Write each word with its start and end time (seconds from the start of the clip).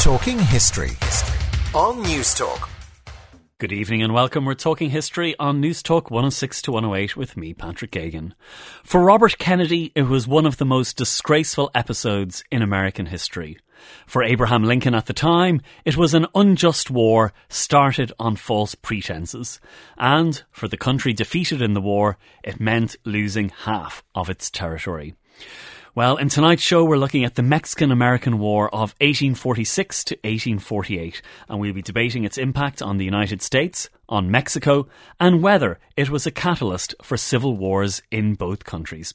Talking 0.00 0.38
History 0.38 0.92
on 1.74 2.02
News 2.02 2.32
Talk. 2.32 2.70
Good 3.58 3.70
evening 3.70 4.02
and 4.02 4.14
welcome. 4.14 4.46
We're 4.46 4.54
talking 4.54 4.88
history 4.88 5.36
on 5.38 5.60
News 5.60 5.82
Talk 5.82 6.10
106 6.10 6.62
to 6.62 6.72
108 6.72 7.18
with 7.18 7.36
me, 7.36 7.52
Patrick 7.52 7.90
Geoghegan. 7.90 8.32
For 8.82 9.02
Robert 9.02 9.36
Kennedy, 9.36 9.92
it 9.94 10.04
was 10.04 10.26
one 10.26 10.46
of 10.46 10.56
the 10.56 10.64
most 10.64 10.96
disgraceful 10.96 11.70
episodes 11.74 12.42
in 12.50 12.62
American 12.62 13.04
history. 13.04 13.58
For 14.06 14.22
Abraham 14.22 14.64
Lincoln 14.64 14.94
at 14.94 15.04
the 15.04 15.12
time, 15.12 15.60
it 15.84 15.98
was 15.98 16.14
an 16.14 16.26
unjust 16.34 16.90
war 16.90 17.34
started 17.50 18.10
on 18.18 18.36
false 18.36 18.74
pretenses. 18.74 19.60
And 19.98 20.42
for 20.50 20.66
the 20.66 20.78
country 20.78 21.12
defeated 21.12 21.60
in 21.60 21.74
the 21.74 21.80
war, 21.82 22.16
it 22.42 22.58
meant 22.58 22.96
losing 23.04 23.50
half 23.50 24.02
of 24.14 24.30
its 24.30 24.50
territory. 24.50 25.14
Well, 25.92 26.18
in 26.18 26.28
tonight's 26.28 26.62
show, 26.62 26.84
we're 26.84 26.98
looking 26.98 27.24
at 27.24 27.34
the 27.34 27.42
Mexican 27.42 27.90
American 27.90 28.38
War 28.38 28.68
of 28.68 28.94
1846 29.00 30.04
to 30.04 30.14
1848, 30.22 31.20
and 31.48 31.58
we'll 31.58 31.72
be 31.72 31.82
debating 31.82 32.22
its 32.22 32.38
impact 32.38 32.80
on 32.80 32.98
the 32.98 33.04
United 33.04 33.42
States, 33.42 33.90
on 34.08 34.30
Mexico, 34.30 34.86
and 35.18 35.42
whether 35.42 35.80
it 35.96 36.08
was 36.08 36.28
a 36.28 36.30
catalyst 36.30 36.94
for 37.02 37.16
civil 37.16 37.56
wars 37.56 38.02
in 38.12 38.34
both 38.34 38.62
countries. 38.62 39.12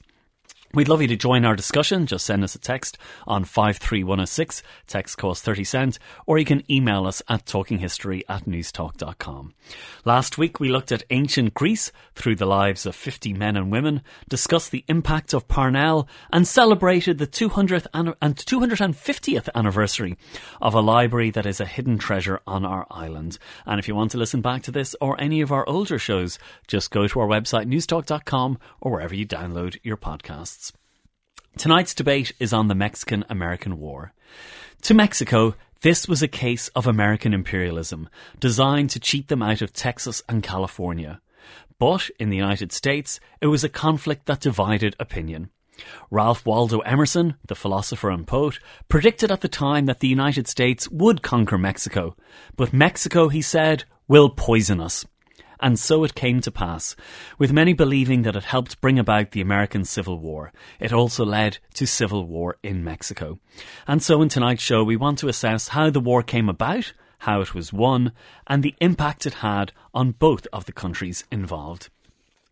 We'd 0.75 0.89
love 0.89 1.01
you 1.01 1.07
to 1.07 1.15
join 1.15 1.45
our 1.45 1.55
discussion. 1.55 2.05
Just 2.05 2.25
send 2.25 2.43
us 2.43 2.53
a 2.53 2.59
text 2.59 2.97
on 3.25 3.45
53106. 3.45 4.61
Text 4.87 5.17
costs 5.17 5.41
30 5.41 5.63
cents. 5.63 5.99
Or 6.25 6.37
you 6.37 6.43
can 6.43 6.69
email 6.69 7.07
us 7.07 7.21
at 7.29 7.45
talkinghistory 7.45 8.23
at 8.27 8.43
newstalk.com. 8.43 9.53
Last 10.03 10.37
week 10.37 10.59
we 10.59 10.67
looked 10.67 10.91
at 10.91 11.05
ancient 11.11 11.53
Greece 11.53 11.93
through 12.13 12.35
the 12.35 12.45
lives 12.45 12.85
of 12.85 12.93
50 12.93 13.31
men 13.31 13.55
and 13.55 13.71
women, 13.71 14.01
discussed 14.27 14.71
the 14.71 14.83
impact 14.89 15.33
of 15.33 15.47
Parnell, 15.47 16.09
and 16.33 16.45
celebrated 16.45 17.19
the 17.19 17.27
200th 17.27 17.87
and 17.93 18.35
250th 18.35 19.47
anniversary 19.55 20.17
of 20.61 20.73
a 20.73 20.81
library 20.81 21.31
that 21.31 21.45
is 21.45 21.61
a 21.61 21.65
hidden 21.65 21.97
treasure 21.97 22.41
on 22.45 22.65
our 22.65 22.85
island. 22.91 23.37
And 23.65 23.79
if 23.79 23.87
you 23.87 23.95
want 23.95 24.11
to 24.11 24.17
listen 24.17 24.41
back 24.41 24.63
to 24.63 24.71
this 24.71 24.93
or 24.99 25.19
any 25.21 25.39
of 25.39 25.53
our 25.53 25.67
older 25.69 25.97
shows, 25.97 26.37
just 26.67 26.91
go 26.91 27.07
to 27.07 27.19
our 27.21 27.27
website 27.27 27.65
newstalk.com 27.65 28.59
or 28.81 28.91
wherever 28.91 29.15
you 29.15 29.25
download 29.25 29.77
your 29.81 29.95
podcasts. 29.95 30.64
Tonight's 31.57 31.93
debate 31.93 32.33
is 32.37 32.51
on 32.51 32.67
the 32.67 32.75
Mexican 32.75 33.23
American 33.29 33.79
War. 33.79 34.13
To 34.83 34.93
Mexico, 34.93 35.55
this 35.81 36.07
was 36.07 36.21
a 36.21 36.27
case 36.27 36.67
of 36.69 36.85
American 36.85 37.33
imperialism, 37.33 38.09
designed 38.39 38.89
to 38.89 38.99
cheat 38.99 39.29
them 39.29 39.41
out 39.41 39.61
of 39.61 39.71
Texas 39.71 40.21
and 40.27 40.43
California. 40.43 41.21
But 41.79 42.09
in 42.19 42.29
the 42.29 42.37
United 42.37 42.73
States, 42.73 43.19
it 43.39 43.47
was 43.47 43.63
a 43.63 43.69
conflict 43.69 44.25
that 44.25 44.41
divided 44.41 44.95
opinion. 44.99 45.49
Ralph 46.11 46.45
Waldo 46.45 46.79
Emerson, 46.79 47.35
the 47.47 47.55
philosopher 47.55 48.09
and 48.09 48.27
poet, 48.27 48.59
predicted 48.89 49.31
at 49.31 49.41
the 49.41 49.47
time 49.47 49.85
that 49.85 50.01
the 50.01 50.07
United 50.07 50.47
States 50.47 50.89
would 50.89 51.21
conquer 51.21 51.57
Mexico. 51.57 52.15
But 52.57 52.73
Mexico, 52.73 53.29
he 53.29 53.41
said, 53.41 53.85
will 54.07 54.29
poison 54.29 54.81
us. 54.81 55.05
And 55.59 55.79
so 55.79 56.03
it 56.03 56.15
came 56.15 56.41
to 56.41 56.51
pass, 56.51 56.95
with 57.37 57.53
many 57.53 57.73
believing 57.73 58.23
that 58.23 58.35
it 58.35 58.43
helped 58.43 58.81
bring 58.81 58.99
about 58.99 59.31
the 59.31 59.41
American 59.41 59.85
Civil 59.85 60.19
War. 60.19 60.51
It 60.79 60.93
also 60.93 61.25
led 61.25 61.59
to 61.75 61.85
civil 61.85 62.25
war 62.25 62.57
in 62.63 62.83
Mexico. 62.83 63.39
And 63.87 64.03
so 64.03 64.21
in 64.21 64.29
tonight's 64.29 64.63
show, 64.63 64.83
we 64.83 64.95
want 64.95 65.19
to 65.19 65.27
assess 65.27 65.69
how 65.69 65.89
the 65.89 65.99
war 65.99 66.23
came 66.23 66.49
about, 66.49 66.93
how 67.19 67.41
it 67.41 67.53
was 67.53 67.73
won, 67.73 68.11
and 68.47 68.61
the 68.61 68.75
impact 68.79 69.25
it 69.25 69.35
had 69.35 69.71
on 69.93 70.11
both 70.11 70.47
of 70.51 70.65
the 70.65 70.73
countries 70.73 71.23
involved. 71.31 71.89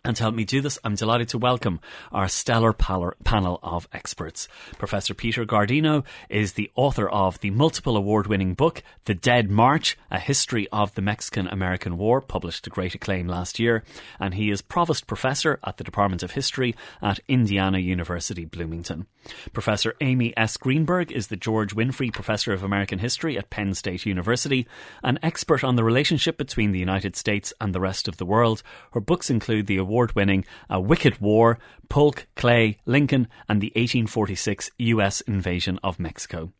And 0.06 0.18
to 0.18 0.24
help 0.24 0.36
me 0.36 0.44
do 0.44 0.60
this, 0.60 0.78
I'm 0.84 0.96
delighted 0.96 1.30
to 1.30 1.38
welcome 1.38 1.80
our 2.12 2.28
stellar 2.28 2.74
panel 2.74 3.60
of 3.64 3.88
experts. 3.94 4.50
Professor 4.78 5.14
Peter 5.14 5.46
Guardino 5.46 6.04
is 6.28 6.54
the 6.54 6.70
author 6.76 7.08
of 7.08 7.40
the 7.40 7.52
multiple 7.52 7.96
award 7.96 8.28
winning 8.28 8.54
book, 8.54 8.84
The 9.06 9.14
Dead 9.14 9.50
March 9.50 9.98
A 10.12 10.20
History 10.20 10.68
of 10.74 10.94
the 10.96 11.02
Mexican 11.02 11.48
American 11.48 11.98
War, 11.98 12.20
published 12.20 12.66
to 12.66 12.70
great 12.70 12.94
acclaim 12.94 13.30
last 13.30 13.60
year. 13.60 13.86
And 14.20 14.34
he 14.34 14.52
is 14.52 14.62
Provost 14.62 15.08
Professor 15.08 15.58
at 15.64 15.78
the 15.78 15.86
Department 15.86 16.22
of 16.22 16.32
History 16.32 16.76
at 17.02 17.22
Indiana 17.30 17.78
University, 17.78 18.44
Bloomington. 18.44 19.08
Professor 19.54 19.96
Amy 20.02 20.36
S. 20.36 20.58
Greenberg 20.58 21.14
is 21.14 21.28
the 21.28 21.38
George 21.38 21.74
Winfree 21.74 22.12
Professor 22.12 22.52
of 22.52 22.62
American 22.62 23.00
History 23.00 23.38
at 23.38 23.50
Penn 23.50 23.74
State 23.74 24.06
University, 24.06 24.68
an 25.02 25.18
expert 25.24 25.64
on 25.64 25.78
the 25.78 25.84
relationship 25.86 26.38
between 26.38 26.74
the 26.74 26.80
United 26.80 27.16
States 27.16 27.54
and 27.62 27.74
the 27.74 27.80
rest 27.80 28.10
of 28.10 28.18
the 28.18 28.26
world. 28.26 28.64
Her 28.92 29.00
books 29.00 29.30
include 29.30 29.68
the 29.68 29.78
award 29.78 29.93
winning 30.16 30.46
A 30.70 30.82
Wicked 30.82 31.20
War, 31.22 31.60
Polk, 31.90 32.28
Clay, 32.36 32.80
Lincoln, 32.86 33.28
and 33.48 33.62
the 33.62 33.68
1846 33.76 34.72
US 34.78 35.22
invasion 35.22 35.80
of 35.84 36.00
Mexico. 36.00 36.52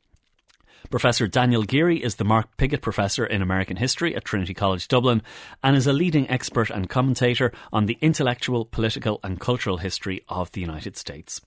Professor 0.90 1.28
Daniel 1.28 1.64
Geary 1.64 2.04
is 2.04 2.16
the 2.16 2.24
Mark 2.24 2.56
Pigott 2.58 2.82
Professor 2.82 3.26
in 3.26 3.42
American 3.42 3.78
History 3.78 4.16
at 4.16 4.26
Trinity 4.26 4.54
College 4.54 4.88
Dublin 4.88 5.24
and 5.64 5.76
is 5.76 5.88
a 5.88 5.94
leading 5.94 6.30
expert 6.30 6.70
and 6.70 6.90
commentator 6.90 7.52
on 7.72 7.88
the 7.88 7.98
intellectual, 8.02 8.66
political, 8.66 9.20
and 9.24 9.40
cultural 9.40 9.78
history 9.78 10.22
of 10.30 10.52
the 10.52 10.62
United 10.62 10.96
States. 10.96 11.42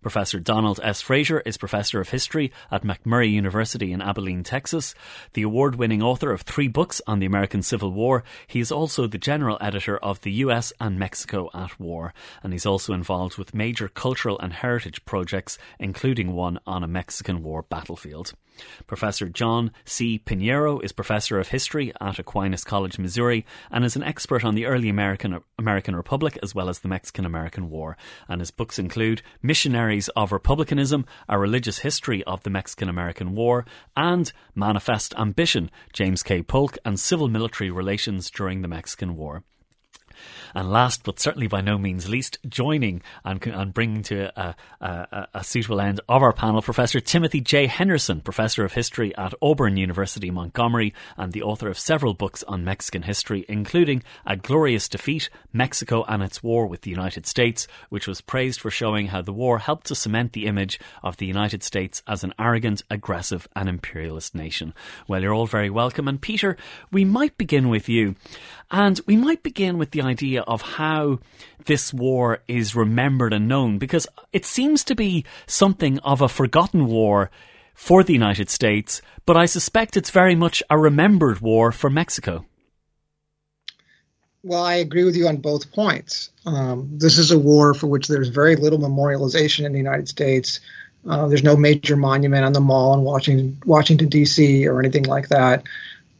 Professor 0.00 0.38
Donald 0.38 0.78
S. 0.82 1.00
Frazier 1.00 1.40
is 1.40 1.56
Professor 1.56 2.00
of 2.00 2.10
History 2.10 2.52
at 2.70 2.84
McMurry 2.84 3.30
University 3.30 3.92
in 3.92 4.00
Abilene, 4.00 4.42
Texas. 4.44 4.94
The 5.32 5.42
award 5.42 5.74
winning 5.74 6.02
author 6.02 6.32
of 6.32 6.42
three 6.42 6.68
books 6.68 7.02
on 7.06 7.18
the 7.18 7.26
American 7.26 7.62
Civil 7.62 7.92
War, 7.92 8.22
he 8.46 8.60
is 8.60 8.70
also 8.70 9.06
the 9.06 9.18
general 9.18 9.58
editor 9.60 9.98
of 9.98 10.20
the 10.20 10.32
US 10.32 10.72
and 10.80 10.98
Mexico 10.98 11.50
at 11.52 11.78
War, 11.80 12.14
and 12.42 12.52
he's 12.52 12.66
also 12.66 12.92
involved 12.92 13.36
with 13.38 13.54
major 13.54 13.88
cultural 13.88 14.38
and 14.38 14.52
heritage 14.52 15.04
projects, 15.04 15.58
including 15.78 16.32
one 16.32 16.58
on 16.66 16.82
a 16.82 16.88
Mexican 16.88 17.42
War 17.42 17.62
battlefield. 17.62 18.34
Professor 18.86 19.28
John 19.28 19.72
C. 19.84 20.20
Pinheiro 20.24 20.82
is 20.82 20.92
Professor 20.92 21.38
of 21.38 21.48
History 21.48 21.92
at 22.00 22.18
Aquinas 22.18 22.64
College, 22.64 22.98
Missouri, 22.98 23.44
and 23.70 23.84
is 23.84 23.96
an 23.96 24.02
expert 24.02 24.44
on 24.44 24.54
the 24.54 24.66
early 24.66 24.88
American, 24.88 25.40
American 25.58 25.94
Republic 25.96 26.38
as 26.42 26.54
well 26.54 26.68
as 26.68 26.80
the 26.80 26.88
Mexican 26.88 27.24
American 27.24 27.70
War. 27.70 27.96
And 28.28 28.40
his 28.40 28.50
books 28.50 28.78
include 28.78 29.22
Missionaries 29.42 30.08
of 30.10 30.32
Republicanism, 30.32 31.06
A 31.28 31.38
Religious 31.38 31.78
History 31.78 32.24
of 32.24 32.42
the 32.42 32.50
Mexican 32.50 32.88
American 32.88 33.34
War, 33.34 33.64
and 33.96 34.32
Manifest 34.54 35.14
Ambition, 35.16 35.70
James 35.92 36.22
K. 36.22 36.42
Polk, 36.42 36.78
and 36.84 36.98
Civil 36.98 37.28
Military 37.28 37.70
Relations 37.70 38.30
during 38.30 38.62
the 38.62 38.68
Mexican 38.68 39.16
War. 39.16 39.44
And 40.54 40.70
last, 40.70 41.04
but 41.04 41.20
certainly 41.20 41.46
by 41.46 41.60
no 41.60 41.78
means 41.78 42.08
least, 42.08 42.38
joining 42.48 43.02
and, 43.24 43.44
and 43.46 43.74
bringing 43.74 44.02
to 44.04 44.32
a, 44.40 44.54
a, 44.80 45.28
a, 45.34 45.44
suitable 45.44 45.80
end 45.80 46.00
of 46.08 46.22
our 46.22 46.32
panel, 46.32 46.62
Professor 46.62 47.00
Timothy 47.00 47.40
J. 47.40 47.66
Henderson, 47.66 48.20
Professor 48.20 48.64
of 48.64 48.72
History 48.72 49.14
at 49.16 49.34
Auburn 49.42 49.76
University, 49.76 50.30
Montgomery, 50.30 50.94
and 51.16 51.32
the 51.32 51.42
author 51.42 51.68
of 51.68 51.78
several 51.78 52.14
books 52.14 52.42
on 52.44 52.64
Mexican 52.64 53.02
history, 53.02 53.44
including 53.48 54.02
A 54.26 54.36
Glorious 54.36 54.88
Defeat, 54.88 55.28
Mexico 55.52 56.04
and 56.08 56.22
its 56.22 56.42
War 56.42 56.66
with 56.66 56.82
the 56.82 56.90
United 56.90 57.26
States, 57.26 57.66
which 57.88 58.06
was 58.06 58.20
praised 58.20 58.60
for 58.60 58.70
showing 58.70 59.08
how 59.08 59.22
the 59.22 59.32
war 59.32 59.58
helped 59.58 59.86
to 59.88 59.94
cement 59.94 60.32
the 60.32 60.46
image 60.46 60.78
of 61.02 61.16
the 61.16 61.26
United 61.26 61.62
States 61.62 62.02
as 62.06 62.24
an 62.24 62.34
arrogant, 62.38 62.82
aggressive, 62.90 63.48
and 63.54 63.68
imperialist 63.68 64.34
nation. 64.34 64.74
Well, 65.06 65.22
you're 65.22 65.34
all 65.34 65.46
very 65.46 65.70
welcome. 65.70 66.08
And 66.08 66.20
Peter, 66.20 66.56
we 66.90 67.04
might 67.04 67.36
begin 67.36 67.68
with 67.68 67.88
you. 67.88 68.16
And 68.70 69.00
we 69.06 69.16
might 69.16 69.42
begin 69.42 69.78
with 69.78 69.92
the 69.92 70.02
idea 70.02 70.42
of 70.42 70.60
how 70.62 71.20
this 71.64 71.92
war 71.92 72.40
is 72.46 72.74
remembered 72.74 73.32
and 73.32 73.48
known, 73.48 73.78
because 73.78 74.06
it 74.32 74.44
seems 74.44 74.84
to 74.84 74.94
be 74.94 75.24
something 75.46 75.98
of 76.00 76.20
a 76.20 76.28
forgotten 76.28 76.86
war 76.86 77.30
for 77.74 78.02
the 78.02 78.12
United 78.12 78.50
States, 78.50 79.00
but 79.24 79.36
I 79.36 79.46
suspect 79.46 79.96
it's 79.96 80.10
very 80.10 80.34
much 80.34 80.64
a 80.68 80.76
remembered 80.76 81.40
war 81.40 81.70
for 81.70 81.88
Mexico. 81.88 82.44
Well, 84.42 84.62
I 84.62 84.74
agree 84.74 85.04
with 85.04 85.16
you 85.16 85.28
on 85.28 85.36
both 85.36 85.72
points. 85.72 86.30
Um, 86.44 86.90
this 86.92 87.18
is 87.18 87.30
a 87.30 87.38
war 87.38 87.74
for 87.74 87.86
which 87.86 88.08
there's 88.08 88.28
very 88.28 88.56
little 88.56 88.78
memorialization 88.78 89.64
in 89.64 89.72
the 89.72 89.78
United 89.78 90.08
States. 90.08 90.58
Uh, 91.08 91.28
there's 91.28 91.44
no 91.44 91.56
major 91.56 91.96
monument 91.96 92.44
on 92.44 92.52
the 92.52 92.60
mall 92.60 92.94
in 92.94 93.02
Washington, 93.02 93.58
Washington 93.64 94.08
D.C. 94.08 94.66
or 94.66 94.80
anything 94.80 95.04
like 95.04 95.28
that. 95.28 95.62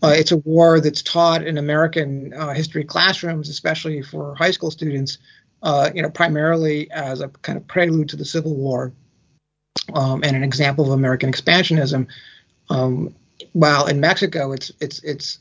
Uh, 0.03 0.15
it's 0.17 0.33
a 0.33 0.37
war 0.39 0.81
that's 0.81 1.03
taught 1.03 1.45
in 1.45 1.59
American 1.59 2.33
uh, 2.33 2.53
history 2.53 2.85
classrooms, 2.85 3.49
especially 3.49 4.03
for 4.03 4.35
high 4.37 4.53
school 4.53 4.71
students, 4.71 5.19
uh, 5.63 5.91
you 5.93 6.03
know, 6.03 6.11
primarily 6.11 6.91
as 6.93 7.21
a 7.21 7.29
kind 7.29 7.59
of 7.59 7.67
prelude 7.67 8.09
to 8.09 8.17
the 8.17 8.25
Civil 8.25 8.55
War 8.55 8.93
um, 9.95 10.23
and 10.23 10.37
an 10.37 10.45
example 10.45 10.87
of 10.87 10.93
American 10.93 11.33
expansionism. 11.33 12.07
Um, 12.71 13.15
while 13.53 13.87
in 13.87 14.01
Mexico, 14.01 14.53
it's 14.53 14.71
it's 14.81 15.03
it's 15.03 15.39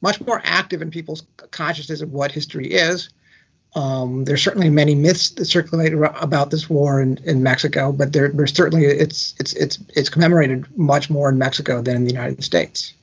much 0.00 0.20
more 0.20 0.40
active 0.44 0.82
in 0.82 0.90
people's 0.90 1.24
consciousness 1.50 2.00
of 2.00 2.12
what 2.12 2.30
history 2.30 2.66
is. 2.66 3.08
Um, 3.74 4.24
there's 4.24 4.42
certainly 4.42 4.70
many 4.70 4.94
myths 4.94 5.30
that 5.30 5.44
circulate 5.44 5.92
about 5.92 6.50
this 6.50 6.70
war 6.70 7.00
in, 7.02 7.18
in 7.24 7.42
Mexico, 7.42 7.92
but 7.92 8.12
there, 8.12 8.28
there's 8.28 8.54
certainly 8.54 8.86
it's 8.86 9.34
it's 9.38 9.52
it's 9.54 9.78
it's 9.94 10.08
commemorated 10.08 10.66
much 10.78 11.10
more 11.10 11.28
in 11.28 11.38
Mexico 11.38 11.82
than 11.82 11.96
in 11.96 12.04
the 12.04 12.12
United 12.12 12.42
States. 12.42 12.94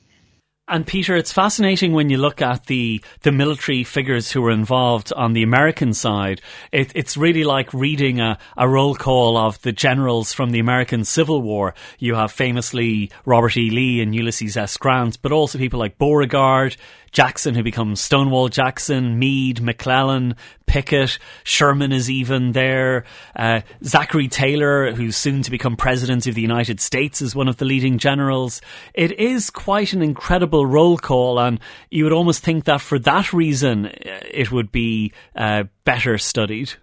And 0.66 0.86
Peter, 0.86 1.14
it's 1.14 1.32
fascinating 1.32 1.92
when 1.92 2.08
you 2.08 2.16
look 2.16 2.40
at 2.40 2.66
the 2.66 3.02
the 3.20 3.32
military 3.32 3.84
figures 3.84 4.30
who 4.30 4.40
were 4.40 4.50
involved 4.50 5.12
on 5.12 5.34
the 5.34 5.42
American 5.42 5.92
side. 5.92 6.40
It, 6.72 6.90
it's 6.94 7.18
really 7.18 7.44
like 7.44 7.74
reading 7.74 8.18
a, 8.18 8.38
a 8.56 8.66
roll 8.66 8.94
call 8.94 9.36
of 9.36 9.60
the 9.60 9.72
generals 9.72 10.32
from 10.32 10.52
the 10.52 10.60
American 10.60 11.04
Civil 11.04 11.42
War. 11.42 11.74
You 11.98 12.14
have 12.14 12.32
famously 12.32 13.10
Robert 13.26 13.58
E. 13.58 13.68
Lee 13.70 14.00
and 14.00 14.14
Ulysses 14.14 14.56
S. 14.56 14.78
Grant, 14.78 15.20
but 15.20 15.32
also 15.32 15.58
people 15.58 15.80
like 15.80 15.98
Beauregard, 15.98 16.78
Jackson, 17.14 17.54
who 17.54 17.62
becomes 17.62 18.00
Stonewall 18.00 18.48
Jackson, 18.48 19.20
Meade, 19.20 19.62
McClellan, 19.62 20.34
Pickett, 20.66 21.18
Sherman 21.44 21.92
is 21.92 22.10
even 22.10 22.52
there. 22.52 23.04
Uh, 23.36 23.60
Zachary 23.84 24.26
Taylor, 24.26 24.92
who's 24.92 25.16
soon 25.16 25.42
to 25.42 25.50
become 25.52 25.76
president 25.76 26.26
of 26.26 26.34
the 26.34 26.42
United 26.42 26.80
States, 26.80 27.22
is 27.22 27.32
one 27.32 27.46
of 27.46 27.58
the 27.58 27.64
leading 27.64 27.98
generals. 27.98 28.60
It 28.94 29.12
is 29.12 29.48
quite 29.48 29.92
an 29.92 30.02
incredible 30.02 30.66
roll 30.66 30.98
call, 30.98 31.38
and 31.38 31.60
you 31.88 32.02
would 32.02 32.12
almost 32.12 32.42
think 32.42 32.64
that 32.64 32.80
for 32.80 32.98
that 32.98 33.32
reason, 33.32 33.86
uh, 33.86 33.90
it 34.28 34.50
would 34.50 34.72
be 34.72 35.12
uh, 35.36 35.64
better 35.84 36.18
studied. 36.18 36.74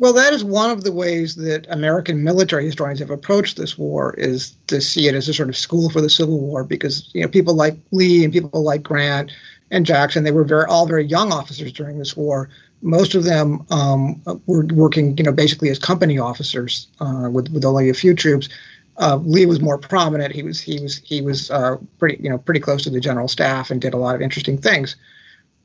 Well, 0.00 0.14
that 0.14 0.32
is 0.32 0.42
one 0.42 0.70
of 0.70 0.82
the 0.82 0.92
ways 0.92 1.34
that 1.36 1.66
American 1.68 2.24
military 2.24 2.64
historians 2.64 3.00
have 3.00 3.10
approached 3.10 3.58
this 3.58 3.76
war 3.76 4.14
is 4.16 4.56
to 4.68 4.80
see 4.80 5.08
it 5.08 5.14
as 5.14 5.28
a 5.28 5.34
sort 5.34 5.50
of 5.50 5.58
school 5.58 5.90
for 5.90 6.00
the 6.00 6.08
Civil 6.08 6.40
War 6.40 6.64
because 6.64 7.10
you 7.12 7.20
know 7.20 7.28
people 7.28 7.52
like 7.52 7.76
Lee 7.90 8.24
and 8.24 8.32
people 8.32 8.62
like 8.62 8.82
Grant 8.82 9.30
and 9.70 9.84
Jackson 9.84 10.24
they 10.24 10.32
were 10.32 10.42
very 10.42 10.64
all 10.64 10.86
very 10.86 11.04
young 11.04 11.32
officers 11.34 11.70
during 11.70 11.98
this 11.98 12.16
war. 12.16 12.48
Most 12.80 13.14
of 13.14 13.24
them 13.24 13.66
um, 13.70 14.22
were 14.46 14.64
working 14.72 15.18
you 15.18 15.22
know 15.22 15.32
basically 15.32 15.68
as 15.68 15.78
company 15.78 16.18
officers 16.18 16.88
uh, 17.00 17.28
with 17.30 17.50
with 17.50 17.66
only 17.66 17.90
a 17.90 17.94
few 17.94 18.14
troops. 18.14 18.48
Uh, 18.96 19.16
Lee 19.22 19.44
was 19.44 19.60
more 19.60 19.76
prominent. 19.76 20.34
He 20.34 20.42
was 20.42 20.58
he 20.62 20.80
was 20.80 20.96
he 21.04 21.20
was 21.20 21.50
uh, 21.50 21.76
pretty 21.98 22.22
you 22.22 22.30
know 22.30 22.38
pretty 22.38 22.60
close 22.60 22.84
to 22.84 22.90
the 22.90 23.00
general 23.00 23.28
staff 23.28 23.70
and 23.70 23.82
did 23.82 23.92
a 23.92 23.98
lot 23.98 24.14
of 24.14 24.22
interesting 24.22 24.56
things. 24.56 24.96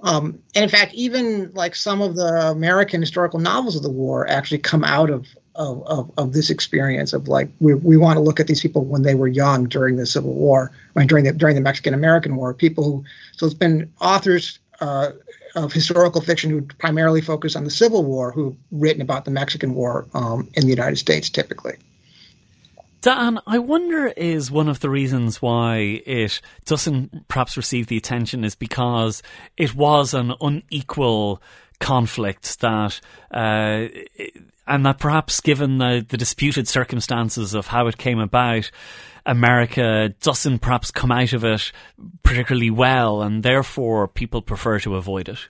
Um, 0.01 0.39
and 0.53 0.63
in 0.63 0.69
fact, 0.69 0.93
even 0.93 1.51
like 1.53 1.75
some 1.75 2.01
of 2.01 2.15
the 2.15 2.51
American 2.51 3.01
historical 3.01 3.39
novels 3.39 3.75
of 3.75 3.83
the 3.83 3.89
war 3.89 4.27
actually 4.27 4.59
come 4.59 4.83
out 4.83 5.09
of 5.09 5.27
of, 5.55 5.83
of, 5.87 6.11
of 6.17 6.33
this 6.33 6.49
experience 6.49 7.13
of 7.13 7.27
like 7.27 7.49
we, 7.59 7.73
we 7.73 7.97
want 7.97 8.17
to 8.17 8.21
look 8.21 8.39
at 8.39 8.47
these 8.47 8.61
people 8.61 8.83
when 8.83 9.03
they 9.03 9.15
were 9.15 9.27
young 9.27 9.65
during 9.65 9.95
the 9.95 10.05
Civil 10.05 10.33
War, 10.33 10.71
I 10.95 10.99
mean, 10.99 11.07
during 11.07 11.23
the 11.23 11.31
during 11.31 11.55
the 11.55 11.61
Mexican 11.61 11.93
American 11.93 12.35
War. 12.35 12.53
People 12.53 12.83
who 12.83 13.05
so 13.31 13.45
it's 13.45 13.55
been 13.55 13.91
authors 14.01 14.59
uh, 14.81 15.11
of 15.55 15.71
historical 15.71 16.21
fiction 16.21 16.49
who 16.49 16.61
primarily 16.61 17.21
focus 17.21 17.55
on 17.55 17.63
the 17.63 17.71
Civil 17.71 18.03
War 18.03 18.31
who've 18.31 18.55
written 18.71 19.01
about 19.01 19.25
the 19.25 19.31
Mexican 19.31 19.73
War 19.75 20.07
um, 20.13 20.49
in 20.53 20.63
the 20.63 20.69
United 20.69 20.97
States 20.97 21.29
typically. 21.29 21.77
Dan, 23.01 23.39
I 23.45 23.59
wonder 23.59 24.07
is 24.07 24.49
one 24.49 24.67
of 24.67 24.79
the 24.79 24.89
reasons 24.89 25.41
why 25.41 26.01
it 26.05 26.41
doesn't 26.65 27.27
perhaps 27.27 27.55
receive 27.55 27.87
the 27.87 27.97
attention 27.97 28.43
is 28.43 28.55
because 28.55 29.21
it 29.57 29.75
was 29.75 30.13
an 30.13 30.33
unequal 30.41 31.41
conflict 31.79 32.59
that, 32.61 32.99
uh, 33.31 33.87
and 34.65 34.85
that 34.85 34.97
perhaps 34.97 35.39
given 35.39 35.77
the, 35.77 36.05
the 36.07 36.17
disputed 36.17 36.67
circumstances 36.67 37.53
of 37.53 37.67
how 37.67 37.87
it 37.87 37.97
came 37.97 38.19
about, 38.19 38.71
America 39.25 40.09
doesn't 40.21 40.59
perhaps 40.59 40.91
come 40.91 41.11
out 41.11 41.33
of 41.33 41.43
it 41.43 41.71
particularly 42.23 42.69
well, 42.69 43.21
and 43.21 43.43
therefore 43.43 44.07
people 44.07 44.41
prefer 44.41 44.79
to 44.79 44.95
avoid 44.95 45.29
it. 45.29 45.47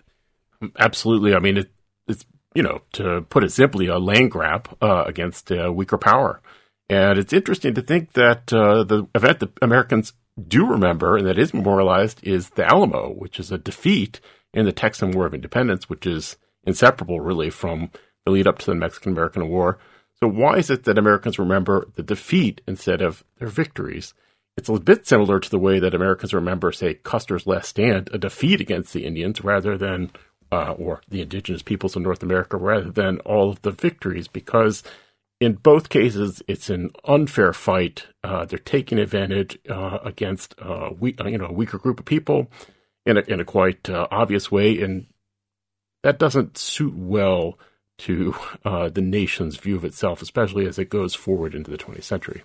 Absolutely. 0.80 1.36
I 1.36 1.40
mean, 1.40 1.58
it, 1.58 1.72
it's, 2.08 2.26
you 2.54 2.64
know, 2.64 2.82
to 2.94 3.22
put 3.30 3.44
it 3.44 3.52
simply, 3.52 3.88
a 3.88 3.98
land 3.98 4.32
grab 4.32 4.76
uh, 4.82 5.04
against 5.06 5.52
a 5.52 5.72
weaker 5.72 5.98
power. 5.98 6.42
And 6.90 7.18
it's 7.18 7.34
interesting 7.34 7.74
to 7.74 7.82
think 7.82 8.14
that 8.14 8.54
uh, 8.54 8.84
the 8.84 9.08
event 9.16 9.40
that 9.40 9.58
Americans 9.62 10.14
do 10.48 10.66
remember 10.66 11.18
and 11.18 11.28
that 11.28 11.40
is 11.40 11.54
memorialized 11.54 12.20
is 12.24 12.52
the 12.52 12.66
Alamo, 12.66 13.14
which 13.14 13.40
is 13.40 13.52
a 13.52 13.58
defeat 13.58 14.20
in 14.54 14.66
the 14.66 14.72
Texan 14.72 15.12
War 15.12 15.26
of 15.26 15.34
Independence, 15.34 15.90
which 15.90 16.06
is 16.06 16.38
inseparable 16.66 17.20
really 17.20 17.50
from 17.50 17.90
the 18.26 18.32
lead 18.32 18.48
up 18.48 18.60
to 18.60 18.66
the 18.66 18.76
Mexican 18.76 19.12
American 19.12 19.48
War. 19.50 19.80
So, 20.20 20.28
why 20.28 20.58
is 20.58 20.70
it 20.70 20.84
that 20.84 20.98
Americans 20.98 21.40
remember 21.40 21.88
the 21.96 22.04
defeat 22.04 22.62
instead 22.68 23.02
of 23.02 23.24
their 23.38 23.48
victories? 23.48 24.14
It's 24.58 24.70
a 24.70 24.80
bit 24.80 25.06
similar 25.06 25.40
to 25.40 25.50
the 25.50 25.60
way 25.60 25.80
that 25.80 25.94
Americans 25.94 26.34
remember, 26.34 26.72
say, 26.72 26.94
Custer's 26.94 27.46
Last 27.46 27.70
Stand, 27.70 28.10
a 28.14 28.18
defeat 28.18 28.62
against 28.62 28.94
the 28.94 29.06
Indians 29.06 29.44
rather 29.44 29.78
than, 29.78 30.12
uh, 30.52 30.72
or 30.72 31.02
the 31.10 31.22
indigenous 31.22 31.62
peoples 31.62 31.98
of 31.98 32.04
North 32.04 32.24
America, 32.24 32.56
rather 32.56 32.90
than 32.90 33.20
all 33.20 33.50
of 33.50 33.62
the 33.64 33.72
victories, 33.72 34.30
because 34.30 34.82
in 35.40 35.54
both 35.54 35.90
cases, 35.90 36.42
it's 36.48 36.70
an 36.70 36.92
unfair 37.06 37.54
fight. 37.54 38.08
Uh, 38.24 38.46
they're 38.46 38.60
taking 38.60 39.00
advantage 39.00 39.58
uh, 39.70 40.00
against 40.04 40.56
uh, 40.62 40.90
uh, 40.92 41.28
you 41.28 41.38
know 41.38 41.46
a 41.46 41.54
weaker 41.54 41.78
group 41.78 42.00
of 42.00 42.06
people 42.06 42.50
in 43.06 43.18
a, 43.18 43.22
in 43.22 43.40
a 43.40 43.46
quite 43.46 43.90
uh, 43.90 44.08
obvious 44.12 44.52
way, 44.52 44.82
and 44.82 45.08
that 46.04 46.20
doesn't 46.20 46.58
suit 46.58 46.96
well 46.96 47.60
to 47.98 48.36
the 48.64 49.02
nation's 49.02 49.58
view 49.58 49.76
of 49.76 49.86
itself, 49.86 50.22
especially 50.22 50.68
as 50.68 50.78
it 50.78 50.90
goes 50.90 51.16
forward 51.16 51.56
into 51.56 51.72
the 51.72 51.78
20th 51.78 52.04
century. 52.04 52.44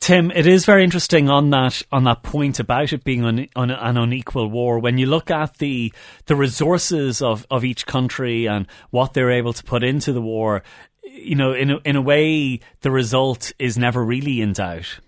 Tim, 0.00 0.30
it 0.30 0.46
is 0.46 0.64
very 0.64 0.84
interesting 0.84 1.28
on 1.28 1.50
that 1.50 1.82
on 1.90 2.04
that 2.04 2.22
point 2.22 2.60
about 2.60 2.92
it 2.92 3.04
being 3.04 3.24
an, 3.24 3.48
an, 3.56 3.96
unequal 3.96 4.48
war. 4.48 4.78
When 4.78 4.96
you 4.96 5.06
look 5.06 5.30
at 5.30 5.58
the 5.58 5.92
the 6.26 6.36
resources 6.36 7.20
of, 7.20 7.46
of 7.50 7.64
each 7.64 7.84
country 7.84 8.46
and 8.46 8.66
what 8.90 9.12
they're 9.12 9.30
able 9.30 9.52
to 9.52 9.64
put 9.64 9.82
into 9.82 10.12
the 10.12 10.22
war, 10.22 10.62
you 11.12 11.34
know, 11.34 11.52
in 11.52 11.70
a, 11.70 11.76
in 11.84 11.96
a 11.96 12.02
way, 12.02 12.60
the 12.80 12.90
result 12.90 13.52
is 13.58 13.76
never 13.78 14.04
really 14.04 14.40
in 14.40 14.52
doubt. 14.52 15.00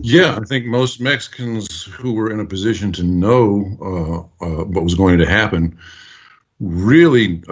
Yeah, 0.00 0.38
I 0.40 0.44
think 0.44 0.66
most 0.66 1.00
Mexicans 1.00 1.84
who 1.84 2.14
were 2.14 2.30
in 2.30 2.40
a 2.40 2.46
position 2.46 2.92
to 2.92 3.02
know 3.02 4.30
uh, 4.40 4.44
uh, 4.44 4.64
what 4.64 4.84
was 4.84 4.94
going 4.94 5.18
to 5.18 5.26
happen 5.26 5.78
really, 6.58 7.42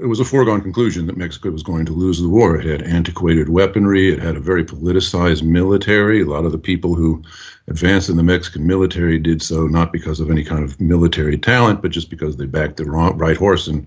it 0.00 0.06
was 0.06 0.20
a 0.20 0.24
foregone 0.24 0.62
conclusion 0.62 1.06
that 1.06 1.16
Mexico 1.16 1.50
was 1.50 1.62
going 1.62 1.84
to 1.86 1.92
lose 1.92 2.20
the 2.20 2.28
war. 2.28 2.56
It 2.56 2.66
had 2.66 2.82
antiquated 2.82 3.48
weaponry, 3.48 4.12
it 4.12 4.20
had 4.20 4.36
a 4.36 4.40
very 4.40 4.64
politicized 4.64 5.42
military. 5.42 6.22
A 6.22 6.26
lot 6.26 6.44
of 6.44 6.52
the 6.52 6.58
people 6.58 6.94
who 6.94 7.22
advanced 7.68 8.08
in 8.08 8.16
the 8.16 8.22
Mexican 8.22 8.66
military 8.66 9.18
did 9.18 9.42
so 9.42 9.66
not 9.66 9.92
because 9.92 10.20
of 10.20 10.30
any 10.30 10.44
kind 10.44 10.64
of 10.64 10.80
military 10.80 11.36
talent, 11.36 11.82
but 11.82 11.90
just 11.90 12.10
because 12.10 12.36
they 12.36 12.46
backed 12.46 12.78
the 12.78 12.84
wrong, 12.84 13.18
right 13.18 13.36
horse 13.36 13.68
in 13.68 13.86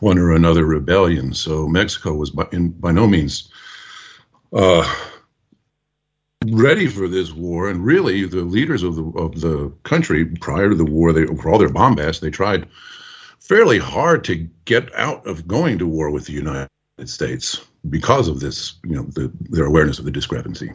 one 0.00 0.18
or 0.18 0.32
another 0.32 0.64
rebellion. 0.64 1.32
So 1.32 1.68
Mexico 1.68 2.14
was 2.14 2.30
by, 2.30 2.46
in, 2.52 2.70
by 2.70 2.92
no 2.92 3.06
means 3.06 3.50
uh, 4.52 4.92
ready 6.46 6.86
for 6.86 7.08
this 7.08 7.32
war, 7.32 7.68
and 7.68 7.84
really 7.84 8.24
the 8.24 8.42
leaders 8.42 8.82
of 8.82 8.96
the 8.96 9.04
of 9.18 9.40
the 9.40 9.72
country 9.82 10.24
prior 10.24 10.68
to 10.68 10.74
the 10.74 10.84
war, 10.84 11.12
they 11.12 11.26
for 11.26 11.50
all 11.50 11.58
their 11.58 11.68
bombast, 11.68 12.20
they 12.20 12.30
tried 12.30 12.66
fairly 13.46 13.78
hard 13.78 14.24
to 14.24 14.36
get 14.64 14.92
out 14.94 15.26
of 15.26 15.46
going 15.46 15.78
to 15.78 15.86
war 15.86 16.10
with 16.10 16.26
the 16.26 16.32
United 16.32 16.68
States 17.04 17.64
because 17.88 18.28
of 18.28 18.40
this, 18.40 18.74
you 18.84 18.96
know, 18.96 19.02
the, 19.02 19.30
their 19.50 19.66
awareness 19.66 19.98
of 19.98 20.04
the 20.04 20.10
discrepancy. 20.10 20.72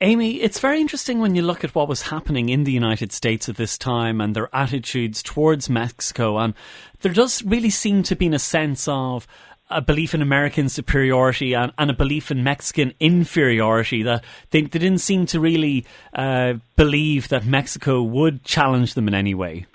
Amy, 0.00 0.40
it's 0.40 0.58
very 0.58 0.80
interesting 0.80 1.20
when 1.20 1.34
you 1.34 1.42
look 1.42 1.62
at 1.62 1.74
what 1.74 1.88
was 1.88 2.02
happening 2.02 2.48
in 2.48 2.64
the 2.64 2.72
United 2.72 3.12
States 3.12 3.48
at 3.48 3.56
this 3.56 3.78
time 3.78 4.20
and 4.20 4.34
their 4.34 4.54
attitudes 4.54 5.22
towards 5.22 5.70
Mexico. 5.70 6.38
And 6.38 6.54
there 7.00 7.12
does 7.12 7.42
really 7.42 7.70
seem 7.70 8.02
to 8.04 8.16
be 8.16 8.26
a 8.28 8.38
sense 8.38 8.88
of 8.88 9.26
a 9.70 9.80
belief 9.80 10.14
in 10.14 10.20
American 10.20 10.68
superiority 10.68 11.54
and, 11.54 11.72
and 11.78 11.90
a 11.90 11.94
belief 11.94 12.30
in 12.30 12.42
Mexican 12.42 12.92
inferiority 13.00 14.02
that 14.02 14.24
they, 14.50 14.62
they 14.62 14.78
didn't 14.78 14.98
seem 14.98 15.26
to 15.26 15.40
really 15.40 15.86
uh, 16.14 16.54
believe 16.76 17.28
that 17.28 17.46
Mexico 17.46 18.02
would 18.02 18.44
challenge 18.44 18.94
them 18.94 19.08
in 19.08 19.14
any 19.14 19.34
way. 19.34 19.66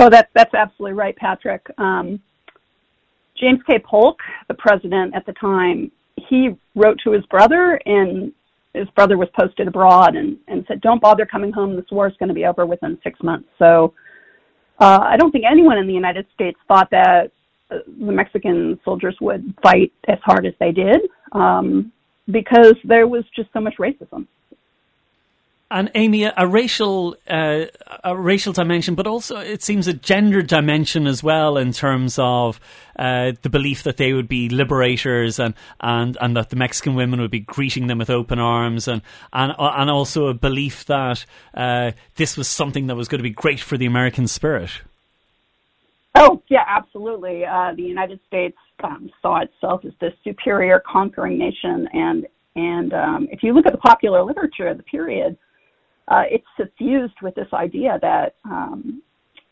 Oh, 0.00 0.08
that's 0.08 0.30
that's 0.32 0.54
absolutely 0.54 0.92
right, 0.92 1.16
Patrick. 1.16 1.66
Um, 1.76 2.20
James 3.36 3.60
K. 3.66 3.80
Polk, 3.80 4.18
the 4.46 4.54
president 4.54 5.14
at 5.14 5.26
the 5.26 5.32
time, 5.34 5.90
he 6.28 6.50
wrote 6.76 6.98
to 7.04 7.10
his 7.12 7.24
brother 7.26 7.80
and 7.84 8.32
his 8.74 8.88
brother 8.90 9.16
was 9.16 9.28
posted 9.38 9.66
abroad 9.66 10.14
and, 10.14 10.36
and 10.46 10.64
said, 10.68 10.80
don't 10.80 11.00
bother 11.00 11.26
coming 11.26 11.52
home. 11.52 11.74
This 11.74 11.84
war 11.90 12.06
is 12.06 12.14
going 12.18 12.28
to 12.28 12.34
be 12.34 12.44
over 12.44 12.64
within 12.66 12.98
six 13.02 13.20
months. 13.22 13.48
So 13.58 13.92
uh, 14.80 15.00
I 15.02 15.16
don't 15.16 15.32
think 15.32 15.44
anyone 15.50 15.78
in 15.78 15.86
the 15.86 15.94
United 15.94 16.26
States 16.34 16.58
thought 16.68 16.88
that 16.90 17.32
uh, 17.70 17.78
the 17.86 18.12
Mexican 18.12 18.78
soldiers 18.84 19.16
would 19.20 19.54
fight 19.62 19.92
as 20.06 20.18
hard 20.24 20.46
as 20.46 20.52
they 20.60 20.70
did 20.70 21.00
um, 21.32 21.92
because 22.30 22.74
there 22.84 23.08
was 23.08 23.24
just 23.34 23.48
so 23.52 23.60
much 23.60 23.74
racism. 23.78 24.26
And 25.70 25.90
Amy, 25.94 26.24
a, 26.24 26.46
racial 26.46 27.14
uh, 27.28 27.66
a 28.02 28.16
racial 28.16 28.54
dimension, 28.54 28.94
but 28.94 29.06
also 29.06 29.36
it 29.36 29.62
seems 29.62 29.86
a 29.86 29.92
gender 29.92 30.40
dimension 30.40 31.06
as 31.06 31.22
well 31.22 31.58
in 31.58 31.72
terms 31.72 32.18
of 32.18 32.58
uh, 32.98 33.32
the 33.42 33.50
belief 33.50 33.82
that 33.82 33.98
they 33.98 34.14
would 34.14 34.28
be 34.28 34.48
liberators 34.48 35.38
and, 35.38 35.52
and, 35.80 36.16
and 36.22 36.34
that 36.38 36.48
the 36.48 36.56
Mexican 36.56 36.94
women 36.94 37.20
would 37.20 37.30
be 37.30 37.40
greeting 37.40 37.86
them 37.86 37.98
with 37.98 38.08
open 38.08 38.38
arms 38.38 38.88
and 38.88 39.02
and 39.32 39.52
and 39.58 39.90
also 39.90 40.28
a 40.28 40.34
belief 40.34 40.86
that 40.86 41.26
uh, 41.52 41.92
this 42.16 42.38
was 42.38 42.48
something 42.48 42.86
that 42.86 42.96
was 42.96 43.06
going 43.06 43.18
to 43.18 43.22
be 43.22 43.28
great 43.28 43.60
for 43.60 43.76
the 43.76 43.86
American 43.86 44.26
spirit. 44.26 44.70
Oh 46.14 46.42
yeah, 46.48 46.64
absolutely. 46.66 47.44
Uh, 47.44 47.74
the 47.76 47.82
United 47.82 48.20
States 48.26 48.56
um, 48.82 49.10
saw 49.20 49.42
itself 49.42 49.84
as 49.84 49.92
this 50.00 50.14
superior 50.24 50.82
conquering 50.90 51.36
nation, 51.38 51.88
and 51.92 52.26
And 52.56 52.92
um, 52.94 53.28
if 53.30 53.42
you 53.42 53.52
look 53.52 53.66
at 53.66 53.72
the 53.72 53.78
popular 53.78 54.24
literature 54.24 54.66
of 54.66 54.78
the 54.78 54.82
period, 54.82 55.36
uh, 56.10 56.22
it's 56.30 56.46
suffused 56.56 57.14
with 57.22 57.34
this 57.34 57.48
idea 57.52 57.98
that 58.02 58.36
um, 58.44 59.02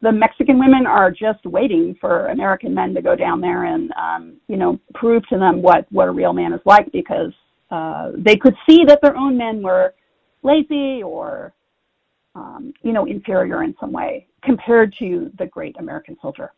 the 0.03 0.13
Mexican 0.13 0.59
women 0.59 0.87
are 0.87 1.11
just 1.11 1.45
waiting 1.45 1.97
for 2.01 2.27
American 2.29 2.75
men 2.75 2.95
to 2.95 3.03
go 3.03 3.17
down 3.17 3.41
there 3.41 3.65
and, 3.65 3.93
um, 3.93 4.37
you 4.49 4.57
know, 4.57 4.79
prove 4.95 5.27
to 5.29 5.39
them 5.39 5.63
what, 5.63 5.87
what 5.91 6.09
a 6.09 6.11
real 6.11 6.33
man 6.33 6.53
is 6.53 6.61
like 6.65 6.91
because 6.93 7.33
uh, 7.71 8.13
they 8.17 8.37
could 8.37 8.55
see 8.69 8.85
that 8.87 9.01
their 9.03 9.17
own 9.17 9.37
men 9.37 9.63
were 9.63 9.95
lazy 10.43 11.03
or, 11.03 11.53
um, 12.35 12.73
you 12.83 12.93
know, 12.93 13.07
inferior 13.07 13.63
in 13.63 13.75
some 13.81 13.93
way 13.93 14.27
compared 14.43 14.95
to 14.99 15.31
the 15.39 15.47
great 15.47 15.75
American 15.79 16.17
soldier. 16.21 16.53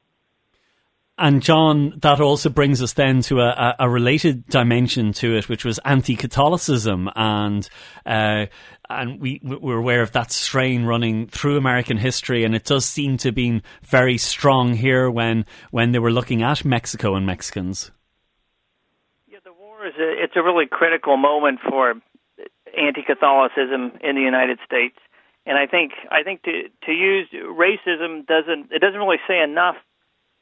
And 1.20 1.42
John, 1.42 1.94
that 2.02 2.20
also 2.20 2.48
brings 2.48 2.80
us 2.80 2.92
then 2.92 3.22
to 3.22 3.40
a, 3.40 3.74
a 3.80 3.90
related 3.90 4.46
dimension 4.46 5.12
to 5.14 5.36
it, 5.36 5.48
which 5.48 5.64
was 5.64 5.80
anti-Catholicism, 5.84 7.10
and 7.16 7.68
uh, 8.06 8.46
and 8.88 9.20
we 9.20 9.40
we're 9.42 9.78
aware 9.78 10.00
of 10.00 10.12
that 10.12 10.30
strain 10.30 10.84
running 10.84 11.26
through 11.26 11.56
American 11.56 11.96
history, 11.96 12.44
and 12.44 12.54
it 12.54 12.64
does 12.64 12.84
seem 12.84 13.16
to 13.18 13.32
be 13.32 13.62
very 13.82 14.16
strong 14.16 14.74
here 14.74 15.10
when 15.10 15.44
when 15.72 15.90
they 15.90 15.98
were 15.98 16.12
looking 16.12 16.42
at 16.42 16.64
Mexico 16.64 17.16
and 17.16 17.26
Mexicans. 17.26 17.90
Yeah, 19.26 19.38
the 19.44 19.52
war 19.52 19.88
is 19.88 19.94
a, 19.98 20.22
it's 20.22 20.36
a 20.36 20.42
really 20.42 20.66
critical 20.70 21.16
moment 21.16 21.58
for 21.68 21.94
anti-Catholicism 22.78 23.98
in 24.02 24.14
the 24.14 24.22
United 24.22 24.60
States, 24.64 24.96
and 25.46 25.58
I 25.58 25.66
think 25.66 25.94
I 26.12 26.22
think 26.22 26.44
to 26.44 26.68
to 26.86 26.92
use 26.92 27.28
racism 27.34 28.24
doesn't 28.24 28.70
it 28.70 28.80
doesn't 28.80 29.00
really 29.00 29.20
say 29.26 29.42
enough 29.42 29.74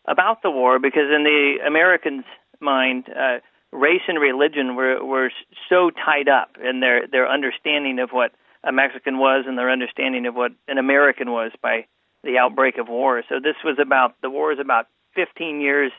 about 0.07 0.43
the 0.43 0.51
war 0.51 0.79
because 0.79 1.11
in 1.15 1.25
the 1.25 1.59
Americans' 1.67 2.25
mind, 2.61 3.07
uh, 3.09 3.39
race 3.73 4.03
and 4.09 4.21
religion 4.21 4.77
were 4.77 5.05
were 5.05 5.31
so 5.69 5.91
tied 5.91 6.29
up 6.29 6.57
in 6.63 6.81
their 6.81 7.07
their 7.07 7.29
understanding 7.29 7.99
of 7.99 8.11
what 8.11 8.33
a 8.65 8.73
Mexican 8.73 9.19
was 9.19 9.45
and 9.47 9.57
their 9.57 9.71
understanding 9.71 10.27
of 10.27 10.35
what 10.35 10.53
an 10.69 10.79
American 10.79 11.31
was 11.31 11.53
by 11.63 11.87
the 12.25 12.39
outbreak 12.39 12.79
of 12.79 12.89
war. 12.89 13.23
So 13.29 13.37
this 13.41 13.57
was 13.65 13.79
about 13.81 14.15
the 14.23 14.31
war 14.31 14.53
is 14.53 14.59
about 14.59 14.87
15 15.15 15.61
years 15.61 15.93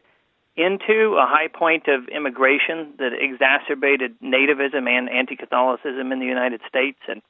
into 0.56 1.18
a 1.22 1.26
high 1.26 1.48
point 1.48 1.88
of 1.88 2.08
immigration 2.10 2.94
that 2.98 3.12
exacerbated 3.14 4.20
nativism 4.20 4.90
and 4.90 5.08
anti-Catholicism 5.08 6.12
in 6.12 6.20
the 6.20 6.26
United 6.26 6.62
States 6.68 6.98
and 7.08 7.22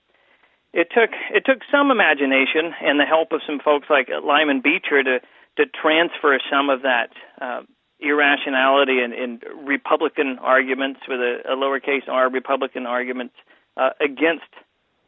it 0.74 0.88
took 0.94 1.12
it 1.34 1.44
took 1.46 1.60
some 1.72 1.92
imagination 1.92 2.74
and 2.82 3.00
the 3.00 3.06
help 3.06 3.32
of 3.32 3.42
some 3.46 3.60
folks 3.60 3.88
like 3.90 4.10
Lyman 4.24 4.62
Beecher 4.62 5.04
to 5.04 5.20
to 5.58 5.66
transfer 5.66 6.40
some 6.52 6.70
of 6.70 6.84
that 6.84 7.10
uh, 7.42 7.62
irrationality 8.00 9.00
and, 9.02 9.14
and 9.14 9.44
Republican 9.68 10.38
arguments 10.40 11.02
with 11.08 11.20
a, 11.20 11.42
a 11.46 11.56
lowercase 11.56 12.08
r 12.08 12.30
Republican 12.30 12.86
arguments 12.86 13.34
uh, 13.76 13.90
against 14.00 14.46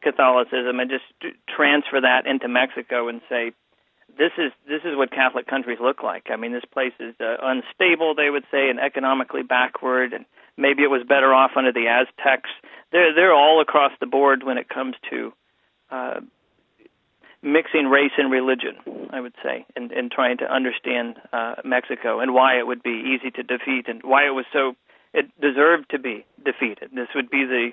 Catholicism 0.01 0.79
and 0.79 0.89
just 0.89 1.35
transfer 1.47 2.01
that 2.01 2.25
into 2.25 2.47
Mexico 2.47 3.07
and 3.09 3.21
say 3.29 3.51
this 4.17 4.31
is 4.37 4.51
this 4.67 4.81
is 4.83 4.97
what 4.97 5.11
Catholic 5.11 5.45
countries 5.47 5.77
look 5.81 6.01
like. 6.01 6.27
I 6.31 6.35
mean, 6.35 6.51
this 6.51 6.65
place 6.71 6.93
is 6.99 7.13
uh, 7.19 7.37
unstable, 7.41 8.15
they 8.15 8.29
would 8.29 8.45
say, 8.51 8.69
and 8.69 8.79
economically 8.79 9.43
backward, 9.43 10.13
and 10.13 10.25
maybe 10.57 10.83
it 10.83 10.89
was 10.89 11.03
better 11.07 11.33
off 11.33 11.51
under 11.55 11.71
the 11.71 11.87
Aztecs. 11.87 12.49
They're 12.91 13.13
they're 13.13 13.33
all 13.33 13.61
across 13.61 13.91
the 13.99 14.07
board 14.07 14.43
when 14.43 14.57
it 14.57 14.67
comes 14.67 14.95
to 15.11 15.33
uh, 15.91 16.19
mixing 17.41 17.85
race 17.85 18.11
and 18.17 18.31
religion, 18.31 18.75
I 19.11 19.21
would 19.21 19.35
say, 19.43 19.65
and, 19.75 19.91
and 19.91 20.11
trying 20.11 20.37
to 20.39 20.45
understand 20.45 21.15
uh, 21.31 21.55
Mexico 21.63 22.19
and 22.19 22.33
why 22.33 22.59
it 22.59 22.67
would 22.67 22.83
be 22.83 23.15
easy 23.15 23.31
to 23.31 23.43
defeat 23.43 23.87
and 23.87 24.01
why 24.03 24.25
it 24.25 24.31
was 24.31 24.45
so 24.51 24.75
it 25.13 25.25
deserved 25.41 25.89
to 25.91 25.99
be 25.99 26.25
defeated. 26.43 26.91
This 26.93 27.07
would 27.15 27.29
be 27.29 27.45
the 27.45 27.71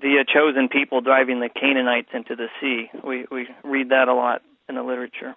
the 0.00 0.20
uh, 0.20 0.24
chosen 0.32 0.68
people 0.68 1.00
driving 1.00 1.40
the 1.40 1.48
Canaanites 1.48 2.10
into 2.14 2.36
the 2.36 2.46
sea. 2.60 2.90
We 3.04 3.26
we 3.30 3.48
read 3.64 3.90
that 3.90 4.08
a 4.08 4.14
lot 4.14 4.42
in 4.68 4.76
the 4.76 4.82
literature. 4.82 5.34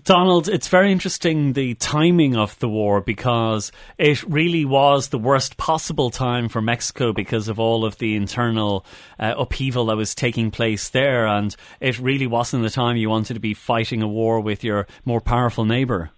Donald, 0.00 0.48
it's 0.48 0.68
very 0.68 0.90
interesting 0.90 1.52
the 1.52 1.74
timing 1.74 2.34
of 2.34 2.58
the 2.60 2.68
war 2.68 3.02
because 3.02 3.70
it 3.98 4.22
really 4.22 4.64
was 4.64 5.08
the 5.08 5.18
worst 5.18 5.58
possible 5.58 6.08
time 6.08 6.48
for 6.48 6.62
Mexico 6.62 7.12
because 7.12 7.46
of 7.46 7.60
all 7.60 7.84
of 7.84 7.98
the 7.98 8.16
internal 8.16 8.86
uh, 9.18 9.34
upheaval 9.36 9.86
that 9.86 9.96
was 9.96 10.14
taking 10.14 10.50
place 10.50 10.88
there, 10.88 11.26
and 11.26 11.54
it 11.78 11.98
really 11.98 12.26
wasn't 12.26 12.62
the 12.62 12.70
time 12.70 12.96
you 12.96 13.10
wanted 13.10 13.34
to 13.34 13.40
be 13.40 13.52
fighting 13.52 14.00
a 14.00 14.08
war 14.08 14.40
with 14.40 14.64
your 14.64 14.86
more 15.04 15.20
powerful 15.20 15.66
neighbor. 15.66 16.10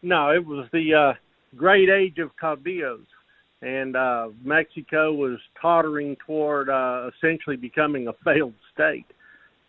No, 0.00 0.30
it 0.30 0.46
was 0.46 0.66
the 0.72 0.94
uh, 0.94 1.12
great 1.54 1.90
age 1.90 2.18
of 2.18 2.34
caudillos, 2.36 3.04
and 3.60 3.96
uh, 3.96 4.28
Mexico 4.42 5.12
was 5.12 5.38
tottering 5.60 6.16
toward 6.26 6.70
uh, 6.70 7.10
essentially 7.14 7.56
becoming 7.56 8.08
a 8.08 8.14
failed 8.24 8.54
state. 8.72 9.06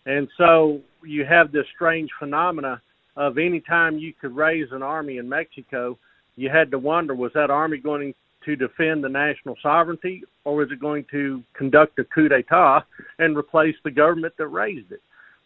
And 0.06 0.30
so 0.38 0.82
you 1.06 1.26
have 1.26 1.52
this 1.52 1.66
strange 1.76 2.10
phenomena 2.18 2.82
of 3.16 3.38
any 3.38 3.60
time 3.60 3.98
you 3.98 4.14
could 4.14 4.36
raise 4.36 4.72
an 4.72 4.82
army 4.82 5.18
in 5.18 5.30
Mexico, 5.30 5.98
you 6.36 6.50
had 6.50 6.72
to 6.72 6.80
wonder 6.80 7.14
was 7.14 7.32
that 7.34 7.50
army 7.50 7.78
going 7.78 8.14
to 8.46 8.56
defend 8.56 9.04
the 9.04 9.10
national 9.10 9.56
sovereignty 9.62 10.24
or 10.44 10.56
was 10.56 10.72
it 10.72 10.80
going 10.80 11.06
to 11.12 11.44
conduct 11.54 11.98
a 12.00 12.04
coup 12.04 12.28
d'etat 12.28 12.82
and 13.20 13.38
replace 13.38 13.76
the 13.84 13.92
government 13.92 14.34
that 14.38 14.48
raised 14.48 14.92
it? 14.92 15.02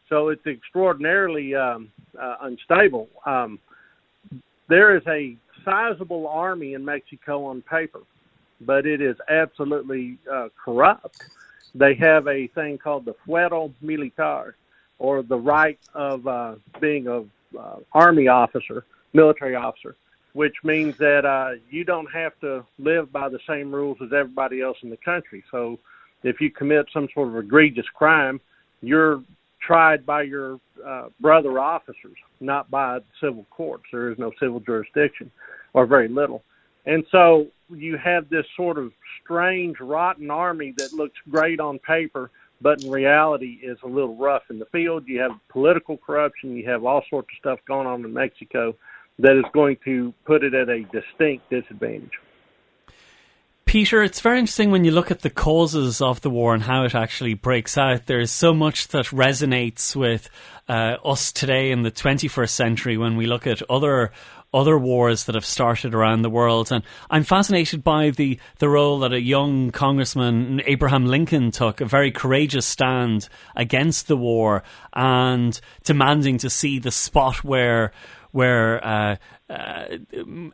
So 0.09 0.29
it's 0.29 0.45
extraordinarily 0.47 1.53
um, 1.53 1.91
uh, 2.19 2.37
unstable. 2.41 3.09
Um, 3.25 3.59
there 4.69 4.95
is 4.95 5.03
a 5.07 5.35
sizable 5.65 6.27
army 6.27 6.73
in 6.73 6.83
Mexico 6.83 7.45
on 7.45 7.61
paper, 7.61 8.01
but 8.61 8.85
it 8.85 9.01
is 9.01 9.17
absolutely 9.29 10.17
uh, 10.31 10.47
corrupt. 10.63 11.21
They 11.75 11.93
have 11.95 12.27
a 12.27 12.47
thing 12.47 12.77
called 12.77 13.05
the 13.05 13.15
fuero 13.27 13.73
militar, 13.81 14.55
or 14.99 15.21
the 15.21 15.37
right 15.37 15.79
of 15.93 16.27
uh, 16.27 16.55
being 16.79 17.07
a 17.07 17.23
uh, 17.57 17.77
army 17.93 18.27
officer, 18.27 18.85
military 19.13 19.55
officer, 19.55 19.95
which 20.33 20.55
means 20.63 20.97
that 20.97 21.25
uh, 21.25 21.51
you 21.69 21.83
don't 21.83 22.11
have 22.11 22.37
to 22.41 22.65
live 22.79 23.11
by 23.11 23.29
the 23.29 23.39
same 23.47 23.73
rules 23.73 23.97
as 24.01 24.13
everybody 24.13 24.61
else 24.61 24.77
in 24.83 24.89
the 24.89 24.97
country. 24.97 25.43
So, 25.51 25.79
if 26.23 26.41
you 26.41 26.49
commit 26.49 26.87
some 26.91 27.07
sort 27.13 27.29
of 27.29 27.37
egregious 27.37 27.85
crime, 27.93 28.41
you're 28.81 29.21
tried 29.61 30.05
by 30.05 30.23
your 30.23 30.59
uh, 30.85 31.09
brother 31.19 31.59
officers, 31.59 32.17
not 32.39 32.69
by 32.71 32.99
civil 33.21 33.45
courts. 33.49 33.83
There 33.91 34.11
is 34.11 34.17
no 34.17 34.31
civil 34.39 34.59
jurisdiction, 34.59 35.31
or 35.73 35.85
very 35.85 36.07
little. 36.07 36.43
And 36.85 37.05
so 37.11 37.47
you 37.69 37.97
have 37.97 38.29
this 38.29 38.45
sort 38.55 38.77
of 38.77 38.91
strange, 39.23 39.79
rotten 39.79 40.31
army 40.31 40.73
that 40.77 40.93
looks 40.93 41.17
great 41.29 41.59
on 41.59 41.79
paper, 41.79 42.31
but 42.61 42.83
in 42.83 42.91
reality 42.91 43.59
is 43.63 43.77
a 43.83 43.87
little 43.87 44.15
rough 44.15 44.43
in 44.49 44.59
the 44.59 44.65
field. 44.65 45.03
You 45.07 45.21
have 45.21 45.31
political 45.49 45.97
corruption, 45.97 46.55
you 46.55 46.69
have 46.69 46.83
all 46.85 47.03
sorts 47.09 47.29
of 47.33 47.37
stuff 47.39 47.59
going 47.67 47.87
on 47.87 48.03
in 48.03 48.13
Mexico 48.13 48.75
that 49.19 49.37
is 49.37 49.45
going 49.53 49.77
to 49.85 50.13
put 50.25 50.43
it 50.43 50.53
at 50.53 50.69
a 50.69 50.83
distinct 50.83 51.49
disadvantage. 51.49 52.11
Peter, 53.65 54.01
it's 54.01 54.21
very 54.21 54.39
interesting 54.39 54.71
when 54.71 54.85
you 54.85 54.91
look 54.91 55.11
at 55.11 55.23
the 55.23 55.29
causes 55.29 56.01
of 56.01 56.21
the 56.21 56.29
war 56.29 56.53
and 56.53 56.63
how 56.63 56.85
it 56.85 56.95
actually 56.95 57.33
breaks 57.33 57.77
out. 57.77 58.05
There's 58.05 58.31
so 58.31 58.53
much 58.53 58.87
that 58.89 59.07
resonates 59.07 59.93
with 59.93 60.29
uh, 60.69 60.95
us 61.03 61.33
today 61.33 61.71
in 61.71 61.81
the 61.81 61.91
21st 61.91 62.49
century 62.49 62.97
when 62.97 63.17
we 63.17 63.25
look 63.25 63.45
at 63.45 63.61
other 63.69 64.13
other 64.53 64.77
wars 64.77 65.25
that 65.25 65.35
have 65.35 65.45
started 65.45 65.93
around 65.93 66.21
the 66.21 66.29
world. 66.29 66.71
And 66.71 66.83
I'm 67.09 67.23
fascinated 67.23 67.83
by 67.83 68.09
the, 68.11 68.39
the 68.59 68.69
role 68.69 68.99
that 68.99 69.13
a 69.13 69.21
young 69.21 69.71
congressman, 69.71 70.61
Abraham 70.65 71.05
Lincoln, 71.05 71.51
took, 71.51 71.81
a 71.81 71.85
very 71.85 72.11
courageous 72.11 72.65
stand 72.65 73.29
against 73.55 74.07
the 74.07 74.17
war 74.17 74.63
and 74.93 75.59
demanding 75.83 76.37
to 76.39 76.49
see 76.49 76.79
the 76.79 76.91
spot 76.91 77.43
where 77.43 77.91
where 78.31 78.85
uh, 78.85 79.15
uh, 79.49 79.85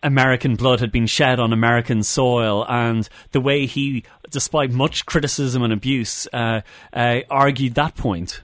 American 0.04 0.56
blood 0.56 0.80
had 0.80 0.92
been 0.92 1.08
shed 1.08 1.40
on 1.40 1.52
American 1.52 2.04
soil, 2.04 2.66
and 2.70 3.10
the 3.32 3.42
way 3.42 3.66
he, 3.66 4.06
despite 4.30 4.72
much 4.72 5.06
criticism 5.06 5.64
and 5.64 5.74
abuse, 5.74 6.28
uh, 6.32 6.62
uh 6.94 7.20
argued 7.30 7.74
that 7.74 7.96
point. 7.96 8.42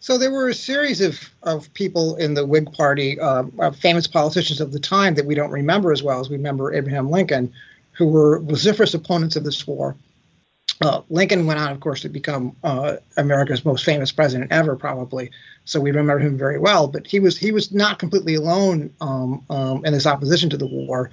So 0.00 0.18
there 0.18 0.30
were 0.30 0.48
a 0.48 0.54
series 0.54 1.00
of, 1.00 1.18
of 1.42 1.72
people 1.74 2.16
in 2.16 2.34
the 2.34 2.46
Whig 2.46 2.72
Party, 2.72 3.18
uh, 3.18 3.44
famous 3.72 4.06
politicians 4.06 4.60
of 4.60 4.72
the 4.72 4.78
time 4.78 5.14
that 5.14 5.26
we 5.26 5.34
don't 5.34 5.50
remember 5.50 5.92
as 5.92 6.02
well 6.02 6.20
as 6.20 6.28
we 6.28 6.36
remember 6.36 6.74
Abraham 6.74 7.10
Lincoln, 7.10 7.52
who 7.92 8.06
were 8.06 8.40
vociferous 8.40 8.94
opponents 8.94 9.36
of 9.36 9.44
this 9.44 9.66
war. 9.66 9.96
Uh, 10.82 11.00
Lincoln 11.08 11.46
went 11.46 11.58
on, 11.58 11.72
of 11.72 11.80
course, 11.80 12.02
to 12.02 12.08
become 12.08 12.54
uh, 12.62 12.96
America's 13.16 13.64
most 13.64 13.84
famous 13.84 14.12
president 14.12 14.52
ever, 14.52 14.76
probably. 14.76 15.30
So 15.64 15.80
we 15.80 15.90
remember 15.90 16.18
him 16.18 16.36
very 16.36 16.58
well. 16.58 16.86
But 16.86 17.06
he 17.06 17.18
was 17.18 17.38
he 17.38 17.50
was 17.50 17.72
not 17.72 17.98
completely 17.98 18.34
alone 18.34 18.92
um, 19.00 19.42
um, 19.48 19.84
in 19.86 19.94
his 19.94 20.06
opposition 20.06 20.50
to 20.50 20.58
the 20.58 20.66
war. 20.66 21.10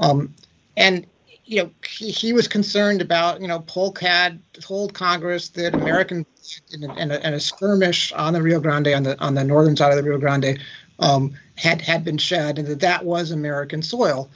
Um, 0.00 0.34
and 0.76 1.06
you 1.48 1.62
know, 1.62 1.70
he, 1.88 2.10
he, 2.10 2.32
was 2.34 2.46
concerned 2.46 3.00
about, 3.00 3.40
you 3.40 3.48
know, 3.48 3.60
Polk 3.60 3.98
had 4.00 4.38
told 4.52 4.92
Congress 4.92 5.48
that 5.50 5.74
American 5.74 6.26
in 6.72 6.84
a, 6.84 6.94
in, 6.96 7.10
a, 7.10 7.16
in 7.16 7.34
a, 7.34 7.40
skirmish 7.40 8.12
on 8.12 8.34
the 8.34 8.42
Rio 8.42 8.60
Grande, 8.60 8.88
on 8.88 9.02
the 9.02 9.18
on 9.18 9.34
the 9.34 9.44
northern 9.44 9.74
side 9.74 9.90
of 9.90 9.96
the 9.96 10.02
Rio 10.02 10.18
Grande, 10.18 10.58
um, 10.98 11.32
had 11.56 11.80
had 11.80 12.04
been 12.04 12.18
shed, 12.18 12.58
and 12.58 12.68
that 12.68 12.80
that 12.80 13.02
was 13.02 13.30
American 13.30 13.80
soil. 13.80 14.28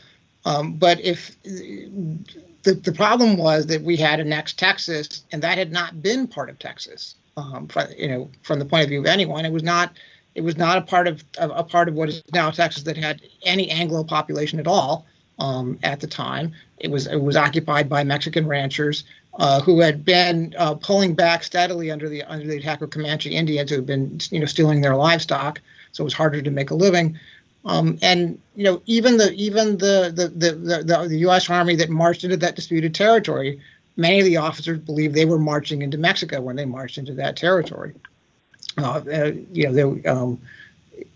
Um, 0.47 0.73
but 0.73 1.01
if 1.01 1.37
the, 1.43 2.73
the 2.73 2.93
problem 2.93 3.37
was 3.37 3.67
that 3.67 3.83
we 3.83 3.97
had 3.97 4.19
annexed 4.19 4.59
Texas, 4.59 5.23
and 5.33 5.43
that 5.43 5.59
had 5.59 5.71
not 5.71 6.03
been 6.03 6.27
part 6.27 6.49
of 6.49 6.59
Texas. 6.59 7.17
Um, 7.37 7.69
from, 7.69 7.89
you 7.97 8.09
know, 8.09 8.31
from 8.43 8.59
the 8.59 8.65
point 8.65 8.85
of 8.85 8.89
view 8.89 9.01
of 9.01 9.07
anyone, 9.07 9.45
it 9.45 9.53
was 9.53 9.63
not 9.63 9.93
it 10.35 10.41
was 10.41 10.57
not 10.57 10.79
a 10.79 10.83
part 10.83 11.09
of 11.09 11.23
a, 11.39 11.49
a 11.51 11.65
part 11.65 11.89
of 11.89 11.95
what 11.95 12.09
is 12.09 12.23
now 12.33 12.51
Texas 12.51 12.85
that 12.85 12.97
had 12.97 13.21
any 13.43 13.71
Anglo 13.71 14.03
population 14.03 14.59
at 14.59 14.67
all 14.67 15.07
um, 15.39 15.79
at 15.83 16.01
the 16.01 16.07
time. 16.07 16.53
It 16.79 16.91
was 16.91 17.07
it 17.07 17.21
was 17.21 17.37
occupied 17.37 17.89
by 17.89 18.05
Mexican 18.05 18.47
ranchers 18.47 19.05
uh, 19.39 19.61
who 19.61 19.81
had 19.81 20.05
been 20.05 20.55
uh, 20.59 20.75
pulling 20.75 21.15
back 21.15 21.43
steadily 21.43 21.91
under 21.91 22.09
the 22.09 22.23
under 22.25 22.47
the 22.47 22.57
attack 22.57 22.83
of 22.83 22.91
Comanche 22.91 23.35
Indians 23.35 23.71
who 23.71 23.77
had 23.77 23.87
been 23.87 24.19
you 24.31 24.41
know 24.41 24.47
stealing 24.47 24.81
their 24.81 24.97
livestock, 24.97 25.61
so 25.93 26.03
it 26.03 26.05
was 26.05 26.15
harder 26.15 26.43
to 26.43 26.51
make 26.51 26.71
a 26.71 26.75
living. 26.75 27.19
Um, 27.65 27.99
and 28.03 28.41
you 28.57 28.65
know 28.65 28.83
even 28.87 29.17
the 29.17 29.33
even 29.35 29.79
the 29.79 30.13
the, 30.15 30.29
the 30.29 30.83
the 30.83 31.09
the 31.09 31.19
U.S. 31.19 31.49
Army 31.49 31.77
that 31.77 31.91
marched 31.91 32.25
into 32.25 32.37
that 32.39 32.57
disputed 32.57 32.95
territory, 32.95 33.61
many 33.97 34.19
of 34.19 34.27
the 34.27 34.37
officers 34.39 34.79
believed 34.79 35.15
they 35.15 35.25
were 35.25 35.39
marching 35.39 35.83
into 35.83 35.99
Mexico 35.99 36.41
when 36.41 36.57
they 36.57 36.65
marched 36.65 36.99
into 36.99 37.15
that 37.15 37.37
territory. 37.37 37.95
Uh, 38.79 39.03
uh, 39.13 39.33
you 39.53 39.71
know, 39.71 39.73
they, 39.73 40.09
um, 40.09 40.41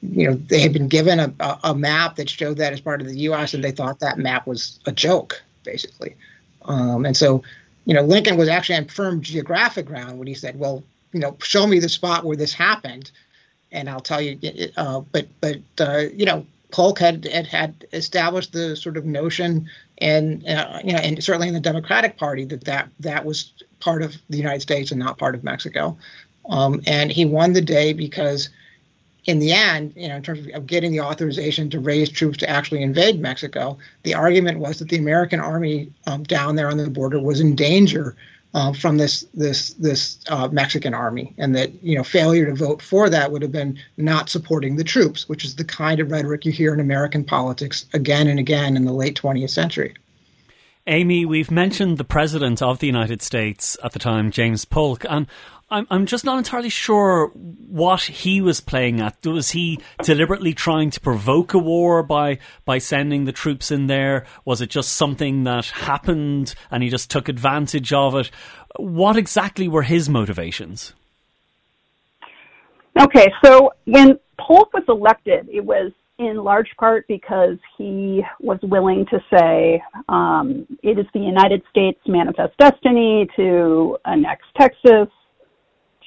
you 0.02 0.28
know, 0.28 0.34
they 0.34 0.60
had 0.60 0.72
been 0.72 0.88
given 0.88 1.20
a, 1.20 1.58
a, 1.64 1.74
map 1.74 2.16
that 2.16 2.28
showed 2.28 2.58
that 2.58 2.72
as 2.72 2.80
part 2.80 3.00
of 3.00 3.06
the 3.06 3.18
U.S., 3.20 3.54
and 3.54 3.62
they 3.62 3.70
thought 3.70 4.00
that 4.00 4.18
map 4.18 4.46
was 4.46 4.78
a 4.86 4.92
joke, 4.92 5.42
basically. 5.64 6.16
Um, 6.64 7.04
and 7.04 7.16
so, 7.16 7.42
you 7.84 7.94
know, 7.94 8.02
Lincoln 8.02 8.36
was 8.36 8.48
actually 8.48 8.76
on 8.76 8.86
firm 8.86 9.20
geographic 9.20 9.86
ground 9.86 10.18
when 10.18 10.26
he 10.26 10.34
said, 10.34 10.58
"Well, 10.58 10.82
you 11.12 11.20
know, 11.20 11.36
show 11.42 11.66
me 11.66 11.78
the 11.78 11.88
spot 11.88 12.24
where 12.24 12.36
this 12.36 12.52
happened, 12.52 13.10
and 13.70 13.88
I'll 13.88 14.00
tell 14.00 14.20
you." 14.20 14.38
Uh, 14.76 15.00
but, 15.00 15.28
but 15.40 15.60
uh, 15.80 16.04
you 16.12 16.24
know, 16.24 16.46
Polk 16.70 16.98
had, 16.98 17.24
had, 17.24 17.46
had 17.46 17.86
established 17.92 18.52
the 18.52 18.76
sort 18.76 18.96
of 18.96 19.04
notion, 19.04 19.70
and 19.98 20.46
uh, 20.46 20.80
you 20.84 20.92
know, 20.92 20.98
and 20.98 21.22
certainly 21.22 21.48
in 21.48 21.54
the 21.54 21.60
Democratic 21.60 22.16
Party 22.16 22.44
that 22.46 22.64
that 22.64 22.88
that 23.00 23.24
was 23.24 23.52
part 23.80 24.02
of 24.02 24.16
the 24.28 24.36
United 24.36 24.62
States 24.62 24.90
and 24.90 24.98
not 24.98 25.18
part 25.18 25.34
of 25.34 25.44
Mexico. 25.44 25.96
Um, 26.48 26.80
and 26.86 27.10
he 27.10 27.24
won 27.24 27.52
the 27.52 27.60
day 27.60 27.92
because, 27.92 28.48
in 29.26 29.40
the 29.40 29.52
end, 29.52 29.92
you 29.96 30.08
know, 30.08 30.16
in 30.16 30.22
terms 30.22 30.46
of 30.54 30.66
getting 30.66 30.92
the 30.92 31.00
authorization 31.00 31.68
to 31.70 31.80
raise 31.80 32.08
troops 32.08 32.38
to 32.38 32.48
actually 32.48 32.82
invade 32.82 33.20
Mexico, 33.20 33.76
the 34.04 34.14
argument 34.14 34.60
was 34.60 34.78
that 34.78 34.88
the 34.88 34.98
American 34.98 35.40
army 35.40 35.92
um, 36.06 36.22
down 36.22 36.54
there 36.54 36.70
on 36.70 36.76
the 36.76 36.88
border 36.88 37.20
was 37.20 37.40
in 37.40 37.56
danger 37.56 38.16
uh, 38.54 38.72
from 38.72 38.96
this 38.96 39.26
this 39.34 39.70
this 39.74 40.18
uh, 40.28 40.48
Mexican 40.48 40.94
army, 40.94 41.34
and 41.36 41.54
that 41.56 41.82
you 41.82 41.96
know 41.96 42.04
failure 42.04 42.46
to 42.46 42.54
vote 42.54 42.80
for 42.80 43.10
that 43.10 43.30
would 43.30 43.42
have 43.42 43.52
been 43.52 43.78
not 43.96 44.30
supporting 44.30 44.76
the 44.76 44.84
troops, 44.84 45.28
which 45.28 45.44
is 45.44 45.56
the 45.56 45.64
kind 45.64 46.00
of 46.00 46.10
rhetoric 46.10 46.46
you 46.46 46.52
hear 46.52 46.72
in 46.72 46.80
American 46.80 47.24
politics 47.24 47.84
again 47.92 48.28
and 48.28 48.38
again 48.38 48.76
in 48.76 48.84
the 48.84 48.92
late 48.92 49.20
20th 49.20 49.50
century. 49.50 49.94
Amy, 50.88 51.26
we've 51.26 51.50
mentioned 51.50 51.98
the 51.98 52.04
president 52.04 52.62
of 52.62 52.78
the 52.78 52.86
United 52.86 53.20
States 53.20 53.76
at 53.82 53.90
the 53.90 53.98
time, 53.98 54.30
James 54.30 54.64
Polk, 54.64 55.04
and 55.08 55.26
I'm 55.68 55.86
I'm 55.90 56.06
just 56.06 56.24
not 56.24 56.38
entirely 56.38 56.68
sure 56.68 57.28
what 57.34 58.02
he 58.02 58.40
was 58.40 58.60
playing 58.60 59.00
at. 59.00 59.26
Was 59.26 59.50
he 59.50 59.80
deliberately 60.02 60.54
trying 60.54 60.90
to 60.90 61.00
provoke 61.00 61.54
a 61.54 61.58
war 61.58 62.04
by 62.04 62.38
by 62.64 62.78
sending 62.78 63.24
the 63.24 63.32
troops 63.32 63.72
in 63.72 63.88
there? 63.88 64.26
Was 64.44 64.60
it 64.60 64.70
just 64.70 64.92
something 64.92 65.42
that 65.44 65.66
happened 65.66 66.54
and 66.70 66.84
he 66.84 66.88
just 66.88 67.10
took 67.10 67.28
advantage 67.28 67.92
of 67.92 68.14
it? 68.14 68.30
What 68.76 69.16
exactly 69.16 69.66
were 69.66 69.82
his 69.82 70.08
motivations? 70.08 70.92
Okay, 72.98 73.26
so 73.44 73.72
when 73.86 74.18
Polk 74.38 74.72
was 74.72 74.84
elected, 74.88 75.48
it 75.52 75.64
was 75.64 75.92
in 76.18 76.36
large 76.36 76.70
part 76.78 77.06
because 77.08 77.58
he 77.76 78.22
was 78.40 78.58
willing 78.62 79.04
to 79.10 79.18
say 79.30 79.82
um, 80.08 80.66
it 80.82 80.98
is 80.98 81.06
the 81.12 81.20
United 81.20 81.62
States' 81.70 82.00
manifest 82.06 82.56
destiny 82.56 83.28
to 83.36 83.98
annex 84.06 84.42
Texas 84.56 85.08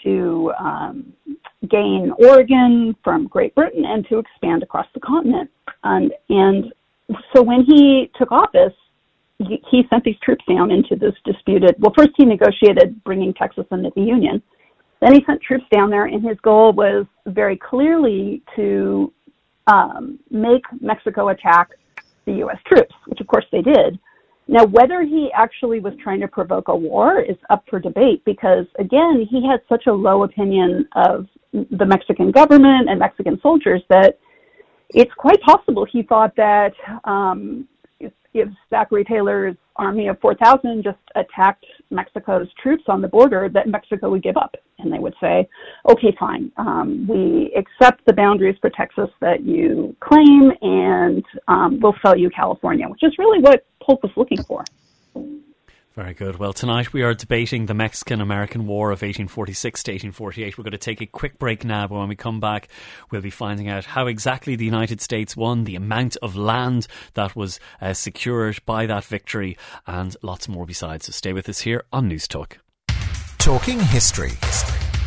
to 0.04 0.52
um, 0.60 1.14
gain 1.70 2.12
Oregon 2.20 2.96
from 3.04 3.28
Great 3.28 3.54
Britain 3.56 3.84
and 3.86 4.08
to 4.10 4.20
expand 4.20 4.64
across 4.64 4.88
the 4.94 5.00
continent. 5.00 5.50
And, 5.84 6.14
and 6.30 6.74
so 7.36 7.42
when 7.42 7.64
he 7.64 8.12
took 8.18 8.32
office, 8.32 8.74
he, 9.40 9.62
he 9.70 9.84
sent 9.90 10.04
these 10.04 10.18
troops 10.24 10.44
down 10.48 10.72
into 10.72 10.96
this 10.96 11.14
disputed. 11.26 11.76
Well, 11.80 11.94
first 11.98 12.12
he 12.18 12.26
negotiated 12.26 13.04
bringing 13.04 13.34
Texas 13.34 13.66
into 13.72 13.92
the 13.96 14.02
Union. 14.02 14.42
Then 15.02 15.14
he 15.14 15.24
sent 15.26 15.42
troops 15.42 15.64
down 15.72 15.90
there, 15.90 16.06
and 16.06 16.24
his 16.24 16.38
goal 16.42 16.74
was 16.74 17.06
very 17.26 17.56
clearly 17.56 18.42
to 18.56 19.14
um, 19.68 20.20
make 20.30 20.64
Mexico 20.82 21.30
attack 21.30 21.70
the 22.26 22.34
U.S. 22.34 22.58
troops, 22.66 22.94
which 23.06 23.22
of 23.22 23.28
course 23.28 23.46
they 23.52 23.62
did. 23.62 23.98
Now, 24.52 24.66
whether 24.66 25.04
he 25.04 25.30
actually 25.36 25.80
was 25.80 25.94
trying 26.02 26.22
to 26.22 26.28
provoke 26.28 26.70
a 26.70 26.76
war 26.76 27.22
is 27.22 27.38
up 27.52 27.64
for 27.70 27.80
debate 27.80 28.26
because, 28.26 28.66
again, 28.80 29.28
he 29.30 29.48
had 29.48 29.60
such 29.70 29.86
a 29.86 29.94
low 29.94 30.24
opinion 30.24 30.88
of 30.96 31.28
the 31.54 31.86
Mexican 31.86 32.32
government 32.32 32.90
and 32.90 32.98
Mexican 32.98 33.40
soldiers 33.42 33.84
that 33.90 34.18
it's 34.90 35.12
quite 35.20 35.40
possible 35.42 35.86
he 35.86 36.02
thought 36.02 36.36
that 36.36 36.74
um, 37.04 37.68
if, 38.34 38.48
Zachary 38.70 39.04
Taylor's 39.04 39.56
army 39.76 40.08
of 40.08 40.20
4,000 40.20 40.84
just 40.84 40.98
attacked 41.16 41.66
Mexico's 41.90 42.48
troops 42.62 42.84
on 42.88 43.02
the 43.02 43.08
border, 43.08 43.50
that 43.54 43.68
Mexico 43.68 44.10
would 44.10 44.24
give 44.24 44.38
up. 44.38 44.56
And 44.80 44.94
they 44.94 45.00
would 45.00 45.16
say, 45.20 45.48
okay, 45.90 46.16
fine, 46.20 46.52
um, 46.58 47.06
we 47.08 47.54
accept 47.58 48.06
the 48.06 48.14
boundaries 48.14 48.56
for 48.62 48.70
Texas 48.70 49.10
that 49.20 49.44
you 49.44 49.96
claim, 50.00 50.52
and 50.62 51.24
um, 51.48 51.80
we'll 51.82 51.96
sell 52.02 52.18
you 52.18 52.30
California, 52.30 52.88
which 52.88 53.04
is 53.04 53.14
really 53.18 53.42
what 53.42 53.66
Polk 53.82 54.02
was 54.04 54.12
looking 54.16 54.42
for. 54.44 54.64
Very 55.96 56.14
good. 56.14 56.38
Well, 56.38 56.54
tonight 56.54 56.94
we 56.94 57.02
are 57.02 57.14
debating 57.14 57.66
the 57.66 57.74
Mexican 57.74 58.22
American 58.22 58.68
War 58.68 58.92
of 58.92 59.02
1846 59.02 59.84
to 59.84 59.92
1848. 59.92 60.58
We're 60.58 60.64
going 60.64 60.72
to 60.72 60.78
take 60.78 61.02
a 61.02 61.08
quick 61.08 61.40
break 61.40 61.66
now, 61.66 61.88
but 61.88 61.98
when 61.98 62.08
we 62.08 62.16
come 62.16 62.40
back, 62.40 62.70
we'll 63.10 63.22
be 63.22 63.32
finding 63.32 63.68
out 63.68 63.86
how 63.86 64.06
exactly 64.06 64.56
the 64.56 64.66
United 64.66 65.02
States 65.02 65.36
won, 65.36 65.64
the 65.64 65.76
amount 65.76 66.16
of 66.18 66.36
land 66.36 66.88
that 67.16 67.36
was 67.36 67.60
uh, 67.82 67.94
secured 67.94 68.60
by 68.66 68.86
that 68.86 69.04
victory, 69.04 69.58
and 69.88 70.16
lots 70.22 70.48
more 70.48 70.66
besides. 70.66 71.08
So 71.08 71.12
stay 71.12 71.34
with 71.34 71.50
us 71.50 71.62
here 71.62 71.84
on 71.92 72.08
News 72.08 72.28
Talk. 72.28 72.60
Talking 73.40 73.80
history 73.80 74.34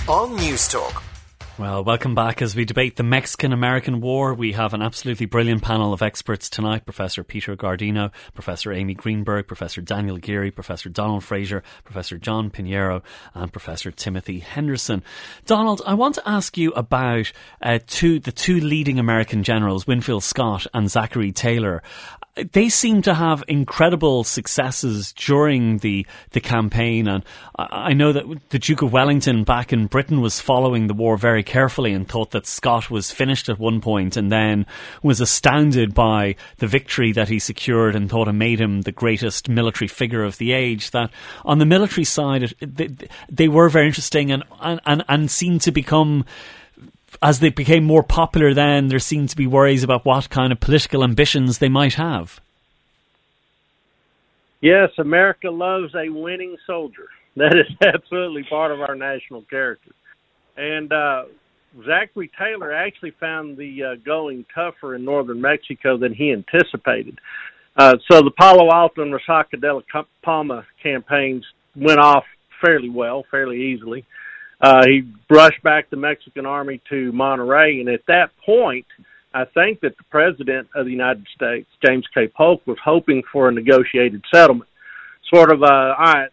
on 0.09 0.35
News 0.37 0.67
Talk. 0.67 1.12
Well, 1.59 1.85
welcome 1.85 2.15
back 2.15 2.41
as 2.41 2.57
we 2.57 2.65
debate 2.65 2.97
the 2.97 3.03
Mexican 3.03 3.53
American 3.53 4.01
War. 4.01 4.33
We 4.33 4.53
have 4.53 4.73
an 4.73 4.81
absolutely 4.81 5.27
brilliant 5.27 5.61
panel 5.61 5.93
of 5.93 6.01
experts 6.01 6.49
tonight 6.49 6.87
Professor 6.87 7.23
Peter 7.23 7.55
Guardino, 7.57 8.11
Professor 8.33 8.73
Amy 8.73 8.95
Greenberg, 8.95 9.47
Professor 9.47 9.83
Daniel 9.83 10.17
Geary, 10.17 10.51
Professor 10.51 10.89
Donald 10.89 11.25
Frazier, 11.25 11.63
Professor 11.85 12.17
John 12.17 12.51
Pinheiro, 12.51 13.03
and 13.35 13.53
Professor 13.53 13.91
Timothy 13.91 14.39
Henderson. 14.39 15.03
Donald, 15.45 15.83
I 15.85 15.93
want 15.93 16.15
to 16.15 16.27
ask 16.27 16.57
you 16.57 16.73
about 16.73 17.31
uh, 17.61 17.81
two, 17.87 18.19
the 18.19 18.33
two 18.33 18.59
leading 18.59 18.99
American 18.99 19.43
generals, 19.43 19.87
Winfield 19.87 20.25
Scott 20.25 20.67
and 20.73 20.91
Zachary 20.91 21.33
Taylor 21.33 21.83
they 22.53 22.71
seem 22.71 23.03
to 23.03 23.15
have 23.15 23.45
incredible 23.47 24.25
successes 24.25 25.13
during 25.13 25.79
the 25.79 26.07
the 26.31 26.41
campaign, 26.41 27.07
and 27.07 27.25
I 27.57 27.93
know 27.93 28.13
that 28.13 28.49
the 28.49 28.59
Duke 28.59 28.81
of 28.81 28.93
Wellington 28.93 29.45
back 29.45 29.73
in 29.73 29.87
Britain 29.87 30.23
was 30.23 30.41
following 30.41 30.87
the 30.87 30.95
war 30.95 31.19
very 31.19 31.43
carefully 31.43 31.93
and 31.93 32.09
thought 32.09 32.31
that 32.31 32.47
Scott 32.47 32.91
was 32.91 33.11
finished 33.11 33.51
at 33.51 33.59
one 33.59 33.83
point, 33.83 34.17
and 34.17 34.33
then 34.33 34.65
was 35.03 35.21
astounded 35.21 35.93
by 35.93 36.37
the 36.57 36.67
victory 36.67 37.13
that 37.13 37.29
he 37.29 37.39
secured 37.39 37.95
and 37.95 38.09
thought 38.09 38.29
it 38.29 38.33
made 38.33 38.61
him 38.61 38.83
the 38.83 38.93
greatest 38.93 39.51
military 39.51 39.89
figure 39.89 40.25
of 40.25 40.39
the 40.39 40.53
age. 40.53 40.91
That 40.93 41.11
on 41.45 41.59
the 41.59 41.67
military 41.67 42.05
side, 42.05 42.55
they, 42.61 42.89
they 43.29 43.49
were 43.49 43.69
very 43.69 43.89
interesting 43.89 44.33
and 44.33 44.43
and 44.63 45.05
and 45.07 45.31
seemed 45.31 45.61
to 45.63 45.73
become 45.73 46.25
as 47.21 47.41
they 47.41 47.51
became 47.51 47.85
more 47.85 48.03
popular, 48.03 48.55
then 48.55 48.89
there 48.89 48.99
seemed 48.99 49.29
to 49.31 49.37
be 49.37 49.47
worries 49.47 49.83
about 49.83 50.05
what 50.05 50.31
kind 50.31 50.53
of 50.53 50.61
political 50.61 51.05
ambitions 51.05 51.59
they 51.59 51.69
might 51.69 51.95
have. 51.95 52.41
Yes, 54.61 54.91
America 54.99 55.51
loves 55.51 55.95
a 55.95 56.09
winning 56.09 56.57
soldier. 56.67 57.09
That 57.35 57.57
is 57.57 57.65
absolutely 57.81 58.45
part 58.45 58.73
of 58.73 58.83
our 58.83 58.95
national 58.95 59.41
character. 59.49 59.93
And 60.59 60.93
uh, 60.93 61.25
Zachary 61.87 62.31
Taylor 62.39 62.75
actually 62.75 63.13
found 63.13 63.57
the 63.57 63.83
uh, 63.83 63.95
going 64.05 64.45
tougher 64.55 64.95
in 64.95 65.07
northern 65.07 65.41
Mexico 65.41 65.97
than 65.97 66.13
he 66.13 66.31
anticipated. 66.31 67.19
Uh, 67.75 67.97
so 68.11 68.21
the 68.21 68.31
Palo 68.31 68.71
Alto 68.71 69.01
and 69.01 69.15
Resaca 69.15 69.59
de 69.59 69.73
la 69.73 70.05
Palma 70.23 70.67
campaigns 70.83 71.45
went 71.75 71.99
off 71.99 72.25
fairly 72.61 72.91
well, 72.91 73.25
fairly 73.31 73.73
easily. 73.73 74.05
Uh, 74.63 74.85
he 74.87 75.03
brushed 75.29 75.61
back 75.65 75.91
the 75.91 75.97
Mexican 75.97 76.47
army 76.47 76.81
to 76.89 77.11
Monterrey, 77.13 77.81
and 77.81 77.89
at 77.89 78.07
that 78.07 78.31
point, 78.47 78.87
I 79.35 79.45
think 79.45 79.81
that 79.81 79.97
the 79.97 80.05
president 80.09 80.69
of 80.77 80.85
the 80.85 80.93
United 80.93 81.27
States, 81.35 81.69
James 81.85 82.07
K. 82.15 82.29
Polk, 82.29 82.65
was 82.67 82.79
hoping 82.83 83.23
for 83.33 83.49
a 83.49 83.53
negotiated 83.53 84.23
settlement. 84.33 84.71
Sort 85.35 85.51
of, 85.51 85.63
uh, 85.63 85.67
all 85.67 86.13
right, 86.13 86.29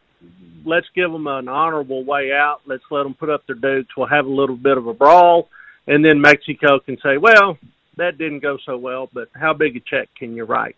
let's 0.63 0.85
give 0.93 1.11
them 1.11 1.25
an 1.25 1.47
honorable 1.47 2.03
way 2.05 2.31
out. 2.31 2.61
Let's 2.67 2.83
let 2.91 3.03
them 3.03 3.15
put 3.15 3.29
up 3.29 3.47
their 3.47 3.55
dukes. 3.55 3.95
We'll 3.97 4.07
have 4.07 4.25
a 4.25 4.29
little 4.29 4.57
bit 4.57 4.77
of 4.77 4.85
a 4.85 4.93
brawl, 4.93 5.49
and 5.87 6.05
then 6.05 6.21
Mexico 6.21 6.79
can 6.79 6.97
say, 7.01 7.17
well, 7.17 7.57
that 7.97 8.19
didn't 8.19 8.39
go 8.39 8.57
so 8.63 8.77
well, 8.77 9.09
but 9.11 9.29
how 9.33 9.53
big 9.53 9.75
a 9.75 9.79
check 9.79 10.07
can 10.15 10.35
you 10.35 10.43
write? 10.43 10.77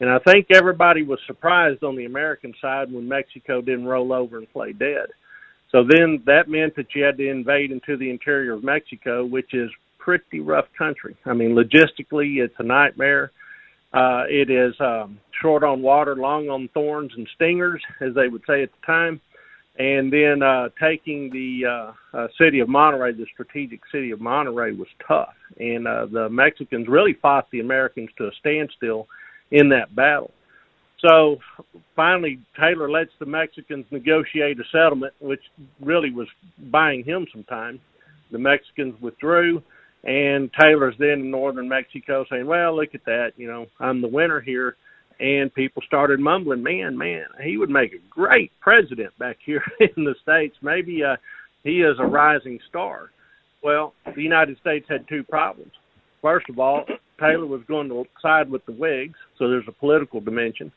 And 0.00 0.10
I 0.10 0.18
think 0.18 0.48
everybody 0.52 1.02
was 1.02 1.20
surprised 1.26 1.82
on 1.82 1.96
the 1.96 2.04
American 2.04 2.52
side 2.60 2.92
when 2.92 3.08
Mexico 3.08 3.62
didn't 3.62 3.86
roll 3.86 4.12
over 4.12 4.36
and 4.36 4.52
play 4.52 4.72
dead. 4.72 5.06
So 5.74 5.82
then 5.82 6.22
that 6.26 6.48
meant 6.48 6.76
that 6.76 6.94
you 6.94 7.02
had 7.02 7.16
to 7.16 7.28
invade 7.28 7.72
into 7.72 7.96
the 7.96 8.08
interior 8.08 8.52
of 8.52 8.62
Mexico, 8.62 9.24
which 9.24 9.52
is 9.54 9.68
pretty 9.98 10.38
rough 10.38 10.66
country. 10.78 11.16
I 11.26 11.32
mean, 11.32 11.56
logistically, 11.56 12.36
it's 12.44 12.54
a 12.60 12.62
nightmare. 12.62 13.32
Uh, 13.92 14.22
it 14.28 14.50
is 14.50 14.72
um, 14.78 15.18
short 15.42 15.64
on 15.64 15.82
water, 15.82 16.14
long 16.14 16.48
on 16.48 16.68
thorns 16.74 17.10
and 17.16 17.28
stingers, 17.34 17.82
as 18.00 18.14
they 18.14 18.28
would 18.28 18.42
say 18.46 18.62
at 18.62 18.70
the 18.70 18.86
time. 18.86 19.20
And 19.76 20.12
then 20.12 20.44
uh, 20.44 20.68
taking 20.80 21.28
the 21.30 21.62
uh, 21.66 22.18
uh, 22.18 22.28
city 22.40 22.60
of 22.60 22.68
Monterrey, 22.68 23.16
the 23.16 23.26
strategic 23.32 23.80
city 23.90 24.12
of 24.12 24.20
Monterrey, 24.20 24.78
was 24.78 24.86
tough. 25.08 25.34
And 25.58 25.88
uh, 25.88 26.06
the 26.06 26.28
Mexicans 26.28 26.86
really 26.86 27.14
fought 27.20 27.50
the 27.50 27.58
Americans 27.58 28.10
to 28.18 28.28
a 28.28 28.30
standstill 28.38 29.08
in 29.50 29.70
that 29.70 29.96
battle. 29.96 30.30
So 31.04 31.38
finally, 31.94 32.40
Taylor 32.58 32.90
lets 32.90 33.10
the 33.18 33.26
Mexicans 33.26 33.84
negotiate 33.90 34.58
a 34.58 34.64
settlement, 34.72 35.12
which 35.20 35.42
really 35.80 36.10
was 36.10 36.28
buying 36.70 37.04
him 37.04 37.26
some 37.32 37.44
time. 37.44 37.80
The 38.32 38.38
Mexicans 38.38 38.94
withdrew, 39.00 39.62
and 40.04 40.50
Taylor's 40.58 40.94
then 40.98 41.20
in 41.20 41.30
northern 41.30 41.68
Mexico 41.68 42.24
saying, 42.30 42.46
"Well, 42.46 42.76
look 42.76 42.94
at 42.94 43.04
that, 43.04 43.32
you 43.36 43.46
know, 43.46 43.66
I'm 43.80 44.00
the 44.00 44.08
winner 44.08 44.40
here." 44.40 44.76
And 45.20 45.54
people 45.54 45.82
started 45.82 46.20
mumbling, 46.20 46.62
"Man, 46.62 46.96
man, 46.96 47.26
he 47.42 47.58
would 47.58 47.70
make 47.70 47.92
a 47.92 47.98
great 48.10 48.50
president 48.60 49.16
back 49.18 49.38
here 49.44 49.62
in 49.80 50.04
the 50.04 50.14
states. 50.22 50.56
Maybe 50.62 51.04
uh, 51.04 51.16
he 51.62 51.82
is 51.82 51.98
a 51.98 52.06
rising 52.06 52.58
star." 52.68 53.10
Well, 53.62 53.94
the 54.14 54.22
United 54.22 54.58
States 54.58 54.86
had 54.88 55.06
two 55.08 55.22
problems. 55.22 55.72
First 56.20 56.48
of 56.48 56.58
all, 56.58 56.84
Taylor 57.20 57.46
was 57.46 57.62
going 57.68 57.88
to 57.88 58.04
side 58.20 58.50
with 58.50 58.64
the 58.66 58.72
Whigs, 58.72 59.18
so 59.38 59.48
there's 59.48 59.68
a 59.68 59.72
political 59.72 60.20
dimension. 60.20 60.72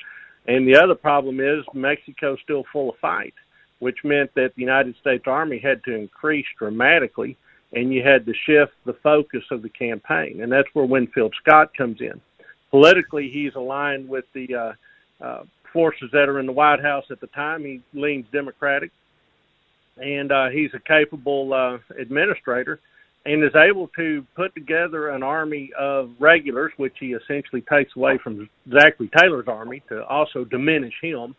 And 0.47 0.67
the 0.67 0.77
other 0.81 0.95
problem 0.95 1.39
is 1.39 1.65
Mexico's 1.73 2.39
still 2.43 2.63
full 2.71 2.91
of 2.91 2.97
fight, 2.99 3.33
which 3.79 3.97
meant 4.03 4.33
that 4.35 4.53
the 4.55 4.61
United 4.61 4.95
States 5.01 5.23
Army 5.27 5.59
had 5.59 5.83
to 5.83 5.95
increase 5.95 6.45
dramatically, 6.57 7.37
and 7.73 7.93
you 7.93 8.01
had 8.01 8.25
to 8.25 8.33
shift 8.45 8.73
the 8.85 8.95
focus 9.03 9.43
of 9.51 9.61
the 9.61 9.69
campaign. 9.69 10.41
And 10.41 10.51
that's 10.51 10.69
where 10.73 10.85
Winfield 10.85 11.35
Scott 11.41 11.75
comes 11.75 11.99
in. 11.99 12.21
Politically, 12.71 13.29
he's 13.31 13.55
aligned 13.55 14.07
with 14.07 14.25
the 14.33 14.55
uh, 14.55 15.23
uh, 15.23 15.43
forces 15.73 16.09
that 16.13 16.29
are 16.29 16.39
in 16.39 16.45
the 16.45 16.51
White 16.51 16.81
House 16.81 17.05
at 17.11 17.19
the 17.19 17.27
time. 17.27 17.63
He 17.63 17.81
leans 17.93 18.25
Democratic, 18.31 18.91
and 19.97 20.31
uh, 20.31 20.49
he's 20.49 20.71
a 20.73 20.79
capable 20.79 21.53
uh, 21.53 21.77
administrator 21.99 22.79
and 23.27 23.43
is 23.43 23.51
able 23.55 23.89
to 23.89 24.25
put 24.35 24.55
together 24.55 25.09
an 25.09 25.21
army 25.21 25.69
of 25.77 26.11
regulars, 26.17 26.71
which 26.77 26.95
he 26.97 27.07
essentially 27.07 27.61
takes 27.61 27.93
away 27.97 28.17
from 28.23 28.49
Zachary 28.71 29.09
Taylor's 29.19 29.49
army 29.49 29.83
to 29.89 30.05
also 30.05 30.45
diminish 30.45 30.93
him, 31.01 31.35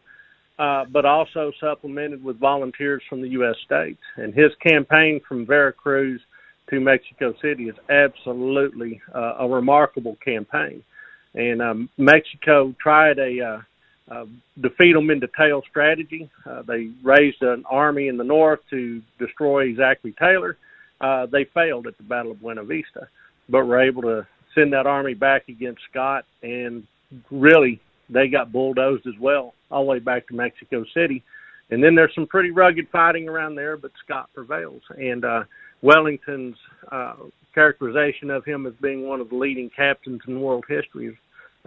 uh, 0.58 0.84
but 0.92 1.06
also 1.06 1.50
supplemented 1.58 2.22
with 2.22 2.38
volunteers 2.38 3.02
from 3.08 3.22
the 3.22 3.28
U.S. 3.28 3.56
states. 3.64 4.00
And 4.16 4.34
his 4.34 4.50
campaign 4.62 5.22
from 5.26 5.46
Veracruz 5.46 6.20
to 6.68 6.78
Mexico 6.78 7.32
City 7.40 7.70
is 7.70 7.76
absolutely 7.88 9.00
uh, 9.14 9.36
a 9.38 9.48
remarkable 9.48 10.18
campaign. 10.22 10.84
And 11.32 11.62
um, 11.62 11.88
Mexico 11.96 12.74
tried 12.82 13.18
a 13.18 13.40
uh, 13.40 14.14
uh, 14.14 14.26
defeat 14.60 14.92
them 14.92 15.08
in 15.10 15.20
detail 15.20 15.62
strategy. 15.70 16.28
Uh, 16.44 16.62
they 16.62 16.90
raised 17.02 17.40
an 17.40 17.64
army 17.70 18.08
in 18.08 18.18
the 18.18 18.24
north 18.24 18.60
to 18.68 19.00
destroy 19.18 19.74
Zachary 19.74 20.14
Taylor 20.18 20.58
uh, 21.00 21.26
they 21.26 21.44
failed 21.54 21.86
at 21.86 21.96
the 21.96 22.02
Battle 22.04 22.32
of 22.32 22.40
Buena 22.40 22.64
Vista, 22.64 23.08
but 23.48 23.64
were 23.64 23.80
able 23.80 24.02
to 24.02 24.26
send 24.54 24.72
that 24.72 24.86
army 24.86 25.14
back 25.14 25.48
against 25.48 25.80
Scott, 25.90 26.24
and 26.42 26.84
really 27.30 27.80
they 28.10 28.28
got 28.28 28.52
bulldozed 28.52 29.06
as 29.06 29.18
well, 29.20 29.54
all 29.70 29.84
the 29.84 29.90
way 29.90 29.98
back 29.98 30.26
to 30.28 30.34
Mexico 30.34 30.84
City. 30.94 31.22
And 31.70 31.82
then 31.82 31.94
there's 31.94 32.14
some 32.14 32.26
pretty 32.26 32.50
rugged 32.50 32.88
fighting 32.90 33.28
around 33.28 33.54
there, 33.54 33.76
but 33.76 33.90
Scott 34.04 34.30
prevails. 34.34 34.82
And 34.96 35.24
uh, 35.24 35.44
Wellington's 35.82 36.56
uh, 36.90 37.14
characterization 37.54 38.30
of 38.30 38.44
him 38.44 38.66
as 38.66 38.72
being 38.80 39.06
one 39.06 39.20
of 39.20 39.28
the 39.28 39.36
leading 39.36 39.70
captains 39.70 40.20
in 40.26 40.40
world 40.40 40.64
history 40.68 41.08
is, 41.08 41.14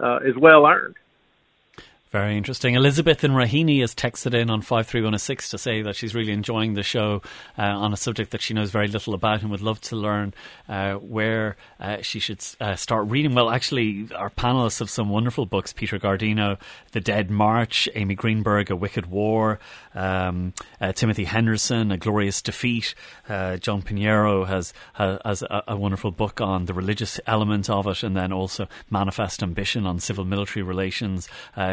uh, 0.02 0.18
is 0.24 0.34
well 0.40 0.66
earned. 0.66 0.96
Very 2.12 2.36
interesting. 2.36 2.74
Elizabeth 2.74 3.24
in 3.24 3.30
Raheny 3.30 3.80
has 3.80 3.94
texted 3.94 4.34
in 4.34 4.50
on 4.50 4.60
53106 4.60 5.48
to 5.48 5.56
say 5.56 5.80
that 5.80 5.96
she's 5.96 6.14
really 6.14 6.32
enjoying 6.32 6.74
the 6.74 6.82
show 6.82 7.22
uh, 7.56 7.62
on 7.62 7.94
a 7.94 7.96
subject 7.96 8.32
that 8.32 8.42
she 8.42 8.52
knows 8.52 8.70
very 8.70 8.86
little 8.86 9.14
about 9.14 9.40
and 9.40 9.50
would 9.50 9.62
love 9.62 9.80
to 9.80 9.96
learn 9.96 10.34
uh, 10.68 10.96
where 10.96 11.56
uh, 11.80 12.02
she 12.02 12.18
should 12.18 12.44
uh, 12.60 12.76
start 12.76 13.08
reading. 13.08 13.34
Well, 13.34 13.48
actually, 13.48 14.08
our 14.14 14.28
panelists 14.28 14.80
have 14.80 14.90
some 14.90 15.08
wonderful 15.08 15.46
books 15.46 15.72
Peter 15.72 15.98
Guardino, 15.98 16.58
The 16.90 17.00
Dead 17.00 17.30
March, 17.30 17.88
Amy 17.94 18.14
Greenberg, 18.14 18.70
A 18.70 18.76
Wicked 18.76 19.06
War, 19.06 19.58
um, 19.94 20.52
uh, 20.82 20.92
Timothy 20.92 21.24
Henderson, 21.24 21.90
A 21.92 21.96
Glorious 21.96 22.42
Defeat. 22.42 22.94
Uh, 23.26 23.56
John 23.56 23.80
Pinheiro 23.80 24.46
has, 24.46 24.74
has 24.96 25.40
a, 25.40 25.64
a, 25.68 25.76
wonderful 25.78 26.10
book 26.10 26.42
on 26.42 26.66
the 26.66 26.74
religious 26.74 27.18
element 27.26 27.70
of 27.70 27.86
it, 27.86 28.02
and 28.02 28.14
then 28.14 28.34
also 28.34 28.68
Manifest 28.90 29.42
Ambition 29.42 29.86
on 29.86 29.98
civil 29.98 30.26
military 30.26 30.62
relations. 30.62 31.26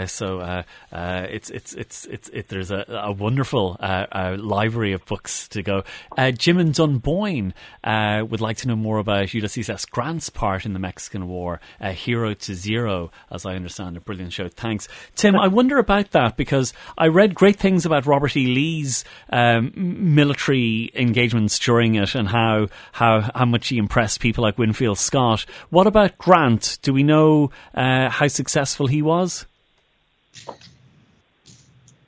so 0.06 0.29
so 0.30 0.40
uh, 0.40 0.64
uh, 0.92 1.26
it's 1.30 1.50
it's 1.50 1.74
it's 1.74 2.06
it's 2.06 2.30
it, 2.30 2.48
there's 2.50 2.72
a, 2.72 2.86
a 2.88 3.12
wonderful 3.12 3.78
uh, 3.80 4.36
library 4.40 4.94
of 4.94 5.04
books 5.06 5.48
to 5.50 5.64
go. 5.64 5.84
Uh, 6.18 6.32
Jim 6.32 6.60
and 6.60 6.74
Dunboyne 6.74 7.54
uh, 7.84 8.24
would 8.30 8.42
like 8.42 8.58
to 8.58 8.68
know 8.68 8.76
more 8.76 9.00
about 9.00 9.34
Ulysses 9.34 9.70
S. 9.70 9.86
Grant's 9.86 10.30
part 10.30 10.66
in 10.66 10.74
the 10.74 10.80
Mexican 10.80 11.28
War, 11.28 11.60
Hero 11.82 12.34
to 12.34 12.54
Zero, 12.54 13.12
as 13.32 13.46
I 13.46 13.56
understand. 13.56 13.98
A 13.98 14.02
brilliant 14.02 14.34
show. 14.34 14.50
Thanks, 14.50 14.88
Tim. 15.16 15.36
I 15.36 15.48
wonder 15.48 15.80
about 15.80 16.12
that 16.12 16.38
because 16.38 16.74
I 16.98 17.08
read 17.08 17.34
great 17.34 17.58
things 17.58 17.86
about 17.86 18.06
Robert 18.06 18.38
E. 18.38 18.46
Lee's 18.46 19.04
um, 19.32 19.72
military 19.76 20.92
engagements 20.94 21.58
during 21.58 21.96
it 21.96 22.14
and 22.14 22.28
how 22.28 22.68
how 22.92 23.32
how 23.34 23.46
much 23.46 23.70
he 23.70 23.78
impressed 23.78 24.20
people 24.20 24.44
like 24.44 24.58
Winfield 24.58 25.00
Scott. 25.00 25.46
What 25.70 25.88
about 25.88 26.18
Grant? 26.18 26.78
Do 26.84 26.94
we 26.94 27.04
know 27.04 27.52
uh, 27.74 28.10
how 28.10 28.28
successful 28.28 28.88
he 28.88 29.02
was? 29.02 29.46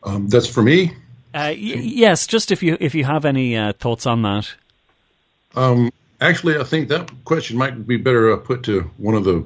Um, 0.04 0.28
that's 0.30 0.48
for 0.48 0.64
me. 0.64 0.94
Uh, 1.34 1.54
y- 1.54 1.54
yes, 1.56 2.28
just 2.28 2.52
if 2.52 2.62
you 2.64 2.78
if 2.80 2.96
you 2.96 3.06
have 3.06 3.26
any 3.26 3.56
uh, 3.56 3.74
thoughts 3.74 4.06
on 4.06 4.22
that. 4.24 4.54
Um, 5.56 5.92
actually, 6.20 6.58
I 6.58 6.64
think 6.64 6.90
that 6.90 7.12
question 7.26 7.58
might 7.58 7.88
be 7.88 7.98
better 7.98 8.32
uh, 8.32 8.38
put 8.38 8.64
to 8.64 8.82
one 8.98 9.16
of 9.16 9.24
the 9.24 9.46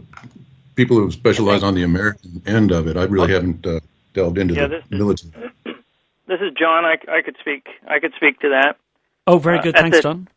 people 0.75 0.97
who 0.97 1.11
specialize 1.11 1.63
on 1.63 1.75
the 1.75 1.83
American 1.83 2.41
end 2.45 2.71
of 2.71 2.88
it. 2.88 2.97
I 2.97 3.03
really 3.03 3.33
haven't 3.33 3.65
uh, 3.65 3.79
delved 4.13 4.38
into 4.38 4.53
yeah, 4.53 4.67
the 4.67 4.75
this 4.77 4.85
military. 4.89 5.51
Is, 5.65 5.75
this 6.27 6.41
is 6.41 6.53
John. 6.57 6.85
I, 6.85 6.97
I 7.09 7.21
could 7.21 7.38
speak. 7.39 7.67
I 7.88 7.99
could 7.99 8.13
speak 8.15 8.39
to 8.39 8.49
that. 8.49 8.77
Oh, 9.27 9.38
very 9.38 9.59
uh, 9.59 9.63
good. 9.63 9.75
Thanks, 9.75 9.97
the, 9.97 10.03
John. 10.03 10.27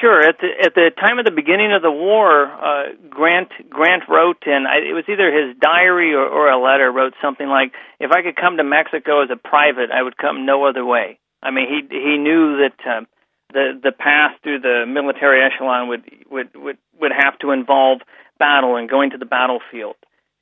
Sure. 0.00 0.20
At 0.22 0.38
the 0.40 0.48
at 0.64 0.74
the 0.74 0.90
time 0.96 1.18
of 1.18 1.24
the 1.24 1.30
beginning 1.30 1.72
of 1.72 1.82
the 1.82 1.90
war, 1.90 2.46
uh, 2.46 2.92
Grant 3.10 3.50
Grant 3.68 4.04
wrote, 4.08 4.42
and 4.46 4.66
I, 4.66 4.76
it 4.78 4.94
was 4.94 5.04
either 5.08 5.30
his 5.30 5.56
diary 5.60 6.14
or, 6.14 6.26
or 6.26 6.48
a 6.48 6.60
letter, 6.60 6.90
wrote 6.90 7.14
something 7.20 7.46
like, 7.46 7.72
"If 8.00 8.10
I 8.10 8.22
could 8.22 8.36
come 8.36 8.56
to 8.56 8.64
Mexico 8.64 9.22
as 9.22 9.30
a 9.30 9.36
private, 9.36 9.90
I 9.90 10.02
would 10.02 10.16
come 10.16 10.46
no 10.46 10.64
other 10.64 10.84
way." 10.84 11.18
I 11.42 11.50
mean, 11.50 11.66
he 11.68 11.96
he 11.96 12.16
knew 12.16 12.58
that 12.64 12.96
um, 12.96 13.06
the 13.52 13.78
the 13.82 13.92
path 13.92 14.32
through 14.42 14.60
the 14.60 14.84
military 14.86 15.42
echelon 15.42 15.88
would 15.88 16.04
would 16.30 16.54
would 16.56 16.78
would 17.00 17.12
have 17.16 17.38
to 17.40 17.50
involve 17.52 18.00
battle 18.38 18.76
and 18.76 18.88
going 18.88 19.10
to 19.10 19.18
the 19.18 19.26
battlefield. 19.26 19.96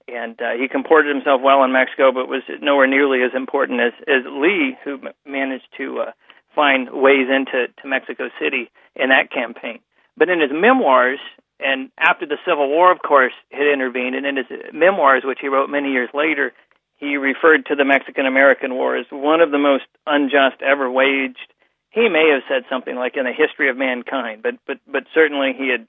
And 0.09 0.41
uh, 0.41 0.53
he 0.59 0.69
comported 0.69 1.15
himself 1.15 1.41
well 1.43 1.63
in 1.63 1.73
Mexico, 1.73 2.11
but 2.13 2.29
was 2.29 2.43
nowhere 2.61 2.87
nearly 2.87 3.23
as 3.23 3.33
important 3.35 3.81
as 3.81 3.93
as 4.09 4.25
Lee, 4.27 4.77
who 4.85 4.99
managed 5.27 5.69
to 5.79 6.01
uh, 6.01 6.13
find 6.55 6.91
ways 6.91 7.29
into 7.29 7.69
to 7.81 7.89
Mexico 7.89 8.29
City 8.41 8.71
in 8.95 9.09
that 9.09 9.31
campaign. 9.31 9.81
But 10.17 10.29
in 10.29 10.41
his 10.41 10.51
memoirs, 10.53 11.19
and 11.59 11.91
after 11.99 12.27
the 12.27 12.39
Civil 12.47 12.69
War, 12.69 12.93
of 12.93 12.99
course, 13.01 13.33
had 13.51 13.67
intervened, 13.67 14.15
and 14.15 14.27
in 14.27 14.37
his 14.37 14.47
memoirs, 14.73 15.23
which 15.25 15.39
he 15.41 15.49
wrote 15.49 15.71
many 15.71 15.93
years 15.93 16.11
later, 16.13 16.53
he 16.97 17.17
referred 17.17 17.67
to 17.67 17.75
the 17.75 17.85
Mexican 17.85 18.27
American 18.27 18.75
War 18.75 18.97
as 18.97 19.07
one 19.11 19.41
of 19.41 19.51
the 19.51 19.59
most 19.59 19.85
unjust 20.07 20.63
ever 20.63 20.91
waged. 20.91 21.53
He 21.91 22.09
may 22.09 22.31
have 22.33 22.43
said 22.49 22.69
something 22.71 22.95
like 22.95 23.17
in 23.17 23.25
the 23.25 23.33
history 23.33 23.69
of 23.69 23.77
mankind, 23.77 24.43
but 24.43 24.55
but 24.67 24.79
but 24.87 25.05
certainly 25.13 25.53
he 25.57 25.69
had 25.69 25.87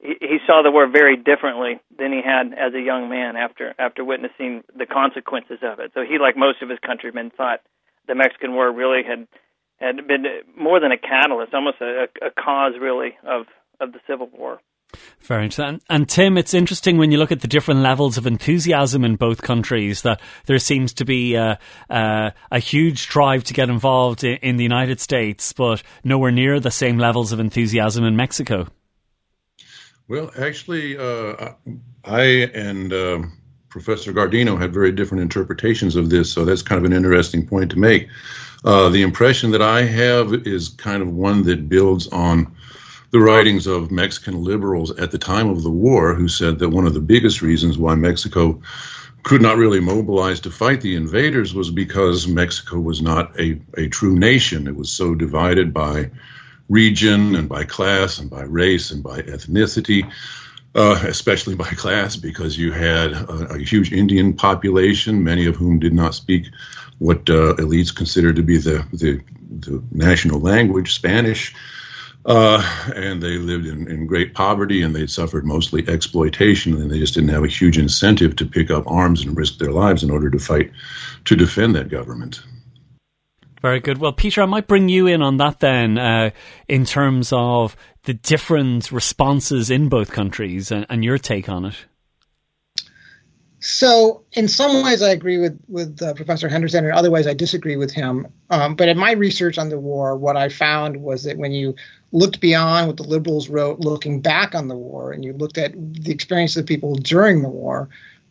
he, 0.00 0.38
saw 0.46 0.62
the 0.62 0.70
war 0.70 0.86
very 0.86 1.16
differently 1.16 1.80
than 1.98 2.12
he 2.12 2.22
had 2.22 2.54
as 2.54 2.72
a 2.72 2.80
young 2.80 3.08
man 3.08 3.36
after 3.36 3.74
after 3.78 4.04
witnessing 4.04 4.62
the 4.76 4.86
consequences 4.86 5.58
of 5.62 5.80
it. 5.80 5.90
So 5.94 6.02
he, 6.02 6.18
like 6.18 6.36
most 6.36 6.62
of 6.62 6.68
his 6.68 6.78
countrymen, 6.78 7.30
thought 7.36 7.60
the 8.06 8.14
Mexican 8.14 8.52
War 8.52 8.72
really 8.72 9.02
had 9.02 9.26
had 9.78 10.06
been 10.06 10.24
more 10.56 10.80
than 10.80 10.92
a 10.92 10.98
catalyst, 10.98 11.54
almost 11.54 11.80
a, 11.80 12.06
a 12.22 12.30
cause 12.30 12.74
really 12.80 13.16
of 13.26 13.46
of 13.80 13.92
the 13.92 14.00
Civil 14.06 14.28
War. 14.32 14.60
Very 15.20 15.44
interesting. 15.44 15.80
And 15.90 16.08
Tim, 16.08 16.38
it's 16.38 16.54
interesting 16.54 16.96
when 16.96 17.12
you 17.12 17.18
look 17.18 17.32
at 17.32 17.40
the 17.40 17.48
different 17.48 17.80
levels 17.80 18.16
of 18.16 18.26
enthusiasm 18.26 19.04
in 19.04 19.16
both 19.16 19.42
countries 19.42 20.02
that 20.02 20.20
there 20.46 20.58
seems 20.58 20.94
to 20.94 21.04
be 21.04 21.34
a, 21.34 21.58
a, 21.90 22.32
a 22.50 22.58
huge 22.58 23.08
drive 23.08 23.44
to 23.44 23.54
get 23.54 23.68
involved 23.68 24.24
in, 24.24 24.38
in, 24.38 24.56
the 24.56 24.62
United 24.62 24.98
States, 25.00 25.52
but 25.52 25.82
nowhere 26.04 26.30
near 26.30 26.58
the 26.58 26.70
same 26.70 26.96
levels 26.96 27.32
of 27.32 27.40
enthusiasm 27.40 28.04
in 28.04 28.16
Mexico. 28.16 28.66
Well, 30.08 30.30
actually, 30.38 30.96
uh, 30.96 31.52
I 32.04 32.22
and 32.54 32.90
uh, 32.90 33.22
Professor 33.68 34.14
Guardino 34.14 34.58
had 34.58 34.72
very 34.72 34.92
different 34.92 35.20
interpretations 35.20 35.96
of 35.96 36.08
this, 36.08 36.32
so 36.32 36.46
that's 36.46 36.62
kind 36.62 36.78
of 36.78 36.90
an 36.90 36.96
interesting 36.96 37.46
point 37.46 37.70
to 37.72 37.78
make. 37.78 38.08
Uh, 38.64 38.88
the 38.88 39.02
impression 39.02 39.52
that 39.52 39.62
I 39.62 39.82
have 39.82 40.32
is 40.46 40.70
kind 40.70 41.02
of 41.02 41.08
one 41.08 41.42
that 41.44 41.68
builds 41.68 42.08
on 42.08 42.56
the 43.10 43.20
writings 43.20 43.66
of 43.66 43.90
Mexican 43.90 44.42
liberals 44.44 44.90
at 44.98 45.10
the 45.10 45.18
time 45.18 45.48
of 45.48 45.62
the 45.62 45.70
war, 45.70 46.14
who 46.14 46.28
said 46.28 46.58
that 46.58 46.68
one 46.68 46.86
of 46.86 46.94
the 46.94 47.00
biggest 47.00 47.40
reasons 47.40 47.78
why 47.78 47.94
Mexico 47.94 48.60
could 49.22 49.42
not 49.42 49.56
really 49.56 49.80
mobilize 49.80 50.40
to 50.40 50.50
fight 50.50 50.80
the 50.80 50.94
invaders 50.94 51.54
was 51.54 51.70
because 51.70 52.26
Mexico 52.26 52.78
was 52.78 53.00
not 53.00 53.38
a, 53.40 53.60
a 53.76 53.88
true 53.88 54.16
nation. 54.16 54.66
It 54.66 54.76
was 54.76 54.90
so 54.90 55.14
divided 55.14 55.72
by 55.72 56.10
region 56.68 57.34
and 57.34 57.48
by 57.48 57.64
class 57.64 58.18
and 58.18 58.30
by 58.30 58.42
race 58.42 58.90
and 58.90 59.02
by 59.02 59.22
ethnicity, 59.22 60.10
uh, 60.74 61.02
especially 61.06 61.54
by 61.54 61.68
class, 61.70 62.16
because 62.16 62.58
you 62.58 62.72
had 62.72 63.12
a, 63.12 63.54
a, 63.54 63.58
huge 63.58 63.92
Indian 63.92 64.34
population, 64.34 65.24
many 65.24 65.46
of 65.46 65.56
whom 65.56 65.78
did 65.78 65.94
not 65.94 66.14
speak 66.14 66.46
what 66.98 67.30
uh, 67.30 67.54
elites 67.54 67.94
considered 67.94 68.36
to 68.36 68.42
be 68.42 68.58
the, 68.58 68.84
the, 68.92 69.20
the 69.50 69.82
national 69.92 70.40
language, 70.40 70.94
Spanish. 70.94 71.54
Uh, 72.26 72.62
and 72.94 73.22
they 73.22 73.38
lived 73.38 73.64
in, 73.64 73.88
in 73.88 74.06
great 74.06 74.34
poverty 74.34 74.82
and 74.82 74.94
they 74.94 75.06
suffered 75.06 75.46
mostly 75.46 75.88
exploitation 75.88 76.74
and 76.74 76.90
they 76.90 76.98
just 76.98 77.14
didn't 77.14 77.30
have 77.30 77.44
a 77.44 77.48
huge 77.48 77.78
incentive 77.78 78.36
to 78.36 78.44
pick 78.44 78.70
up 78.70 78.86
arms 78.86 79.24
and 79.24 79.36
risk 79.36 79.58
their 79.58 79.72
lives 79.72 80.02
in 80.02 80.10
order 80.10 80.28
to 80.28 80.38
fight 80.38 80.70
to 81.24 81.36
defend 81.36 81.74
that 81.74 81.88
government. 81.88 82.42
Very 83.62 83.80
good. 83.80 83.98
Well, 83.98 84.12
Peter, 84.12 84.42
I 84.42 84.46
might 84.46 84.68
bring 84.68 84.88
you 84.88 85.06
in 85.06 85.22
on 85.22 85.38
that 85.38 85.60
then, 85.60 85.98
uh, 85.98 86.30
in 86.68 86.84
terms 86.84 87.32
of 87.32 87.76
the 88.04 88.14
different 88.14 88.92
responses 88.92 89.70
in 89.70 89.88
both 89.88 90.12
countries 90.12 90.70
and, 90.70 90.86
and 90.88 91.04
your 91.04 91.18
take 91.18 91.48
on 91.48 91.64
it. 91.64 91.74
So, 93.60 94.22
in 94.32 94.46
some 94.46 94.84
ways, 94.84 95.02
I 95.02 95.10
agree 95.10 95.38
with 95.38 95.58
with 95.66 96.00
uh, 96.00 96.14
Professor 96.14 96.48
Henderson, 96.48 96.84
and 96.84 96.94
other 96.94 97.10
ways, 97.10 97.26
I 97.26 97.34
disagree 97.34 97.76
with 97.76 97.92
him. 97.92 98.28
Um, 98.50 98.76
but 98.76 98.88
in 98.88 98.96
my 98.96 99.12
research 99.12 99.58
on 99.58 99.68
the 99.68 99.78
war, 99.78 100.16
what 100.16 100.36
I 100.36 100.48
found 100.48 101.02
was 101.02 101.24
that 101.24 101.38
when 101.38 101.50
you 101.50 101.74
looked 102.12 102.40
beyond 102.40 102.86
what 102.86 102.96
the 102.96 103.02
liberals 103.02 103.48
wrote, 103.48 103.80
looking 103.80 104.20
back 104.20 104.54
on 104.54 104.68
the 104.68 104.76
war, 104.76 105.10
and 105.10 105.24
you 105.24 105.32
looked 105.32 105.58
at 105.58 105.72
the 105.74 106.12
experience 106.12 106.56
of 106.56 106.66
people 106.66 106.94
during 106.94 107.42
the 107.42 107.48
war, 107.48 107.88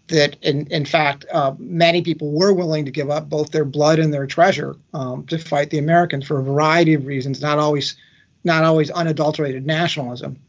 that 0.08 0.38
in 0.42 0.68
in 0.68 0.86
fact, 0.86 1.26
uh, 1.32 1.54
many 1.60 2.02
people 2.02 2.32
were 2.32 2.54
willing 2.54 2.86
to 2.86 2.92
give 2.92 3.10
up 3.10 3.30
both 3.30 3.52
their 3.52 3.66
blood 3.66 4.00
and 4.00 4.14
their 4.14 4.28
treasure 4.28 4.78
um, 4.94 5.26
to 5.28 5.38
fight 5.38 5.72
the 5.72 5.78
Americans 5.78 6.26
for 6.26 6.40
a 6.40 6.44
variety 6.44 6.94
of 6.94 7.06
reasons, 7.06 7.42
not 7.42 7.60
always 7.60 7.98
not 8.46 8.64
always 8.64 8.90
unadulterated 8.90 9.66
nationalism. 9.66 10.40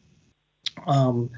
Um, 0.87 1.31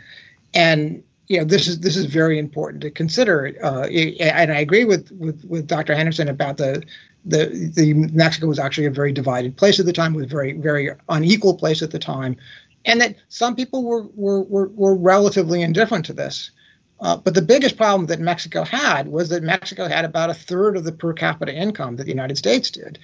and 0.52 1.04
you 1.30 1.38
know 1.38 1.44
this 1.44 1.68
is 1.68 1.78
this 1.78 1.96
is 1.96 2.06
very 2.06 2.40
important 2.40 2.82
to 2.82 2.90
consider. 2.90 3.54
Uh, 3.62 3.84
and 3.84 4.52
I 4.52 4.58
agree 4.58 4.84
with, 4.84 5.12
with 5.12 5.44
with 5.44 5.68
Dr. 5.68 5.94
Henderson 5.94 6.28
about 6.28 6.56
the 6.56 6.82
the 7.24 7.70
the 7.72 7.94
Mexico 7.94 8.48
was 8.48 8.58
actually 8.58 8.86
a 8.86 8.90
very 8.90 9.12
divided 9.12 9.56
place 9.56 9.78
at 9.78 9.86
the 9.86 9.92
time, 9.92 10.12
was 10.12 10.26
very 10.26 10.54
very 10.54 10.90
unequal 11.08 11.54
place 11.54 11.82
at 11.82 11.92
the 11.92 12.00
time, 12.00 12.36
and 12.84 13.00
that 13.00 13.14
some 13.28 13.54
people 13.54 13.84
were 13.84 14.02
were 14.16 14.42
were, 14.42 14.68
were 14.70 14.96
relatively 14.96 15.62
indifferent 15.62 16.04
to 16.06 16.12
this. 16.12 16.50
Uh, 16.98 17.16
but 17.16 17.34
the 17.34 17.42
biggest 17.42 17.76
problem 17.76 18.06
that 18.06 18.18
Mexico 18.18 18.64
had 18.64 19.06
was 19.06 19.28
that 19.28 19.44
Mexico 19.44 19.86
had 19.86 20.04
about 20.04 20.30
a 20.30 20.34
third 20.34 20.76
of 20.76 20.82
the 20.82 20.92
per 20.92 21.12
capita 21.12 21.54
income 21.54 21.94
that 21.94 22.04
the 22.04 22.10
United 22.10 22.38
States 22.38 22.72
did. 22.72 22.98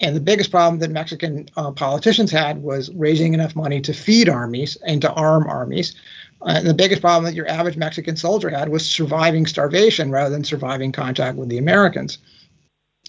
And 0.00 0.16
the 0.16 0.20
biggest 0.20 0.50
problem 0.50 0.80
that 0.80 0.90
Mexican 0.90 1.48
uh, 1.56 1.70
politicians 1.70 2.30
had 2.30 2.62
was 2.62 2.90
raising 2.94 3.34
enough 3.34 3.54
money 3.54 3.80
to 3.82 3.92
feed 3.92 4.28
armies 4.28 4.76
and 4.76 5.00
to 5.02 5.12
arm 5.12 5.46
armies. 5.46 5.94
Uh, 6.42 6.54
and 6.56 6.66
the 6.66 6.74
biggest 6.74 7.02
problem 7.02 7.24
that 7.24 7.34
your 7.34 7.48
average 7.48 7.76
Mexican 7.76 8.16
soldier 8.16 8.48
had 8.48 8.68
was 8.68 8.88
surviving 8.88 9.46
starvation 9.46 10.10
rather 10.10 10.30
than 10.30 10.44
surviving 10.44 10.92
contact 10.92 11.36
with 11.36 11.48
the 11.48 11.58
Americans. 11.58 12.18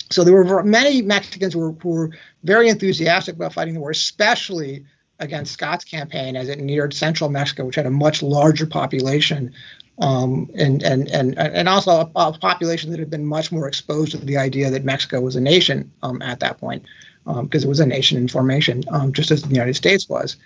So 0.09 0.23
there 0.23 0.33
were 0.33 0.63
many 0.63 1.01
Mexicans 1.01 1.53
who 1.53 1.59
were, 1.59 1.71
who 1.71 1.89
were 1.89 2.11
very 2.43 2.67
enthusiastic 2.67 3.35
about 3.35 3.53
fighting 3.53 3.73
the 3.73 3.79
war, 3.79 3.91
especially 3.91 4.85
against 5.19 5.53
Scott's 5.53 5.85
campaign 5.85 6.35
as 6.35 6.49
it 6.49 6.59
neared 6.59 6.93
central 6.93 7.29
Mexico, 7.29 7.65
which 7.65 7.75
had 7.75 7.85
a 7.85 7.91
much 7.91 8.21
larger 8.21 8.65
population 8.65 9.53
um, 9.99 10.49
and, 10.55 10.81
and, 10.83 11.09
and, 11.11 11.37
and 11.37 11.69
also 11.69 11.91
a, 11.91 12.11
a, 12.15 12.37
population 12.37 12.89
that 12.89 12.99
had 12.99 13.09
been 13.09 13.25
much 13.25 13.51
more 13.51 13.67
exposed 13.67 14.11
to 14.11 14.17
the 14.17 14.37
idea 14.37 14.71
that 14.71 14.83
Mexico 14.83 15.21
was 15.21 15.35
a 15.35 15.41
nation 15.41 15.91
um, 16.01 16.21
at 16.23 16.39
that 16.39 16.57
point, 16.57 16.83
because 17.25 17.63
um, 17.63 17.67
it 17.67 17.69
was 17.69 17.79
a 17.79 17.85
nation 17.85 18.17
in 18.17 18.27
formation, 18.27 18.83
um, 18.89 19.13
just 19.13 19.29
as 19.29 19.43
the 19.43 19.49
United 19.49 19.75
States 19.75 20.09
was. 20.09 20.37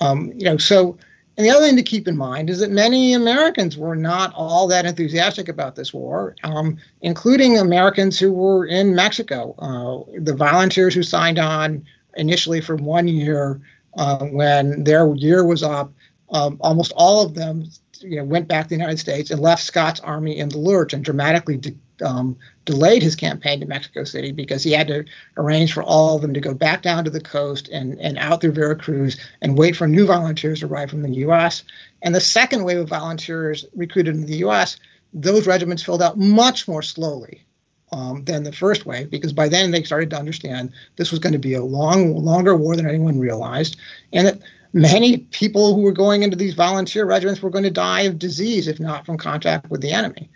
Um, 0.00 0.32
you 0.34 0.44
know, 0.44 0.56
so 0.56 0.96
and 1.38 1.46
the 1.46 1.52
other 1.52 1.64
thing 1.66 1.76
to 1.76 1.84
keep 1.84 2.08
in 2.08 2.16
mind 2.16 2.50
is 2.50 2.58
that 2.58 2.72
many 2.72 3.14
Americans 3.14 3.78
were 3.78 3.94
not 3.94 4.34
all 4.34 4.66
that 4.66 4.84
enthusiastic 4.84 5.48
about 5.48 5.76
this 5.76 5.94
war, 5.94 6.34
um, 6.42 6.78
including 7.00 7.56
Americans 7.58 8.18
who 8.18 8.32
were 8.32 8.66
in 8.66 8.96
Mexico. 8.96 9.54
Uh, 9.56 10.18
the 10.20 10.34
volunteers 10.34 10.94
who 10.94 11.04
signed 11.04 11.38
on 11.38 11.86
initially 12.16 12.60
for 12.60 12.74
one 12.74 13.06
year, 13.06 13.60
uh, 13.96 14.24
when 14.26 14.82
their 14.82 15.14
year 15.14 15.46
was 15.46 15.62
up, 15.62 15.92
um, 16.30 16.56
almost 16.60 16.92
all 16.96 17.24
of 17.24 17.34
them 17.34 17.70
you 18.00 18.16
know, 18.16 18.24
went 18.24 18.48
back 18.48 18.64
to 18.64 18.70
the 18.70 18.74
United 18.74 18.98
States 18.98 19.30
and 19.30 19.40
left 19.40 19.62
Scott's 19.62 20.00
army 20.00 20.38
in 20.38 20.48
the 20.48 20.58
lurch 20.58 20.92
and 20.92 21.04
dramatically 21.04 21.56
de- 21.56 21.76
um, 22.02 22.36
delayed 22.64 23.02
his 23.02 23.16
campaign 23.16 23.60
to 23.60 23.66
Mexico 23.66 24.04
City 24.04 24.32
because 24.32 24.62
he 24.62 24.72
had 24.72 24.88
to 24.88 25.04
arrange 25.36 25.72
for 25.72 25.82
all 25.82 26.16
of 26.16 26.22
them 26.22 26.34
to 26.34 26.40
go 26.40 26.54
back 26.54 26.82
down 26.82 27.04
to 27.04 27.10
the 27.10 27.20
coast 27.20 27.68
and, 27.68 27.98
and 28.00 28.18
out 28.18 28.40
through 28.40 28.52
Veracruz 28.52 29.18
and 29.40 29.58
wait 29.58 29.76
for 29.76 29.86
new 29.86 30.06
volunteers 30.06 30.60
to 30.60 30.66
arrive 30.66 30.90
from 30.90 31.02
the 31.02 31.14
U.S. 31.16 31.64
And 32.02 32.14
the 32.14 32.20
second 32.20 32.64
wave 32.64 32.78
of 32.78 32.88
volunteers 32.88 33.64
recruited 33.74 34.14
in 34.14 34.26
the 34.26 34.38
U.S., 34.38 34.78
those 35.12 35.46
regiments 35.46 35.82
filled 35.82 36.02
out 36.02 36.18
much 36.18 36.68
more 36.68 36.82
slowly 36.82 37.44
um, 37.92 38.24
than 38.24 38.42
the 38.42 38.52
first 38.52 38.86
wave 38.86 39.10
because 39.10 39.32
by 39.32 39.48
then 39.48 39.70
they 39.70 39.82
started 39.82 40.10
to 40.10 40.18
understand 40.18 40.72
this 40.96 41.10
was 41.10 41.20
going 41.20 41.32
to 41.32 41.38
be 41.38 41.54
a 41.54 41.64
long, 41.64 42.16
longer 42.16 42.54
war 42.54 42.76
than 42.76 42.88
anyone 42.88 43.18
realized, 43.18 43.76
and 44.12 44.26
that 44.26 44.40
many 44.72 45.18
people 45.18 45.74
who 45.74 45.82
were 45.82 45.92
going 45.92 46.22
into 46.22 46.36
these 46.36 46.54
volunteer 46.54 47.06
regiments 47.06 47.40
were 47.40 47.50
going 47.50 47.64
to 47.64 47.70
die 47.70 48.02
of 48.02 48.18
disease 48.18 48.68
if 48.68 48.78
not 48.78 49.06
from 49.06 49.16
contact 49.16 49.70
with 49.70 49.80
the 49.80 49.92
enemy. 49.92 50.28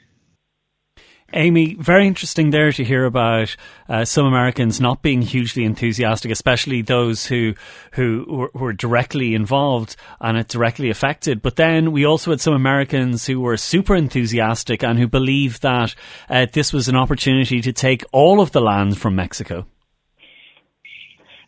Amy, 1.34 1.74
very 1.74 2.06
interesting 2.06 2.50
there 2.50 2.72
to 2.72 2.84
hear 2.84 3.04
about 3.04 3.56
uh, 3.88 4.04
some 4.04 4.26
Americans 4.26 4.80
not 4.80 5.02
being 5.02 5.22
hugely 5.22 5.64
enthusiastic, 5.64 6.30
especially 6.30 6.82
those 6.82 7.26
who 7.26 7.54
who 7.92 8.50
were, 8.54 8.72
directly 8.72 9.34
involved 9.34 9.96
and 10.20 10.38
it 10.38 10.48
directly 10.48 10.90
affected. 10.90 11.42
But 11.42 11.56
then 11.56 11.92
we 11.92 12.04
also 12.04 12.30
had 12.30 12.40
some 12.40 12.54
Americans 12.54 13.26
who 13.26 13.40
were 13.40 13.56
super 13.56 13.94
enthusiastic 13.94 14.82
and 14.82 14.98
who 14.98 15.06
believed 15.06 15.62
that 15.62 15.94
uh, 16.28 16.46
this 16.52 16.72
was 16.72 16.88
an 16.88 16.96
opportunity 16.96 17.60
to 17.60 17.72
take 17.72 18.04
all 18.12 18.40
of 18.40 18.52
the 18.52 18.60
land 18.60 18.98
from 18.98 19.14
Mexico. 19.14 19.66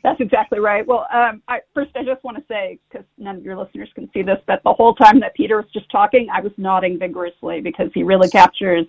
That's 0.02 0.20
exactly 0.20 0.60
right. 0.60 0.86
Well, 0.86 1.06
um, 1.10 1.42
I, 1.48 1.60
first, 1.72 1.92
I 1.96 2.04
just 2.04 2.22
want 2.24 2.36
to 2.36 2.44
say, 2.46 2.78
because 2.90 3.06
none 3.16 3.36
of 3.36 3.42
your 3.42 3.56
listeners 3.56 3.88
can 3.94 4.10
see 4.12 4.20
this, 4.20 4.36
that 4.48 4.62
the 4.62 4.74
whole 4.74 4.94
time 4.94 5.18
that 5.20 5.34
Peter 5.34 5.56
was 5.56 5.66
just 5.72 5.90
talking, 5.90 6.28
I 6.30 6.42
was 6.42 6.52
nodding 6.58 6.98
vigorously 6.98 7.62
because 7.62 7.90
he 7.94 8.02
really 8.02 8.28
captures 8.28 8.86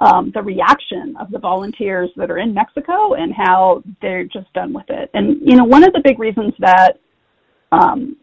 um, 0.00 0.32
the 0.34 0.42
reaction 0.42 1.14
of 1.20 1.30
the 1.30 1.38
volunteers 1.38 2.10
that 2.16 2.30
are 2.30 2.38
in 2.38 2.54
Mexico 2.54 3.14
and 3.14 3.32
how 3.34 3.82
they're 4.00 4.24
just 4.24 4.52
done 4.54 4.72
with 4.72 4.88
it. 4.88 5.10
And, 5.14 5.40
you 5.42 5.56
know, 5.56 5.64
one 5.64 5.84
of 5.84 5.92
the 5.92 6.00
big 6.02 6.18
reasons 6.18 6.54
that 6.58 6.98
um, 7.70 8.16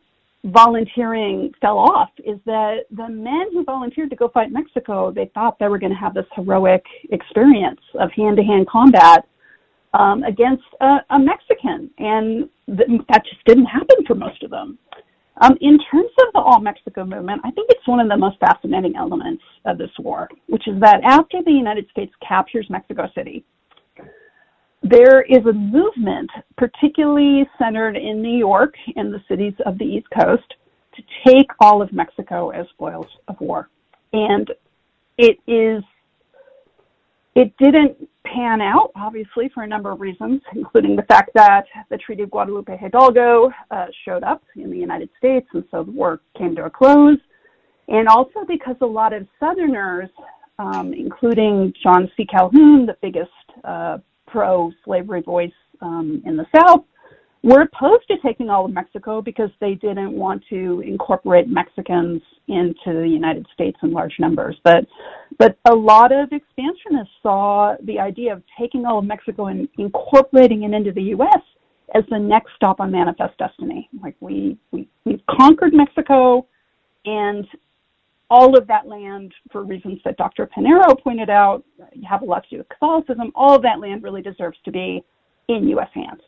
volunteering 0.45 1.51
fell 1.61 1.77
off 1.77 2.09
is 2.19 2.39
that 2.45 2.85
the 2.91 3.07
men 3.07 3.47
who 3.53 3.63
volunteered 3.63 4.09
to 4.09 4.15
go 4.15 4.27
fight 4.29 4.51
Mexico, 4.51 5.11
they 5.11 5.29
thought 5.33 5.59
they 5.59 5.67
were 5.67 5.79
going 5.79 5.91
to 5.91 5.97
have 5.97 6.13
this 6.13 6.25
heroic 6.35 6.83
experience 7.11 7.81
of 7.99 8.11
hand 8.11 8.37
to 8.37 8.43
hand 8.43 8.67
combat 8.67 9.27
um, 9.93 10.23
against 10.23 10.63
a, 10.81 10.97
a 11.11 11.19
Mexican. 11.19 11.89
And 11.99 12.49
th- 12.67 13.01
that 13.09 13.23
just 13.25 13.43
didn't 13.45 13.65
happen 13.65 13.97
for 14.07 14.15
most 14.15 14.41
of 14.41 14.49
them. 14.49 14.79
Um, 15.41 15.55
in 15.61 15.77
terms 15.91 16.11
of 16.19 16.33
the 16.33 16.39
All 16.39 16.59
Mexico 16.59 17.05
movement, 17.05 17.41
I 17.43 17.51
think 17.51 17.69
it's 17.69 17.87
one 17.87 17.99
of 17.99 18.09
the 18.09 18.17
most 18.17 18.39
fascinating 18.39 18.95
elements 18.95 19.43
of 19.65 19.77
this 19.77 19.91
war, 19.99 20.27
which 20.47 20.67
is 20.67 20.79
that 20.79 21.01
after 21.03 21.43
the 21.43 21.51
United 21.51 21.87
States 21.91 22.11
captures 22.27 22.65
Mexico 22.69 23.07
City, 23.13 23.45
there 24.81 25.21
is 25.21 25.45
a 25.45 25.53
movement, 25.53 26.29
particularly 26.57 27.47
centered 27.57 27.97
in 27.97 28.21
New 28.21 28.37
York 28.37 28.73
and 28.95 29.13
the 29.13 29.21
cities 29.27 29.53
of 29.65 29.77
the 29.77 29.85
East 29.85 30.07
Coast, 30.19 30.53
to 30.95 31.03
take 31.25 31.47
all 31.59 31.81
of 31.81 31.93
Mexico 31.93 32.49
as 32.49 32.67
spoils 32.69 33.07
of 33.27 33.39
war. 33.39 33.69
And 34.13 34.51
it 35.17 35.37
is, 35.47 35.83
it 37.35 37.53
didn't 37.57 38.09
pan 38.33 38.61
out, 38.61 38.91
obviously, 38.95 39.49
for 39.53 39.63
a 39.63 39.67
number 39.67 39.91
of 39.91 40.01
reasons, 40.01 40.41
including 40.53 40.95
the 40.95 41.03
fact 41.03 41.31
that 41.33 41.65
the 41.89 41.97
Treaty 41.97 42.23
of 42.23 42.31
Guadalupe 42.31 42.77
Hidalgo 42.77 43.51
uh, 43.71 43.85
showed 44.05 44.23
up 44.23 44.43
in 44.55 44.69
the 44.69 44.77
United 44.77 45.09
States, 45.17 45.47
and 45.53 45.63
so 45.71 45.83
the 45.83 45.91
war 45.91 46.21
came 46.37 46.55
to 46.55 46.65
a 46.65 46.69
close. 46.69 47.17
And 47.87 48.07
also 48.07 48.43
because 48.47 48.75
a 48.81 48.85
lot 48.85 49.13
of 49.13 49.27
Southerners, 49.39 50.09
um, 50.59 50.93
including 50.93 51.73
John 51.81 52.11
C. 52.17 52.25
Calhoun, 52.25 52.85
the 52.85 52.97
biggest 53.01 53.31
uh, 53.63 53.99
pro 54.27 54.71
slavery 54.83 55.21
voice 55.21 55.51
um, 55.81 56.21
in 56.25 56.35
the 56.35 56.45
South, 56.55 56.83
were 57.47 57.61
opposed 57.61 58.05
to 58.09 58.17
taking 58.17 58.49
all 58.49 58.65
of 58.65 58.73
Mexico 58.73 59.21
because 59.21 59.49
they 59.61 59.73
didn't 59.75 60.11
want 60.11 60.43
to 60.49 60.83
incorporate 60.85 61.47
Mexicans 61.47 62.21
into 62.49 62.73
the 62.87 63.07
United 63.07 63.47
States 63.53 63.77
in 63.83 63.91
large 63.91 64.13
numbers. 64.19 64.57
But 64.65 64.85
but 65.39 65.57
a 65.69 65.73
lot 65.73 66.11
of 66.11 66.33
expansionists 66.33 67.13
saw 67.23 67.75
the 67.83 67.99
idea 67.99 68.33
of 68.33 68.43
taking 68.59 68.85
all 68.85 68.99
of 68.99 69.05
Mexico 69.05 69.45
and 69.45 69.69
incorporating 69.77 70.63
it 70.63 70.73
into 70.73 70.91
the 70.91 71.03
U.S. 71.03 71.41
as 71.95 72.03
the 72.09 72.19
next 72.19 72.51
stop 72.57 72.81
on 72.81 72.91
Manifest 72.91 73.37
Destiny. 73.37 73.89
Like 74.03 74.17
we 74.19 74.57
we 74.71 74.89
we've 75.05 75.25
conquered 75.29 75.73
Mexico, 75.73 76.45
and 77.05 77.47
all 78.29 78.57
of 78.57 78.67
that 78.67 78.87
land, 78.87 79.33
for 79.53 79.63
reasons 79.63 80.01
that 80.03 80.17
Dr. 80.17 80.47
Pinheiro 80.47 81.01
pointed 81.01 81.29
out, 81.29 81.63
you 81.93 82.05
have 82.09 82.23
a 82.23 82.25
lot 82.25 82.43
to 82.43 82.49
do 82.49 82.57
with 82.57 82.67
Catholicism. 82.67 83.31
All 83.35 83.55
of 83.55 83.61
that 83.61 83.79
land 83.79 84.03
really 84.03 84.21
deserves 84.21 84.57
to 84.65 84.71
be 84.71 85.01
in 85.47 85.69
U.S. 85.69 85.87
hands. 85.93 86.19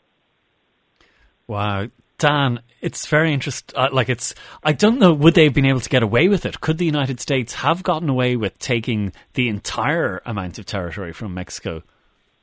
Wow. 1.50 1.88
Dan, 2.20 2.62
it's 2.80 3.08
very 3.08 3.34
interesting. 3.34 3.76
Uh, 3.76 3.90
like, 3.92 4.08
it's, 4.08 4.36
I 4.64 4.72
don't 4.72 5.00
know, 5.00 5.14
would 5.14 5.34
they 5.34 5.46
have 5.46 5.54
been 5.54 5.66
able 5.66 5.80
to 5.80 5.90
get 5.90 6.04
away 6.04 6.28
with 6.28 6.46
it? 6.46 6.62
Could 6.62 6.78
the 6.78 6.86
United 6.86 7.20
States 7.20 7.56
have 7.56 7.82
gotten 7.82 8.08
away 8.08 8.36
with 8.36 8.60
taking 8.60 9.14
the 9.34 9.50
entire 9.50 10.22
amount 10.28 10.60
of 10.60 10.68
territory 10.68 11.12
from 11.12 11.34
Mexico? 11.34 11.82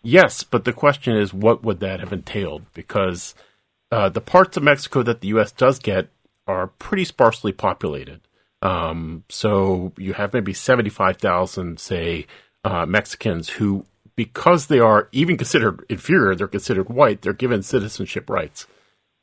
Yes, 0.03 0.43
but 0.43 0.65
the 0.65 0.73
question 0.73 1.17
is, 1.17 1.33
what 1.33 1.63
would 1.63 1.79
that 1.81 2.01
have 2.01 2.13
entailed? 2.13 2.65
Because 2.75 3.37
uh, 3.93 4.09
the 4.09 4.21
parts 4.21 4.57
of 4.57 4.65
Mexico 4.65 5.05
that 5.05 5.21
the 5.21 5.29
U.S. 5.29 5.53
does 5.53 5.79
get 5.79 6.09
are 6.49 6.67
pretty 6.67 7.05
sparsely 7.05 7.53
populated. 7.53 8.21
Um, 8.61 9.23
so 9.29 9.93
you 9.97 10.15
have 10.15 10.33
maybe 10.33 10.53
75,000, 10.53 11.79
say, 11.79 12.27
uh, 12.65 12.87
Mexicans 12.87 13.51
who, 13.51 13.87
because 14.17 14.67
they 14.67 14.81
are 14.81 15.09
even 15.13 15.37
considered 15.37 15.85
inferior, 15.89 16.35
they're 16.35 16.49
considered 16.49 16.89
white, 16.89 17.23
they're 17.23 17.33
given 17.33 17.63
citizenship 17.63 18.29
rights. 18.29 18.67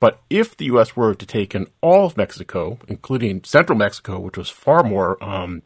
But 0.03 0.19
if 0.29 0.57
the 0.57 0.65
U.S. 0.65 0.97
were 0.97 1.15
to 1.15 1.25
take 1.25 1.55
in 1.55 1.67
all 1.79 2.07
of 2.07 2.17
Mexico, 2.17 2.77
including 2.89 3.45
central 3.45 3.77
Mexico, 3.77 4.19
which 4.19 4.37
was 4.37 4.49
far 4.49 4.83
more 4.83 5.15
um, 5.23 5.61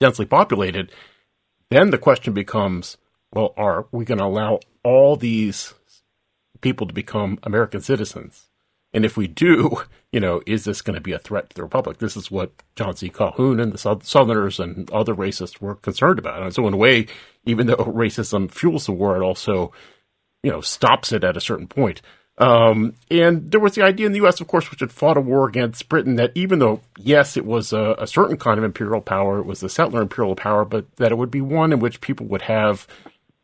densely 0.00 0.26
populated, 0.26 0.90
then 1.70 1.90
the 1.90 1.96
question 1.96 2.34
becomes 2.34 2.96
well, 3.32 3.54
are 3.56 3.86
we 3.92 4.04
going 4.04 4.18
to 4.18 4.24
allow 4.24 4.58
all 4.82 5.14
these 5.14 5.72
people 6.62 6.88
to 6.88 6.92
become 6.92 7.38
American 7.44 7.80
citizens? 7.80 8.48
And 8.92 9.04
if 9.04 9.16
we 9.16 9.28
do, 9.28 9.82
you 10.10 10.18
know, 10.18 10.42
is 10.46 10.64
this 10.64 10.82
going 10.82 10.96
to 10.96 11.00
be 11.00 11.12
a 11.12 11.20
threat 11.20 11.50
to 11.50 11.54
the 11.54 11.62
republic? 11.62 11.98
This 11.98 12.16
is 12.16 12.28
what 12.28 12.50
John 12.74 12.96
C. 12.96 13.08
Calhoun 13.08 13.60
and 13.60 13.72
the 13.72 14.00
Southerners 14.02 14.58
and 14.58 14.90
other 14.90 15.14
racists 15.14 15.60
were 15.60 15.76
concerned 15.76 16.18
about. 16.18 16.42
And 16.42 16.52
so, 16.52 16.66
in 16.66 16.74
a 16.74 16.76
way, 16.76 17.06
even 17.44 17.68
though 17.68 17.76
racism 17.76 18.50
fuels 18.50 18.86
the 18.86 18.92
war, 18.92 19.16
it 19.16 19.22
also, 19.22 19.70
you 20.42 20.50
know, 20.50 20.60
stops 20.60 21.12
it 21.12 21.22
at 21.22 21.36
a 21.36 21.40
certain 21.40 21.68
point. 21.68 22.02
Um, 22.38 22.94
and 23.10 23.50
there 23.50 23.60
was 23.60 23.74
the 23.74 23.82
idea 23.82 24.06
in 24.06 24.12
the 24.12 24.18
U.S., 24.18 24.40
of 24.40 24.46
course, 24.46 24.70
which 24.70 24.80
had 24.80 24.92
fought 24.92 25.16
a 25.16 25.22
war 25.22 25.48
against 25.48 25.88
Britain, 25.88 26.16
that 26.16 26.32
even 26.34 26.58
though, 26.58 26.82
yes, 26.98 27.36
it 27.36 27.46
was 27.46 27.72
a, 27.72 27.94
a, 27.98 28.06
certain 28.06 28.36
kind 28.36 28.58
of 28.58 28.64
imperial 28.64 29.00
power, 29.00 29.38
it 29.38 29.46
was 29.46 29.62
a 29.62 29.70
settler 29.70 30.02
imperial 30.02 30.36
power, 30.36 30.66
but 30.66 30.84
that 30.96 31.12
it 31.12 31.18
would 31.18 31.30
be 31.30 31.40
one 31.40 31.72
in 31.72 31.80
which 31.80 32.02
people 32.02 32.26
would 32.26 32.42
have 32.42 32.86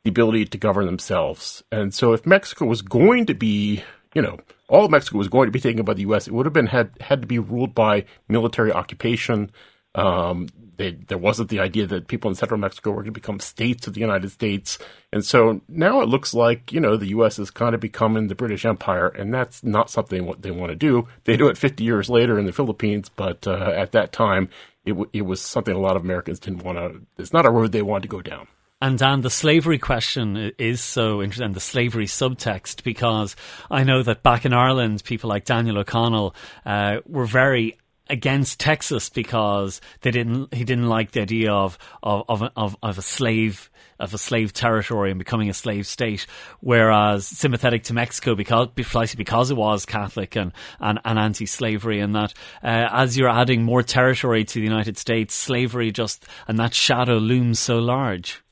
the 0.04 0.10
ability 0.10 0.44
to 0.44 0.58
govern 0.58 0.84
themselves. 0.84 1.62
And 1.72 1.94
so 1.94 2.12
if 2.12 2.26
Mexico 2.26 2.66
was 2.66 2.82
going 2.82 3.26
to 3.26 3.34
be, 3.34 3.82
you 4.14 4.20
know, 4.20 4.38
all 4.68 4.88
Mexico 4.88 5.18
was 5.18 5.28
going 5.28 5.46
to 5.46 5.52
be 5.52 5.60
taken 5.60 5.84
by 5.84 5.94
the 5.94 6.02
U.S., 6.02 6.26
it 6.26 6.34
would 6.34 6.44
have 6.44 6.52
been 6.52 6.66
had, 6.66 6.90
had 7.00 7.22
to 7.22 7.26
be 7.26 7.38
ruled 7.38 7.74
by 7.74 8.04
military 8.28 8.72
occupation. 8.72 9.50
Um, 9.94 10.48
they, 10.76 10.92
there 10.92 11.18
wasn't 11.18 11.50
the 11.50 11.60
idea 11.60 11.86
that 11.86 12.08
people 12.08 12.30
in 12.30 12.34
central 12.34 12.58
Mexico 12.58 12.90
were 12.90 13.02
going 13.02 13.06
to 13.06 13.20
become 13.20 13.40
states 13.40 13.86
of 13.86 13.94
the 13.94 14.00
United 14.00 14.30
States. 14.30 14.78
And 15.12 15.24
so 15.24 15.60
now 15.68 16.00
it 16.00 16.08
looks 16.08 16.34
like, 16.34 16.72
you 16.72 16.80
know, 16.80 16.96
the 16.96 17.08
U.S. 17.08 17.38
is 17.38 17.50
kind 17.50 17.74
of 17.74 17.80
becoming 17.80 18.28
the 18.28 18.34
British 18.34 18.64
Empire, 18.64 19.08
and 19.08 19.32
that's 19.32 19.62
not 19.62 19.90
something 19.90 20.26
what 20.26 20.42
they 20.42 20.50
want 20.50 20.70
to 20.70 20.76
do. 20.76 21.06
They 21.24 21.36
do 21.36 21.48
it 21.48 21.58
50 21.58 21.84
years 21.84 22.08
later 22.08 22.38
in 22.38 22.46
the 22.46 22.52
Philippines, 22.52 23.10
but 23.14 23.46
uh, 23.46 23.72
at 23.76 23.92
that 23.92 24.12
time, 24.12 24.48
it, 24.84 24.92
w- 24.92 25.10
it 25.12 25.22
was 25.22 25.40
something 25.40 25.74
a 25.74 25.78
lot 25.78 25.96
of 25.96 26.02
Americans 26.02 26.40
didn't 26.40 26.64
want 26.64 26.78
to, 26.78 27.00
it's 27.18 27.32
not 27.32 27.46
a 27.46 27.50
road 27.50 27.72
they 27.72 27.82
wanted 27.82 28.02
to 28.02 28.08
go 28.08 28.22
down. 28.22 28.48
And 28.80 28.98
Dan, 28.98 29.20
the 29.20 29.30
slavery 29.30 29.78
question 29.78 30.50
is 30.58 30.80
so 30.80 31.22
interesting, 31.22 31.46
and 31.46 31.54
the 31.54 31.60
slavery 31.60 32.06
subtext, 32.06 32.82
because 32.82 33.36
I 33.70 33.84
know 33.84 34.02
that 34.02 34.24
back 34.24 34.44
in 34.44 34.52
Ireland, 34.52 35.04
people 35.04 35.30
like 35.30 35.44
Daniel 35.44 35.78
O'Connell 35.78 36.34
uh, 36.66 36.96
were 37.06 37.26
very 37.26 37.78
against 38.12 38.60
Texas 38.60 39.08
because 39.08 39.80
they 40.02 40.10
didn't 40.10 40.52
he 40.54 40.64
didn't 40.64 40.88
like 40.88 41.12
the 41.12 41.22
idea 41.22 41.50
of 41.50 41.78
of 42.02 42.24
of, 42.28 42.50
of, 42.56 42.76
of 42.82 42.98
a 42.98 43.02
slave 43.02 43.70
of 43.98 44.12
a 44.12 44.18
slave 44.18 44.52
territory 44.52 45.10
and 45.10 45.18
becoming 45.18 45.48
a 45.48 45.54
slave 45.54 45.86
state, 45.86 46.26
whereas 46.60 47.26
sympathetic 47.26 47.84
to 47.84 47.94
Mexico 47.94 48.34
because 48.34 48.68
precisely 48.74 49.16
because 49.16 49.50
it 49.50 49.56
was 49.56 49.86
Catholic 49.86 50.36
and, 50.36 50.52
and, 50.80 50.98
and 51.04 51.18
anti-slavery, 51.18 52.00
and 52.00 52.14
that 52.14 52.34
uh, 52.62 52.88
as 52.92 53.16
you're 53.16 53.28
adding 53.28 53.62
more 53.62 53.82
territory 53.82 54.44
to 54.44 54.54
the 54.54 54.64
United 54.64 54.98
States, 54.98 55.34
slavery 55.34 55.90
just 55.90 56.26
and 56.46 56.58
that 56.58 56.74
shadow 56.74 57.16
looms 57.16 57.60
so 57.60 57.78
large. 57.78 58.42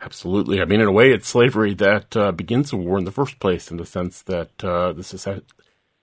Absolutely. 0.00 0.62
I 0.62 0.64
mean, 0.64 0.80
in 0.80 0.86
a 0.86 0.92
way, 0.92 1.12
it's 1.12 1.28
slavery 1.28 1.74
that 1.74 2.16
uh, 2.16 2.32
begins 2.32 2.70
the 2.70 2.78
war 2.78 2.96
in 2.96 3.04
the 3.04 3.12
first 3.12 3.38
place, 3.38 3.70
in 3.70 3.76
the 3.76 3.84
sense 3.84 4.22
that 4.22 4.64
uh, 4.64 4.94
the 4.94 5.04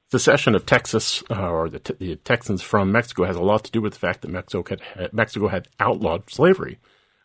secession 0.10 0.56
of 0.56 0.66
Texas 0.66 1.24
uh, 1.30 1.50
or 1.50 1.70
the, 1.70 1.96
the, 2.00 2.16
Texans 2.18 2.62
from 2.62 2.92
Mexico 2.92 3.26
has 3.26 3.36
a 3.36 3.42
lot 3.42 3.64
to 3.66 3.72
do 3.72 3.82
with 3.82 3.94
the 3.94 4.00
fact 4.00 4.22
that 4.22 4.32
Mexico 4.32 4.64
had, 4.96 5.14
Mexico 5.14 5.48
had 5.48 5.68
outlawed 5.80 6.30
slavery. 6.30 6.80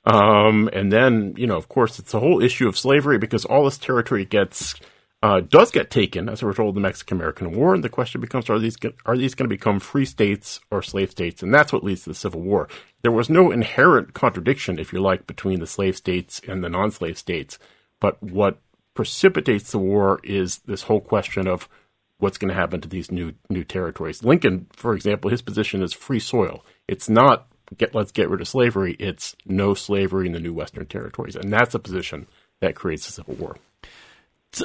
Um, 0.05 0.69
and 0.73 0.91
then, 0.91 1.35
you 1.37 1.47
know, 1.47 1.57
of 1.57 1.69
course, 1.69 1.99
it's 1.99 2.15
a 2.15 2.21
whole 2.21 2.43
issue 2.43 2.67
of 2.67 2.77
slavery 2.77 3.19
because 3.19 3.45
all 3.45 3.65
this 3.65 3.79
territory 3.79 4.25
gets 4.25 4.75
uh, 5.23 5.41
does 5.41 5.71
get 5.71 5.89
taken 5.89 6.29
as 6.29 6.43
a 6.43 6.47
result 6.47 6.71
of 6.71 6.75
the 6.75 6.81
Mexican 6.81 7.17
American 7.17 7.53
War, 7.53 7.75
and 7.75 7.85
the 7.85 7.89
question 7.89 8.21
becomes: 8.21 8.51
Are 8.51 8.59
these 8.59 8.77
are 9.07 9.17
these 9.17 9.37
going 9.37 9.49
to 9.49 9.55
become 9.55 9.79
free 9.79 10.05
states 10.05 10.59
or 10.71 10.83
slave 10.83 11.13
states? 11.13 11.45
And 11.45 11.55
that's 11.55 11.73
what 11.73 11.85
leads 11.85 12.03
to 12.03 12.11
the 12.11 12.15
Civil 12.15 12.41
War. 12.41 12.69
There 13.03 13.13
was 13.13 13.31
no 13.31 13.53
inherent 13.53 14.15
contradiction, 14.15 14.81
if 14.81 14.93
you 14.93 15.01
like, 15.01 15.29
between 15.29 15.61
the 15.61 15.67
slave 15.69 15.97
states 15.97 16.41
and 16.49 16.65
the 16.65 16.69
non-slave 16.69 17.17
states, 17.17 17.61
but 18.01 18.21
what 18.21 18.59
precipitates 18.95 19.71
the 19.71 19.79
war 19.79 20.21
is 20.25 20.59
this 20.67 20.83
whole 20.83 21.01
question 21.01 21.47
of 21.47 21.69
what's 22.23 22.39
going 22.39 22.49
to 22.49 22.55
happen 22.55 22.81
to 22.81 22.89
these 22.89 23.11
new 23.11 23.35
new 23.51 23.65
territories. 23.65 24.23
Lincoln, 24.23 24.67
for 24.73 24.95
example, 24.95 25.29
his 25.29 25.43
position 25.43 25.83
is 25.83 25.93
free 25.93 26.21
soil. 26.21 26.65
It's 26.87 27.09
not 27.09 27.49
get 27.77 27.95
let's 27.95 28.13
get 28.13 28.31
rid 28.31 28.41
of 28.41 28.47
slavery. 28.47 28.95
It's 29.01 29.35
no 29.45 29.75
slavery 29.75 30.27
in 30.27 30.33
the 30.33 30.41
new 30.41 30.55
Western 30.55 30.87
territories, 30.87 31.35
and 31.35 31.53
that's 31.53 31.75
a 31.75 31.81
position 31.81 32.29
that 32.61 32.77
creates 32.77 33.07
the 33.07 33.13
Civil 33.13 33.35
War. 33.35 33.57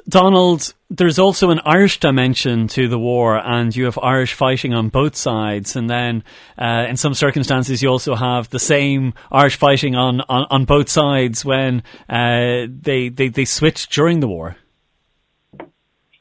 Donald, 0.08 0.74
there's 0.90 1.18
also 1.18 1.50
an 1.50 1.62
Irish 1.66 2.02
dimension 2.02 2.68
to 2.68 2.90
the 2.90 3.00
war, 3.00 3.38
and 3.38 3.74
you 3.74 3.86
have 3.86 3.98
Irish 3.98 4.34
fighting 4.34 4.74
on 4.74 4.90
both 4.90 5.16
sides. 5.16 5.78
And 5.78 5.90
then, 5.90 6.26
uh, 6.58 6.86
in 6.90 6.98
some 6.98 7.14
circumstances, 7.14 7.82
you 7.82 7.88
also 7.88 8.14
have 8.14 8.50
the 8.50 8.60
same 8.60 9.14
Irish 9.32 9.56
fighting 9.56 9.96
on, 9.96 10.20
on, 10.28 10.46
on 10.50 10.66
both 10.66 10.90
sides 10.90 11.46
when 11.46 11.84
uh, 12.10 12.68
they, 12.68 13.08
they, 13.08 13.30
they 13.30 13.46
switched 13.46 13.94
during 13.94 14.20
the 14.20 14.28
war. 14.28 14.58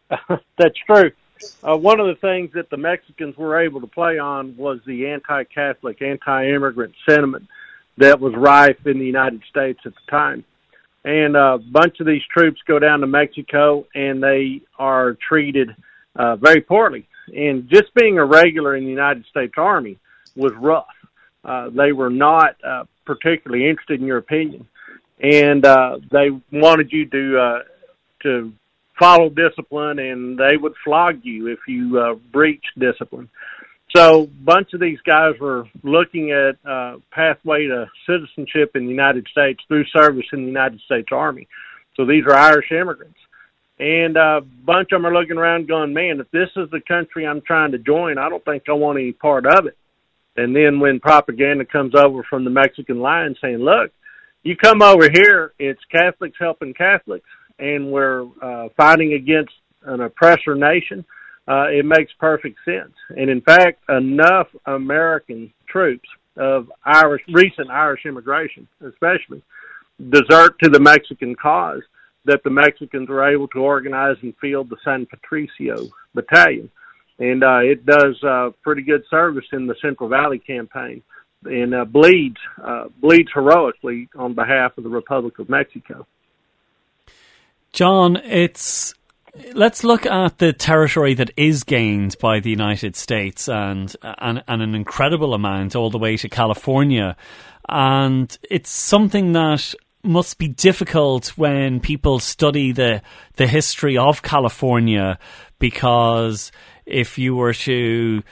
That's 0.56 0.78
true. 0.86 1.10
Uh, 1.62 1.76
one 1.76 2.00
of 2.00 2.06
the 2.06 2.14
things 2.16 2.50
that 2.54 2.70
the 2.70 2.76
Mexicans 2.76 3.36
were 3.36 3.60
able 3.60 3.80
to 3.80 3.86
play 3.86 4.18
on 4.18 4.56
was 4.56 4.80
the 4.86 5.06
anti-Catholic, 5.06 6.00
anti-immigrant 6.00 6.94
sentiment 7.08 7.46
that 7.98 8.18
was 8.18 8.34
rife 8.34 8.86
in 8.86 8.98
the 8.98 9.04
United 9.04 9.42
States 9.50 9.80
at 9.84 9.94
the 9.94 10.10
time 10.10 10.44
and 11.06 11.36
a 11.36 11.58
bunch 11.58 12.00
of 12.00 12.06
these 12.06 12.22
troops 12.36 12.60
go 12.66 12.80
down 12.80 13.00
to 13.00 13.06
Mexico 13.06 13.86
and 13.94 14.20
they 14.20 14.60
are 14.76 15.16
treated 15.26 15.74
uh, 16.16 16.34
very 16.34 16.60
poorly. 16.60 17.06
And 17.34 17.68
just 17.70 17.94
being 17.94 18.18
a 18.18 18.24
regular 18.24 18.74
in 18.74 18.84
the 18.84 18.90
United 18.90 19.24
States 19.26 19.54
Army 19.56 19.98
was 20.34 20.52
rough. 20.54 20.86
Uh, 21.44 21.70
they 21.70 21.92
were 21.92 22.10
not 22.10 22.56
uh, 22.64 22.84
particularly 23.04 23.68
interested 23.68 24.00
in 24.00 24.06
your 24.06 24.18
opinion, 24.18 24.66
and 25.20 25.64
uh, 25.64 25.98
they 26.10 26.30
wanted 26.50 26.92
you 26.92 27.06
to 27.06 27.38
uh, 27.38 27.58
to 28.24 28.52
follow 28.98 29.28
discipline, 29.28 29.98
and 29.98 30.38
they 30.38 30.56
would 30.56 30.74
flog 30.84 31.20
you 31.22 31.48
if 31.48 31.60
you 31.68 31.98
uh, 31.98 32.14
breached 32.32 32.78
discipline. 32.78 33.28
So, 33.94 34.24
a 34.24 34.26
bunch 34.26 34.72
of 34.74 34.80
these 34.80 34.98
guys 35.06 35.34
were 35.40 35.64
looking 35.82 36.32
at 36.32 36.56
uh, 36.68 36.96
pathway 37.10 37.66
to 37.66 37.86
citizenship 38.06 38.72
in 38.74 38.84
the 38.84 38.90
United 38.90 39.26
States 39.30 39.60
through 39.68 39.84
service 39.86 40.26
in 40.32 40.40
the 40.40 40.46
United 40.46 40.80
States 40.80 41.08
Army. 41.12 41.46
So 41.96 42.04
these 42.04 42.24
are 42.26 42.34
Irish 42.34 42.70
immigrants, 42.72 43.18
and 43.78 44.16
uh, 44.16 44.40
a 44.42 44.64
bunch 44.66 44.92
of 44.92 45.02
them 45.02 45.06
are 45.06 45.14
looking 45.14 45.38
around, 45.38 45.66
going, 45.66 45.94
"Man, 45.94 46.20
if 46.20 46.30
this 46.30 46.50
is 46.56 46.68
the 46.70 46.80
country 46.86 47.26
I'm 47.26 47.40
trying 47.40 47.72
to 47.72 47.78
join, 47.78 48.18
I 48.18 48.28
don't 48.28 48.44
think 48.44 48.64
I 48.68 48.72
want 48.72 48.98
any 48.98 49.12
part 49.12 49.46
of 49.46 49.66
it." 49.66 49.78
And 50.36 50.54
then 50.54 50.78
when 50.78 51.00
propaganda 51.00 51.64
comes 51.64 51.94
over 51.94 52.22
from 52.28 52.44
the 52.44 52.50
Mexican 52.50 53.00
line 53.00 53.34
saying, 53.40 53.58
"Look, 53.58 53.92
you 54.42 54.56
come 54.56 54.82
over 54.82 55.08
here, 55.10 55.52
it's 55.58 55.80
Catholics 55.90 56.36
helping 56.38 56.74
Catholics, 56.74 57.28
and 57.58 57.90
we're 57.90 58.26
uh, 58.42 58.68
fighting 58.76 59.14
against 59.14 59.52
an 59.84 60.00
oppressor 60.00 60.54
nation." 60.54 61.04
uh, 61.48 61.66
it 61.68 61.84
makes 61.84 62.12
perfect 62.18 62.58
sense. 62.64 62.92
And 63.10 63.30
in 63.30 63.40
fact, 63.40 63.88
enough 63.88 64.48
American 64.66 65.52
troops 65.68 66.08
of 66.36 66.70
Irish, 66.84 67.22
recent 67.32 67.70
Irish 67.70 68.04
immigration, 68.04 68.66
especially, 68.86 69.42
desert 70.10 70.58
to 70.62 70.68
the 70.68 70.80
Mexican 70.80 71.34
cause 71.34 71.82
that 72.24 72.42
the 72.42 72.50
Mexicans 72.50 73.08
were 73.08 73.32
able 73.32 73.48
to 73.48 73.60
organize 73.60 74.16
and 74.22 74.34
field 74.40 74.68
the 74.68 74.76
San 74.84 75.06
Patricio 75.06 75.88
Battalion. 76.14 76.68
and 77.18 77.44
uh, 77.44 77.58
it 77.58 77.86
does 77.86 78.22
uh, 78.24 78.50
pretty 78.62 78.82
good 78.82 79.04
service 79.08 79.44
in 79.52 79.66
the 79.66 79.76
Central 79.80 80.08
Valley 80.08 80.40
campaign, 80.40 81.02
and 81.44 81.74
uh, 81.74 81.84
bleeds 81.84 82.36
uh, 82.62 82.86
bleeds 83.00 83.30
heroically 83.32 84.08
on 84.18 84.34
behalf 84.34 84.76
of 84.76 84.82
the 84.82 84.90
Republic 84.90 85.38
of 85.38 85.48
Mexico. 85.48 86.04
John, 87.76 88.16
it's 88.24 88.94
let's 89.52 89.84
look 89.84 90.06
at 90.06 90.38
the 90.38 90.54
territory 90.54 91.12
that 91.12 91.30
is 91.36 91.62
gained 91.62 92.16
by 92.18 92.40
the 92.40 92.48
United 92.48 92.96
States 92.96 93.50
and, 93.50 93.94
and 94.02 94.42
and 94.48 94.62
an 94.62 94.74
incredible 94.74 95.34
amount 95.34 95.76
all 95.76 95.90
the 95.90 95.98
way 95.98 96.16
to 96.16 96.28
California, 96.30 97.18
and 97.68 98.38
it's 98.50 98.70
something 98.70 99.32
that 99.32 99.74
must 100.02 100.38
be 100.38 100.48
difficult 100.48 101.36
when 101.36 101.78
people 101.78 102.18
study 102.18 102.72
the 102.72 103.02
the 103.34 103.46
history 103.46 103.98
of 103.98 104.22
California 104.22 105.18
because 105.58 106.52
if 106.86 107.18
you 107.18 107.36
were 107.36 107.52
to 107.52 108.22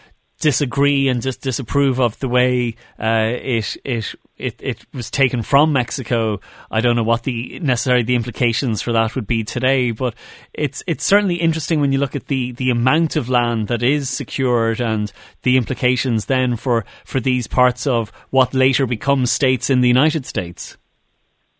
disagree 0.45 1.09
and 1.09 1.23
just 1.23 1.41
disapprove 1.41 1.99
of 1.99 2.19
the 2.19 2.29
way 2.29 2.77
uh, 3.01 3.33
it 3.33 3.79
it 3.83 4.15
it 4.37 4.55
it 4.61 4.87
was 4.93 5.11
taken 5.11 5.41
from 5.43 5.73
Mexico. 5.73 6.39
I 6.71 6.83
don't 6.83 6.97
know 6.97 7.03
what 7.03 7.23
the 7.23 7.59
necessarily 7.61 8.05
the 8.05 8.15
implications 8.15 8.83
for 8.83 8.93
that 8.93 9.15
would 9.15 9.27
be 9.27 9.43
today, 9.43 9.91
but 9.91 10.15
it's 10.53 10.83
it's 10.87 11.03
certainly 11.03 11.37
interesting 11.37 11.81
when 11.81 11.93
you 11.93 11.99
look 11.99 12.15
at 12.15 12.27
the 12.27 12.53
the 12.53 12.69
amount 12.69 13.17
of 13.17 13.31
land 13.31 13.69
that 13.69 13.83
is 13.83 14.11
secured 14.11 14.83
and 14.83 15.11
the 15.45 15.57
implications 15.57 16.27
then 16.27 16.57
for 16.57 16.85
for 17.07 17.21
these 17.21 17.47
parts 17.47 17.87
of 17.87 18.13
what 18.29 18.53
later 18.53 18.87
becomes 18.87 19.33
states 19.33 19.71
in 19.71 19.81
the 19.81 19.89
United 19.89 20.27
States. 20.27 20.77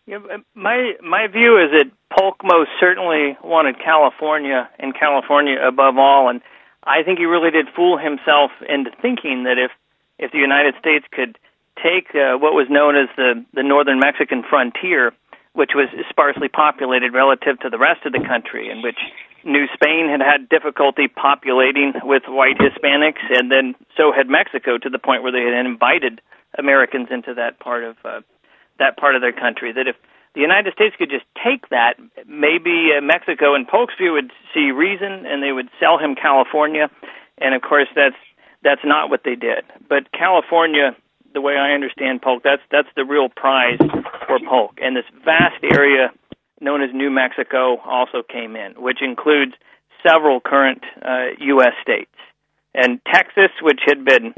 Yeah, 0.05 0.19
my 0.53 0.91
my 1.01 1.25
view 1.25 1.57
is 1.57 1.71
that 1.71 1.89
Polk 2.15 2.35
most 2.43 2.69
certainly 2.79 3.35
wanted 3.43 3.77
California 3.83 4.69
and 4.77 4.93
California 4.93 5.55
above 5.67 5.97
all, 5.97 6.29
and 6.29 6.41
I 6.85 7.03
think 7.03 7.19
he 7.19 7.25
really 7.25 7.51
did 7.51 7.67
fool 7.75 7.97
himself 7.97 8.51
into 8.67 8.91
thinking 9.01 9.43
that 9.43 9.57
if 9.57 9.71
if 10.17 10.31
the 10.31 10.37
United 10.37 10.75
States 10.79 11.05
could 11.11 11.37
take 11.81 12.15
uh, 12.15 12.37
what 12.37 12.53
was 12.53 12.67
known 12.69 12.95
as 12.95 13.09
the 13.17 13.43
the 13.53 13.63
northern 13.63 13.99
Mexican 13.99 14.43
frontier, 14.47 15.11
which 15.53 15.71
was 15.75 15.89
sparsely 16.09 16.47
populated 16.47 17.13
relative 17.13 17.59
to 17.61 17.69
the 17.69 17.77
rest 17.77 18.05
of 18.05 18.13
the 18.13 18.23
country, 18.23 18.69
in 18.69 18.81
which 18.81 18.99
New 19.43 19.65
Spain 19.73 20.07
had 20.09 20.21
had 20.21 20.47
difficulty 20.49 21.07
populating 21.07 21.93
with 22.03 22.23
white 22.27 22.57
Hispanics, 22.57 23.21
and 23.29 23.51
then 23.51 23.75
so 23.97 24.11
had 24.11 24.29
Mexico 24.29 24.77
to 24.77 24.89
the 24.89 24.99
point 24.99 25.23
where 25.23 25.31
they 25.31 25.41
had 25.41 25.65
invited 25.65 26.21
Americans 26.57 27.09
into 27.11 27.33
that 27.33 27.59
part 27.59 27.83
of 27.83 27.97
uh, 28.05 28.21
that 28.79 28.97
part 28.97 29.15
of 29.15 29.21
their 29.21 29.33
country. 29.33 29.73
That 29.73 29.87
if 29.87 29.95
the 30.35 30.41
United 30.41 30.73
States 30.73 30.95
could 30.97 31.09
just 31.09 31.25
take 31.43 31.69
that, 31.69 31.95
maybe 32.27 32.91
uh, 32.91 33.01
Mexico 33.01 33.55
and 33.55 33.67
Polk's 33.67 33.95
view 33.97 34.13
would 34.13 34.31
see 34.53 34.71
reason 34.71 35.25
and 35.25 35.41
they 35.41 35.51
would 35.51 35.69
sell 35.79 35.97
him 35.97 36.15
California. 36.15 36.91
And 37.37 37.55
of 37.55 37.61
course, 37.61 37.87
that's 37.95 38.19
that's 38.63 38.83
not 38.83 39.09
what 39.09 39.21
they 39.23 39.35
did. 39.35 39.63
But 39.87 40.11
California, 40.11 40.95
the 41.33 41.41
way 41.41 41.55
I 41.55 41.71
understand 41.73 42.21
Polk, 42.21 42.43
that's 42.43 42.61
that's 42.71 42.89
the 42.95 43.05
real 43.05 43.29
prize 43.29 43.79
for 44.27 44.39
Polk. 44.47 44.79
And 44.81 44.95
this 44.95 45.05
vast 45.23 45.63
area 45.63 46.11
known 46.59 46.83
as 46.83 46.89
New 46.93 47.09
Mexico 47.09 47.77
also 47.79 48.21
came 48.21 48.55
in, 48.55 48.73
which 48.73 49.01
includes 49.01 49.53
several 50.05 50.39
current 50.39 50.83
uh, 51.01 51.35
U.S. 51.39 51.73
states. 51.81 52.11
And 52.73 52.99
Texas, 53.05 53.51
which 53.61 53.79
had 53.87 54.03
been 54.03 54.33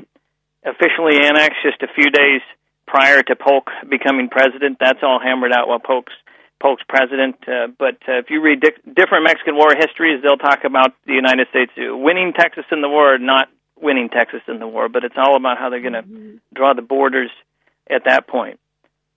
officially 0.63 1.17
annexed 1.25 1.63
just 1.63 1.81
a 1.81 1.87
few 1.93 2.11
days 2.11 2.41
prior 2.87 3.21
to 3.21 3.35
Polk 3.35 3.69
becoming 3.89 4.29
president. 4.29 4.77
That's 4.79 4.99
all 5.03 5.19
hammered 5.19 5.51
out 5.51 5.67
while 5.67 5.79
Polk's 5.79 6.13
Polk's 6.59 6.83
president. 6.89 7.35
Uh, 7.47 7.67
but 7.77 7.97
uh, 8.07 8.17
if 8.17 8.29
you 8.29 8.41
read 8.41 8.61
di- 8.61 8.93
different 8.95 9.25
Mexican 9.25 9.55
War 9.55 9.75
histories, 9.77 10.23
they'll 10.23 10.37
talk 10.37 10.63
about 10.63 10.93
the 11.05 11.13
United 11.13 11.47
States 11.49 11.71
winning 11.77 12.33
Texas 12.33 12.65
in 12.71 12.81
the 12.81 12.89
war, 12.89 13.19
not 13.19 13.49
winning 13.79 14.09
Texas 14.09 14.41
in 14.47 14.59
the 14.59 14.67
war. 14.67 14.89
But 14.89 15.03
it's 15.03 15.15
all 15.17 15.35
about 15.35 15.59
how 15.59 15.69
they're 15.69 15.81
going 15.81 15.93
to 15.93 16.01
mm-hmm. 16.01 16.37
draw 16.53 16.73
the 16.73 16.81
borders 16.81 17.29
at 17.89 18.05
that 18.05 18.27
point. 18.27 18.59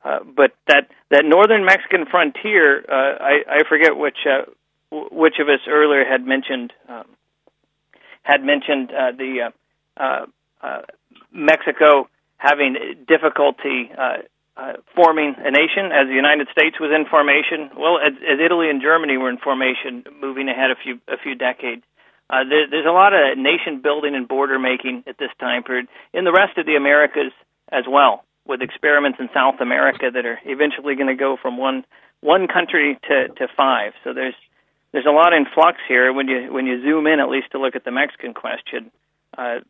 Uh, 0.05 0.21
but 0.25 0.53
that 0.66 0.89
that 1.11 1.25
northern 1.25 1.64
Mexican 1.64 2.07
frontier, 2.07 2.85
uh, 2.89 3.23
I, 3.23 3.35
I 3.49 3.68
forget 3.68 3.97
which 3.97 4.18
uh, 4.27 4.51
which 4.91 5.35
of 5.41 5.49
us 5.49 5.61
earlier 5.68 6.05
had 6.05 6.27
mentioned 6.27 6.73
um, 6.89 7.05
had 8.23 8.43
mentioned 8.43 8.91
uh, 8.91 9.12
the 9.16 9.51
uh, 9.99 10.03
uh, 10.03 10.27
uh, 10.62 10.83
Mexico 11.33 12.09
having 12.41 13.05
difficulty 13.07 13.93
uh, 13.93 14.24
uh, 14.57 14.72
forming 14.97 15.36
a 15.38 15.51
nation 15.51 15.93
as 15.93 16.09
the 16.09 16.16
United 16.16 16.49
States 16.51 16.80
was 16.80 16.91
in 16.91 17.05
formation. 17.05 17.70
Well, 17.76 18.01
as, 18.01 18.14
as 18.16 18.41
Italy 18.41 18.70
and 18.70 18.80
Germany 18.80 19.16
were 19.18 19.28
in 19.28 19.36
formation, 19.36 20.05
moving 20.20 20.49
ahead 20.49 20.70
a 20.70 20.76
few 20.82 20.99
a 21.07 21.18
few 21.22 21.34
decades. 21.34 21.82
Uh, 22.30 22.45
there, 22.49 22.64
there's 22.70 22.86
a 22.86 22.97
lot 22.97 23.12
of 23.12 23.36
nation 23.36 23.82
building 23.82 24.14
and 24.14 24.26
border 24.26 24.59
making 24.59 25.05
at 25.07 25.18
this 25.18 25.30
time 25.38 25.62
period 25.62 25.86
in 26.14 26.24
the 26.24 26.32
rest 26.32 26.57
of 26.57 26.64
the 26.64 26.76
Americas 26.76 27.32
as 27.70 27.84
well, 27.88 28.24
with 28.47 28.62
experiments 28.62 29.18
in 29.20 29.28
South 29.34 29.61
America 29.61 30.11
that 30.12 30.24
are 30.24 30.38
eventually 30.45 30.95
going 30.95 31.09
to 31.09 31.18
go 31.18 31.36
from 31.36 31.59
one 31.59 31.84
one 32.20 32.49
country 32.49 32.99
to 33.09 33.28
to 33.28 33.49
five. 33.55 33.93
So 34.03 34.14
there's 34.14 34.38
there's 34.93 35.07
a 35.07 35.12
lot 35.12 35.32
in 35.32 35.45
flux 35.55 35.76
here 35.88 36.12
when 36.12 36.26
you 36.28 36.53
when 36.53 36.66
you 36.66 36.80
zoom 36.82 37.07
in 37.07 37.20
at 37.20 37.28
least 37.28 37.53
to 37.53 37.59
look 37.61 37.76
at 37.76 37.84
the 37.84 37.93
Mexican 37.93 38.32
question. 38.32 38.91
Uh, 39.36 39.61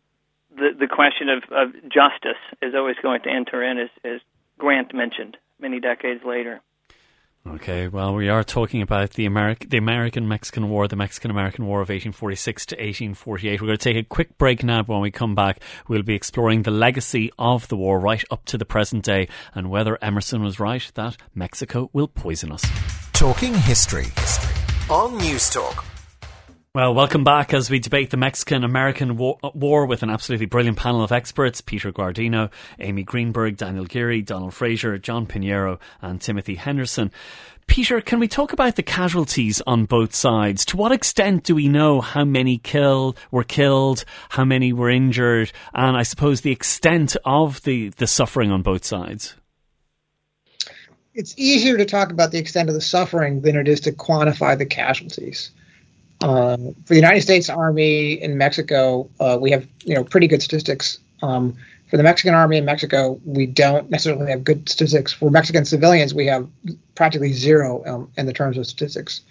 the 0.54 0.70
the 0.78 0.86
question 0.86 1.28
of, 1.28 1.42
of 1.50 1.72
justice 1.84 2.40
is 2.62 2.74
always 2.74 2.96
going 3.02 3.22
to 3.22 3.30
enter 3.30 3.62
in, 3.62 3.78
as, 3.78 3.90
as 4.04 4.20
Grant 4.58 4.94
mentioned 4.94 5.36
many 5.58 5.80
decades 5.80 6.24
later. 6.24 6.60
Okay, 7.46 7.88
well, 7.88 8.14
we 8.14 8.28
are 8.28 8.44
talking 8.44 8.82
about 8.82 9.12
the 9.12 9.24
American 9.24 9.70
the 9.70 9.78
American 9.78 10.28
Mexican 10.28 10.68
War, 10.68 10.86
the 10.86 10.96
Mexican 10.96 11.30
American 11.30 11.64
War 11.64 11.78
of 11.78 11.88
1846 11.88 12.66
to 12.66 12.74
1848. 12.76 13.60
We're 13.60 13.66
going 13.66 13.78
to 13.78 13.82
take 13.82 13.96
a 13.96 14.06
quick 14.06 14.36
break 14.36 14.62
now. 14.62 14.82
But 14.82 14.92
when 14.92 15.02
we 15.02 15.10
come 15.10 15.34
back, 15.34 15.62
we'll 15.88 16.02
be 16.02 16.14
exploring 16.14 16.62
the 16.62 16.70
legacy 16.70 17.30
of 17.38 17.66
the 17.68 17.76
war 17.76 17.98
right 17.98 18.22
up 18.30 18.44
to 18.46 18.58
the 18.58 18.66
present 18.66 19.04
day 19.04 19.28
and 19.54 19.70
whether 19.70 19.96
Emerson 20.02 20.42
was 20.42 20.60
right 20.60 20.90
that 20.94 21.16
Mexico 21.34 21.88
will 21.94 22.08
poison 22.08 22.52
us. 22.52 22.64
Talking 23.14 23.54
history 23.54 24.08
on 24.90 25.16
News 25.16 25.48
Talk. 25.48 25.89
Well, 26.72 26.94
welcome 26.94 27.24
back 27.24 27.52
as 27.52 27.68
we 27.68 27.80
debate 27.80 28.10
the 28.10 28.16
Mexican 28.16 28.62
American 28.62 29.16
war, 29.16 29.86
with 29.86 30.04
an 30.04 30.10
absolutely 30.10 30.46
brilliant 30.46 30.78
panel 30.78 31.02
of 31.02 31.10
experts 31.10 31.60
Peter 31.60 31.90
Guardino, 31.90 32.48
Amy 32.78 33.02
Greenberg, 33.02 33.56
Daniel 33.56 33.86
Geary, 33.86 34.22
Donald 34.22 34.54
Frazier, 34.54 34.96
John 34.96 35.26
Pinheiro, 35.26 35.80
and 36.00 36.20
Timothy 36.20 36.54
Henderson. 36.54 37.10
Peter, 37.66 38.00
can 38.00 38.20
we 38.20 38.28
talk 38.28 38.52
about 38.52 38.76
the 38.76 38.84
casualties 38.84 39.60
on 39.66 39.84
both 39.84 40.14
sides? 40.14 40.64
To 40.66 40.76
what 40.76 40.92
extent 40.92 41.42
do 41.42 41.56
we 41.56 41.66
know 41.66 42.00
how 42.00 42.24
many 42.24 42.58
killed 42.58 43.18
were 43.32 43.42
killed, 43.42 44.04
how 44.28 44.44
many 44.44 44.72
were 44.72 44.90
injured, 44.90 45.50
and 45.74 45.96
I 45.96 46.04
suppose 46.04 46.42
the 46.42 46.52
extent 46.52 47.16
of 47.24 47.60
the, 47.62 47.88
the 47.88 48.06
suffering 48.06 48.52
on 48.52 48.62
both 48.62 48.84
sides? 48.84 49.34
It's 51.14 51.34
easier 51.36 51.76
to 51.78 51.84
talk 51.84 52.12
about 52.12 52.30
the 52.30 52.38
extent 52.38 52.68
of 52.68 52.76
the 52.76 52.80
suffering 52.80 53.40
than 53.40 53.56
it 53.56 53.66
is 53.66 53.80
to 53.80 53.90
quantify 53.90 54.56
the 54.56 54.66
casualties. 54.66 55.50
Um, 56.22 56.74
for 56.84 56.88
the 56.88 56.96
United 56.96 57.22
States 57.22 57.48
Army 57.48 58.12
in 58.12 58.36
Mexico, 58.36 59.08
uh, 59.18 59.38
we 59.40 59.50
have 59.52 59.66
you 59.84 59.94
know 59.94 60.04
pretty 60.04 60.26
good 60.26 60.42
statistics. 60.42 60.98
Um, 61.22 61.56
for 61.88 61.96
the 61.96 62.02
Mexican 62.02 62.34
Army 62.34 62.58
in 62.58 62.64
Mexico, 62.64 63.20
we 63.24 63.46
don't 63.46 63.90
necessarily 63.90 64.30
have 64.30 64.44
good 64.44 64.68
statistics. 64.68 65.12
For 65.12 65.30
Mexican 65.30 65.64
civilians, 65.64 66.14
we 66.14 66.26
have 66.26 66.48
practically 66.94 67.32
zero 67.32 67.82
um, 67.84 68.12
in 68.16 68.26
the 68.26 68.32
terms 68.32 68.58
of 68.58 68.66
statistics. 68.66 69.22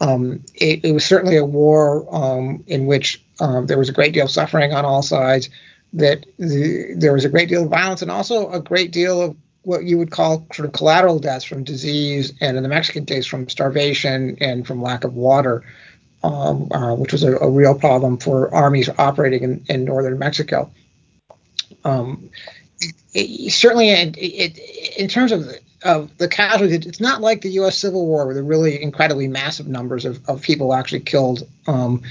Um, 0.00 0.44
it, 0.54 0.84
it, 0.84 0.92
was 0.92 1.04
certainly 1.04 1.36
a 1.36 1.44
war 1.44 2.06
um, 2.14 2.64
in 2.66 2.86
which 2.86 3.22
um, 3.38 3.66
there 3.66 3.76
was 3.76 3.88
a 3.88 3.92
great 3.92 4.14
deal 4.14 4.24
of 4.24 4.30
suffering 4.30 4.72
on 4.72 4.84
all 4.84 5.02
sides. 5.02 5.50
That 5.94 6.24
the, 6.38 6.94
there 6.96 7.12
was 7.12 7.24
a 7.24 7.28
great 7.28 7.48
deal 7.48 7.64
of 7.64 7.70
violence 7.70 8.02
and 8.02 8.10
also 8.10 8.50
a 8.50 8.60
great 8.60 8.92
deal 8.92 9.20
of 9.20 9.36
what 9.62 9.84
you 9.84 9.98
would 9.98 10.10
call 10.10 10.46
sort 10.54 10.66
of 10.66 10.72
collateral 10.72 11.18
deaths 11.18 11.44
from 11.44 11.64
disease, 11.64 12.32
and 12.40 12.56
in 12.56 12.62
the 12.62 12.68
Mexican 12.68 13.04
case, 13.04 13.26
from 13.26 13.48
starvation 13.48 14.38
and 14.40 14.66
from 14.66 14.80
lack 14.80 15.04
of 15.04 15.14
water 15.14 15.64
um, 16.22 16.68
uh, 16.70 16.94
which 16.96 17.12
was 17.12 17.22
a, 17.22 17.36
a, 17.36 17.50
real 17.50 17.74
problem 17.74 18.18
for 18.18 18.54
armies 18.54 18.90
operating 18.98 19.42
in, 19.42 19.64
in 19.68 19.84
northern 19.84 20.18
Mexico. 20.18 20.70
Um, 21.84 22.30
it, 22.80 22.94
it, 23.14 23.52
certainly, 23.52 23.88
it, 23.88 24.58
in 24.98 25.08
terms 25.08 25.32
of 25.32 25.48
of 25.82 26.16
the 26.18 26.28
casualties, 26.28 26.86
it's 26.86 27.00
not 27.00 27.22
like 27.22 27.40
the 27.40 27.50
U.S. 27.52 27.78
Civil 27.78 28.06
War 28.06 28.26
with 28.26 28.36
the 28.36 28.42
really 28.42 28.82
incredibly 28.82 29.28
massive 29.28 29.66
numbers 29.66 30.04
of, 30.04 30.28
of 30.28 30.42
people 30.42 30.74
actually 30.74 31.00
killed. 31.00 31.48
Um, 31.66 32.02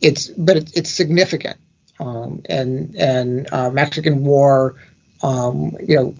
it's 0.00 0.28
but 0.28 0.56
it's 0.56 0.90
significant, 0.90 1.58
um, 2.00 2.42
and 2.48 2.96
and 2.96 3.52
uh, 3.52 3.70
Mexican 3.70 4.24
War, 4.24 4.76
um, 5.22 5.76
you 5.80 5.96
know, 5.96 6.14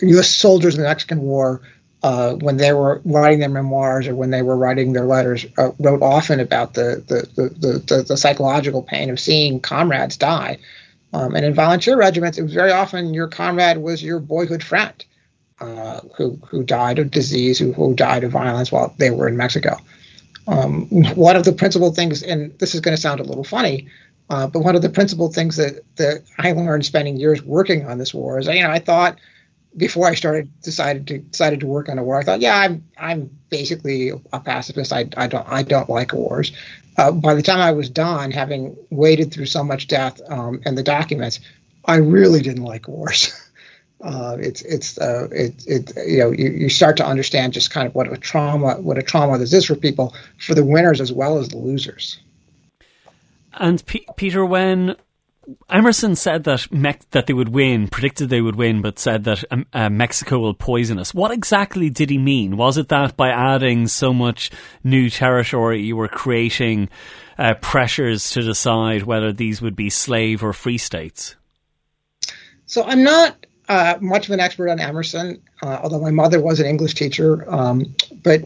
U.S. 0.00 0.30
soldiers 0.30 0.76
in 0.76 0.82
the 0.82 0.88
Mexican 0.88 1.22
War 1.22 1.62
uh, 2.02 2.34
when 2.34 2.56
they 2.56 2.72
were 2.72 3.00
writing 3.04 3.38
their 3.38 3.48
memoirs 3.48 4.08
or 4.08 4.14
when 4.14 4.30
they 4.30 4.42
were 4.42 4.56
writing 4.56 4.92
their 4.92 5.04
letters, 5.04 5.46
uh, 5.56 5.70
wrote 5.78 6.02
often 6.02 6.40
about 6.40 6.74
the 6.74 7.02
the, 7.06 7.28
the, 7.36 7.78
the, 7.78 8.02
the, 8.02 8.16
psychological 8.16 8.82
pain 8.82 9.10
of 9.10 9.20
seeing 9.20 9.60
comrades 9.60 10.16
die. 10.16 10.58
Um, 11.12 11.34
and 11.36 11.44
in 11.44 11.54
volunteer 11.54 11.96
regiments, 11.96 12.38
it 12.38 12.42
was 12.42 12.54
very 12.54 12.72
often 12.72 13.14
your 13.14 13.28
comrade 13.28 13.78
was 13.78 14.02
your 14.02 14.18
boyhood 14.18 14.62
friend 14.64 15.04
uh, 15.60 16.00
who, 16.16 16.38
who 16.48 16.64
died 16.64 16.98
of 16.98 17.10
disease, 17.10 17.58
who, 17.58 17.72
who 17.72 17.94
died 17.94 18.24
of 18.24 18.32
violence 18.32 18.72
while 18.72 18.94
they 18.98 19.10
were 19.10 19.28
in 19.28 19.36
Mexico. 19.36 19.76
Um, 20.48 20.88
one 21.14 21.36
of 21.36 21.44
the 21.44 21.52
principal 21.52 21.92
things, 21.92 22.22
and 22.22 22.58
this 22.58 22.74
is 22.74 22.80
going 22.80 22.96
to 22.96 23.00
sound 23.00 23.20
a 23.20 23.24
little 23.24 23.44
funny, 23.44 23.88
Uh, 24.30 24.46
but 24.46 24.60
one 24.60 24.76
of 24.76 24.82
the 24.82 24.88
principal 24.88 25.28
things 25.30 25.56
that, 25.56 25.82
that 25.96 26.22
I 26.38 26.52
learned 26.52 26.86
spending 26.86 27.18
years 27.18 27.42
working 27.42 27.86
on 27.86 27.98
this 27.98 28.14
war 28.14 28.38
is, 28.38 28.46
you 28.46 28.62
know, 28.62 28.70
I 28.70 28.78
thought 28.78 29.18
before 29.76 30.06
I 30.06 30.14
started 30.14 30.50
decided 30.62 31.06
to 31.08 31.18
decided 31.18 31.60
to 31.60 31.66
work 31.66 31.88
on 31.88 31.98
a 31.98 32.04
war, 32.04 32.18
I 32.18 32.24
thought, 32.24 32.40
yeah, 32.40 32.56
I'm 32.56 32.84
I'm 32.96 33.30
basically 33.50 34.10
a 34.32 34.40
pacifist. 34.40 34.92
I, 34.92 35.08
I 35.16 35.26
don't 35.26 35.48
I 35.48 35.62
don't 35.62 35.88
like 35.88 36.12
wars. 36.12 36.52
Uh, 36.98 37.10
by 37.10 37.34
the 37.34 37.42
time 37.42 37.60
I 37.60 37.72
was 37.72 37.88
done, 37.88 38.30
having 38.30 38.76
waded 38.90 39.32
through 39.32 39.46
so 39.46 39.64
much 39.64 39.88
death 39.88 40.20
um, 40.28 40.60
and 40.64 40.76
the 40.76 40.82
documents, 40.82 41.40
I 41.84 41.96
really 41.96 42.42
didn't 42.42 42.64
like 42.64 42.88
wars. 42.88 43.32
Uh, 44.02 44.36
it's 44.40 44.62
it's 44.62 44.98
uh, 44.98 45.28
it, 45.30 45.64
it 45.64 45.92
you 46.08 46.18
know 46.18 46.32
you, 46.32 46.50
you 46.50 46.68
start 46.68 46.96
to 46.96 47.06
understand 47.06 47.52
just 47.52 47.70
kind 47.70 47.86
of 47.86 47.94
what 47.94 48.12
a 48.12 48.16
trauma 48.16 48.74
what 48.80 48.98
a 48.98 49.02
trauma 49.02 49.38
this 49.38 49.52
is 49.52 49.64
for 49.64 49.76
people 49.76 50.12
for 50.38 50.56
the 50.56 50.64
winners 50.64 51.00
as 51.00 51.12
well 51.12 51.38
as 51.38 51.50
the 51.50 51.56
losers. 51.56 52.18
And 53.54 53.84
P- 53.86 54.04
Peter, 54.16 54.44
when 54.44 54.96
Emerson 55.68 56.14
said 56.14 56.44
that 56.44 56.70
Me- 56.70 56.94
that 57.10 57.26
they 57.26 57.32
would 57.32 57.48
win, 57.48 57.88
predicted 57.88 58.28
they 58.28 58.40
would 58.40 58.56
win, 58.56 58.80
but 58.80 58.98
said 58.98 59.24
that 59.24 59.44
um, 59.50 59.66
uh, 59.72 59.90
Mexico 59.90 60.38
will 60.38 60.54
poison 60.54 60.98
us. 60.98 61.12
What 61.12 61.32
exactly 61.32 61.90
did 61.90 62.10
he 62.10 62.18
mean? 62.18 62.56
Was 62.56 62.78
it 62.78 62.88
that 62.88 63.16
by 63.16 63.30
adding 63.30 63.88
so 63.88 64.12
much 64.12 64.50
new 64.84 65.10
territory, 65.10 65.82
you 65.82 65.96
were 65.96 66.08
creating 66.08 66.88
uh, 67.38 67.54
pressures 67.54 68.30
to 68.30 68.42
decide 68.42 69.02
whether 69.02 69.32
these 69.32 69.60
would 69.60 69.74
be 69.74 69.90
slave 69.90 70.44
or 70.44 70.52
free 70.52 70.78
states? 70.78 71.34
So 72.66 72.84
I'm 72.84 73.02
not 73.02 73.44
uh, 73.68 73.98
much 74.00 74.26
of 74.26 74.32
an 74.32 74.40
expert 74.40 74.68
on 74.68 74.78
Emerson, 74.78 75.42
uh, 75.62 75.80
although 75.82 76.00
my 76.00 76.10
mother 76.10 76.40
was 76.40 76.60
an 76.60 76.66
English 76.66 76.94
teacher. 76.94 77.44
Um, 77.52 77.94
but 78.22 78.44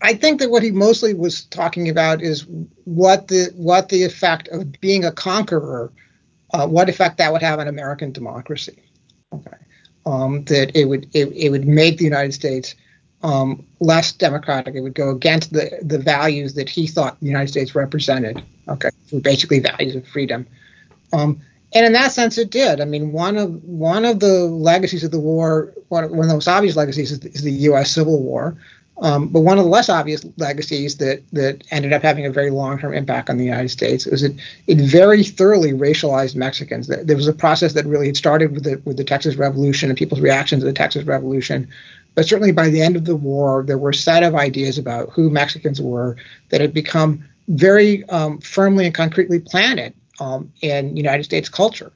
I 0.00 0.14
think 0.14 0.40
that 0.40 0.50
what 0.50 0.62
he 0.62 0.70
mostly 0.70 1.14
was 1.14 1.44
talking 1.46 1.88
about 1.88 2.22
is 2.22 2.46
what 2.84 3.28
the 3.28 3.50
what 3.56 3.88
the 3.88 4.04
effect 4.04 4.48
of 4.48 4.80
being 4.80 5.04
a 5.04 5.12
conqueror 5.12 5.92
uh, 6.52 6.66
what 6.66 6.88
effect 6.88 7.18
that 7.18 7.32
would 7.32 7.42
have 7.42 7.58
on 7.58 7.68
American 7.68 8.12
democracy. 8.12 8.82
Okay, 9.32 9.56
um, 10.04 10.44
that 10.44 10.76
it 10.76 10.86
would 10.86 11.08
it, 11.14 11.32
it 11.32 11.50
would 11.50 11.66
make 11.66 11.98
the 11.98 12.04
United 12.04 12.32
States 12.32 12.74
um, 13.22 13.66
less 13.80 14.12
democratic. 14.12 14.74
It 14.74 14.80
would 14.80 14.94
go 14.94 15.10
against 15.10 15.52
the 15.52 15.78
the 15.82 15.98
values 15.98 16.54
that 16.54 16.68
he 16.68 16.86
thought 16.86 17.18
the 17.20 17.26
United 17.26 17.48
States 17.48 17.74
represented. 17.74 18.42
Okay, 18.68 18.90
so 19.06 19.20
basically 19.20 19.60
values 19.60 19.96
of 19.96 20.06
freedom. 20.06 20.46
Um, 21.12 21.40
and 21.74 21.84
in 21.84 21.92
that 21.92 22.12
sense, 22.12 22.38
it 22.38 22.50
did. 22.50 22.80
I 22.80 22.84
mean, 22.84 23.12
one 23.12 23.36
of 23.36 23.62
one 23.64 24.04
of 24.04 24.20
the 24.20 24.44
legacies 24.44 25.04
of 25.04 25.10
the 25.10 25.20
war, 25.20 25.74
one, 25.88 26.08
one 26.10 26.20
of 26.20 26.28
the 26.28 26.34
most 26.34 26.48
obvious 26.48 26.76
legacies, 26.76 27.12
is, 27.12 27.24
is 27.24 27.42
the 27.42 27.52
U.S. 27.52 27.90
Civil 27.90 28.22
War. 28.22 28.56
Um, 29.02 29.28
but 29.28 29.40
one 29.40 29.58
of 29.58 29.64
the 29.64 29.70
less 29.70 29.90
obvious 29.90 30.24
legacies 30.38 30.96
that 30.98 31.22
that 31.32 31.64
ended 31.70 31.92
up 31.92 32.02
having 32.02 32.24
a 32.24 32.30
very 32.30 32.50
long 32.50 32.78
term 32.78 32.94
impact 32.94 33.28
on 33.28 33.36
the 33.36 33.44
United 33.44 33.68
States 33.68 34.06
was 34.06 34.22
it 34.22 34.32
it 34.66 34.78
very 34.78 35.22
thoroughly 35.22 35.72
racialized 35.72 36.34
Mexicans. 36.34 36.86
There 36.86 37.16
was 37.16 37.28
a 37.28 37.34
process 37.34 37.74
that 37.74 37.84
really 37.84 38.06
had 38.06 38.16
started 38.16 38.52
with 38.52 38.64
the 38.64 38.80
with 38.84 38.96
the 38.96 39.04
Texas 39.04 39.36
Revolution 39.36 39.90
and 39.90 39.98
people's 39.98 40.20
reaction 40.20 40.60
to 40.60 40.64
the 40.64 40.72
Texas 40.72 41.04
Revolution. 41.04 41.68
But 42.14 42.26
certainly 42.26 42.52
by 42.52 42.70
the 42.70 42.80
end 42.80 42.96
of 42.96 43.04
the 43.04 43.16
war, 43.16 43.62
there 43.66 43.76
were 43.76 43.90
a 43.90 43.94
set 43.94 44.22
of 44.22 44.34
ideas 44.34 44.78
about 44.78 45.10
who 45.10 45.28
Mexicans 45.28 45.80
were 45.82 46.16
that 46.48 46.62
had 46.62 46.72
become 46.72 47.28
very 47.48 48.02
um, 48.08 48.38
firmly 48.38 48.86
and 48.86 48.94
concretely 48.94 49.38
planted 49.38 49.92
um, 50.18 50.50
in 50.62 50.96
United 50.96 51.24
States 51.24 51.50
culture. 51.50 51.92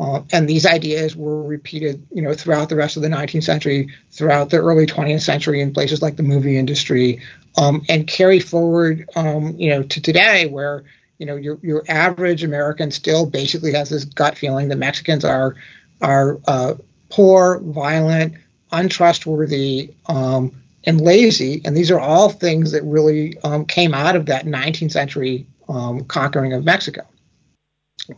Uh, 0.00 0.22
and 0.32 0.48
these 0.48 0.64
ideas 0.64 1.14
were 1.14 1.42
repeated, 1.42 2.06
you 2.10 2.22
know, 2.22 2.32
throughout 2.32 2.70
the 2.70 2.76
rest 2.76 2.96
of 2.96 3.02
the 3.02 3.08
19th 3.08 3.44
century, 3.44 3.86
throughout 4.10 4.48
the 4.48 4.56
early 4.56 4.86
20th 4.86 5.20
century, 5.20 5.60
in 5.60 5.74
places 5.74 6.00
like 6.00 6.16
the 6.16 6.22
movie 6.22 6.56
industry, 6.56 7.20
um, 7.58 7.82
and 7.86 8.06
carry 8.06 8.40
forward, 8.40 9.06
um, 9.14 9.54
you 9.58 9.68
know, 9.68 9.82
to 9.82 10.00
today, 10.00 10.46
where 10.46 10.84
you 11.18 11.26
know 11.26 11.36
your 11.36 11.58
your 11.62 11.84
average 11.86 12.42
American 12.42 12.90
still 12.90 13.26
basically 13.26 13.72
has 13.72 13.90
this 13.90 14.06
gut 14.06 14.38
feeling 14.38 14.68
that 14.68 14.76
Mexicans 14.76 15.22
are 15.22 15.54
are 16.00 16.38
uh, 16.46 16.74
poor, 17.10 17.60
violent, 17.60 18.34
untrustworthy, 18.72 19.92
um, 20.06 20.50
and 20.84 21.02
lazy, 21.02 21.60
and 21.66 21.76
these 21.76 21.90
are 21.90 22.00
all 22.00 22.30
things 22.30 22.72
that 22.72 22.82
really 22.84 23.38
um, 23.44 23.66
came 23.66 23.92
out 23.92 24.16
of 24.16 24.24
that 24.26 24.46
19th 24.46 24.92
century 24.92 25.46
um, 25.68 26.04
conquering 26.04 26.54
of 26.54 26.64
Mexico. 26.64 27.02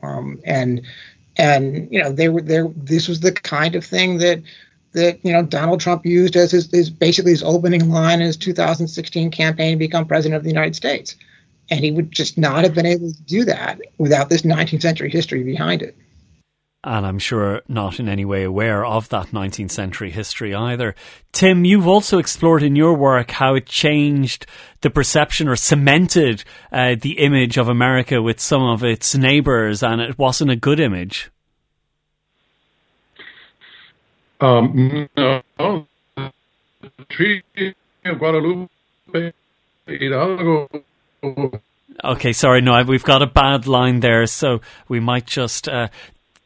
Um, 0.03 0.41
and 0.45 0.83
and 1.37 1.89
you 1.91 2.03
know 2.03 2.13
they 2.13 2.29
were 2.29 2.43
there. 2.43 2.69
This 2.77 3.09
was 3.09 3.21
the 3.21 3.33
kind 3.33 3.75
of 3.75 3.85
thing 3.85 4.19
that 4.19 4.43
that 4.93 5.25
you 5.25 5.33
know 5.33 5.43
Donald 5.43 5.81
Trump 5.81 6.05
used 6.05 6.37
as 6.37 6.53
his, 6.53 6.71
his 6.71 6.91
basically 6.91 7.33
his 7.33 7.43
opening 7.43 7.91
line 7.91 8.21
in 8.21 8.27
his 8.27 8.37
2016 8.37 9.31
campaign 9.31 9.73
to 9.73 9.79
become 9.79 10.07
president 10.07 10.37
of 10.37 10.45
the 10.45 10.51
United 10.51 10.77
States, 10.77 11.17
and 11.71 11.81
he 11.81 11.91
would 11.91 12.11
just 12.11 12.37
not 12.37 12.65
have 12.65 12.75
been 12.75 12.87
able 12.87 13.13
to 13.13 13.23
do 13.23 13.45
that 13.45 13.81
without 13.99 14.29
this 14.29 14.43
19th 14.43 14.83
century 14.83 15.11
history 15.11 15.43
behind 15.43 15.83
it 15.83 15.97
and 16.85 17.07
I'm 17.07 17.19
sure 17.19 17.63
not 17.69 18.01
in 18.01 18.09
any 18.09 18.25
way 18.25 18.43
aware 18.43 18.85
of 18.85 19.09
that 19.11 19.29
19th 19.29 19.71
century 19.71 20.11
history 20.11 20.55
either. 20.55 20.95
Tim, 21.31 21.65
you've 21.65 21.87
also 21.87 22.19
explored 22.19 22.63
in 22.63 22.75
your 22.75 22.95
work 22.95 23.31
how 23.31 23.55
it 23.55 23.67
changed 23.67 24.47
the 24.81 24.91
perception 24.91 25.49
or 25.49 25.55
cemented 25.55 26.43
uh, 26.73 26.97
the 27.01 27.19
image 27.19 27.57
of 27.57 27.69
America 27.69 28.21
with 28.21 28.41
some 28.41 28.63
of 28.63 28.83
its 28.83 29.15
neighbours, 29.15 29.83
and 29.83 30.01
it 30.01 30.19
wasn't 30.19 30.51
a 30.51 30.57
good 30.57 30.81
image. 30.81 31.31
Um, 34.41 35.09
no, 35.17 35.87
Treaty 37.09 37.75
of 38.05 38.19
Guadalupe 38.19 39.33
Hidalgo. 39.87 40.69
Okay, 42.05 42.33
sorry, 42.33 42.61
no, 42.61 42.83
we've 42.83 43.05
got 43.05 43.23
a 43.23 43.27
bad 43.27 43.69
line 43.69 44.01
there, 44.01 44.27
so 44.27 44.61
we 44.89 44.99
might 44.99 45.27
just 45.27 45.69
uh, 45.69 45.89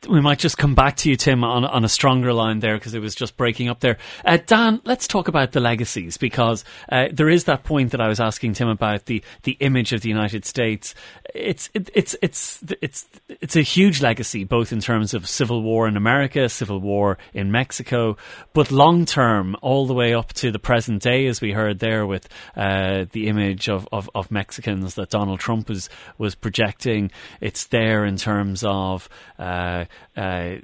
we 0.09 0.21
might 0.21 0.39
just 0.39 0.59
come 0.59 0.75
back 0.75 0.97
to 0.99 1.11
you, 1.11 1.17
Tim, 1.17 1.45
on, 1.45 1.65
on 1.65 1.85
a 1.85 1.89
stronger 1.89 2.33
line 2.33 2.61
there 2.61 2.77
because 2.77 2.95
it 2.95 3.01
was 3.01 3.15
just 3.15 3.37
breaking 3.37 3.69
up 3.69 3.81
there. 3.81 3.99
Uh, 4.25 4.39
Dan, 4.45 4.81
let's 4.85 5.07
talk 5.07 5.29
about 5.29 5.53
the 5.53 5.61
legacies 5.61 6.17
because 6.17 6.65
uh, 6.91 7.09
there 7.13 7.29
is 7.29 7.45
that 7.45 7.65
point 7.65 7.93
that 7.93 8.01
I 8.01 8.09
was 8.09 8.21
asking 8.21 8.55
Tim 8.55 8.69
about 8.69 9.07
the, 9.07 9.23
the 9.43 9.53
image 9.61 9.93
of 9.93 10.01
the 10.01 10.09
United 10.09 10.45
States. 10.45 10.95
It's 11.35 11.69
it, 11.75 11.91
it's 11.95 12.17
it's 12.23 12.63
it's 12.81 13.07
it's 13.29 13.57
a 13.57 13.63
huge 13.63 14.01
legacy, 14.01 14.45
both 14.45 14.73
in 14.73 14.81
terms 14.81 15.15
of 15.15 15.29
civil 15.29 15.63
war 15.63 15.87
in 15.87 15.97
America, 15.97 16.49
civil 16.49 16.81
war 16.81 17.19
in 17.35 17.53
Mexico, 17.53 18.17
but 18.53 18.71
long 18.71 19.05
term, 19.05 19.57
all 19.61 19.87
the 19.87 19.95
way 19.95 20.15
up 20.15 20.33
to 20.35 20.51
the 20.51 20.59
present 20.59 21.03
day, 21.03 21.27
as 21.27 21.41
we 21.41 21.53
heard 21.53 21.79
there 21.79 22.07
with 22.07 22.29
uh, 22.57 23.05
the 23.13 23.29
image 23.29 23.69
of, 23.69 23.87
of, 23.93 24.09
of 24.15 24.31
Mexicans 24.31 24.95
that 24.95 25.11
Donald 25.11 25.41
Trump 25.41 25.69
was 25.69 25.89
was 26.19 26.35
projecting. 26.35 27.11
It's 27.41 27.67
there 27.67 28.05
in 28.05 28.17
terms 28.17 28.65
of 28.65 29.09
uh, 29.39 29.85
uh, 30.17 30.57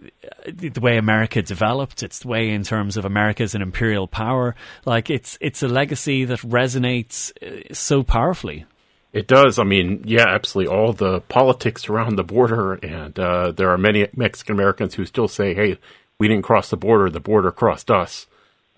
the 0.46 0.80
way 0.80 0.96
America 0.96 1.42
developed. 1.42 2.02
It's 2.02 2.20
the 2.20 2.28
way 2.28 2.50
in 2.50 2.62
terms 2.62 2.96
of 2.96 3.04
America 3.04 3.42
as 3.42 3.54
an 3.54 3.62
imperial 3.62 4.06
power. 4.06 4.54
Like 4.84 5.10
it's 5.10 5.36
it's 5.40 5.62
a 5.62 5.68
legacy 5.68 6.24
that 6.24 6.40
resonates 6.40 7.32
uh, 7.42 7.72
so 7.74 8.02
powerfully. 8.02 8.66
It 9.12 9.26
does. 9.26 9.58
I 9.58 9.64
mean, 9.64 10.04
yeah, 10.06 10.26
absolutely. 10.26 10.74
All 10.74 10.94
the 10.94 11.20
politics 11.20 11.88
around 11.88 12.16
the 12.16 12.24
border, 12.24 12.74
and 12.74 13.18
uh, 13.18 13.52
there 13.52 13.70
are 13.70 13.78
many 13.78 14.08
Mexican 14.16 14.54
Americans 14.54 14.94
who 14.94 15.04
still 15.04 15.28
say, 15.28 15.54
"Hey, 15.54 15.78
we 16.18 16.28
didn't 16.28 16.44
cross 16.44 16.70
the 16.70 16.78
border; 16.78 17.10
the 17.10 17.20
border 17.20 17.50
crossed 17.50 17.90
us." 17.90 18.26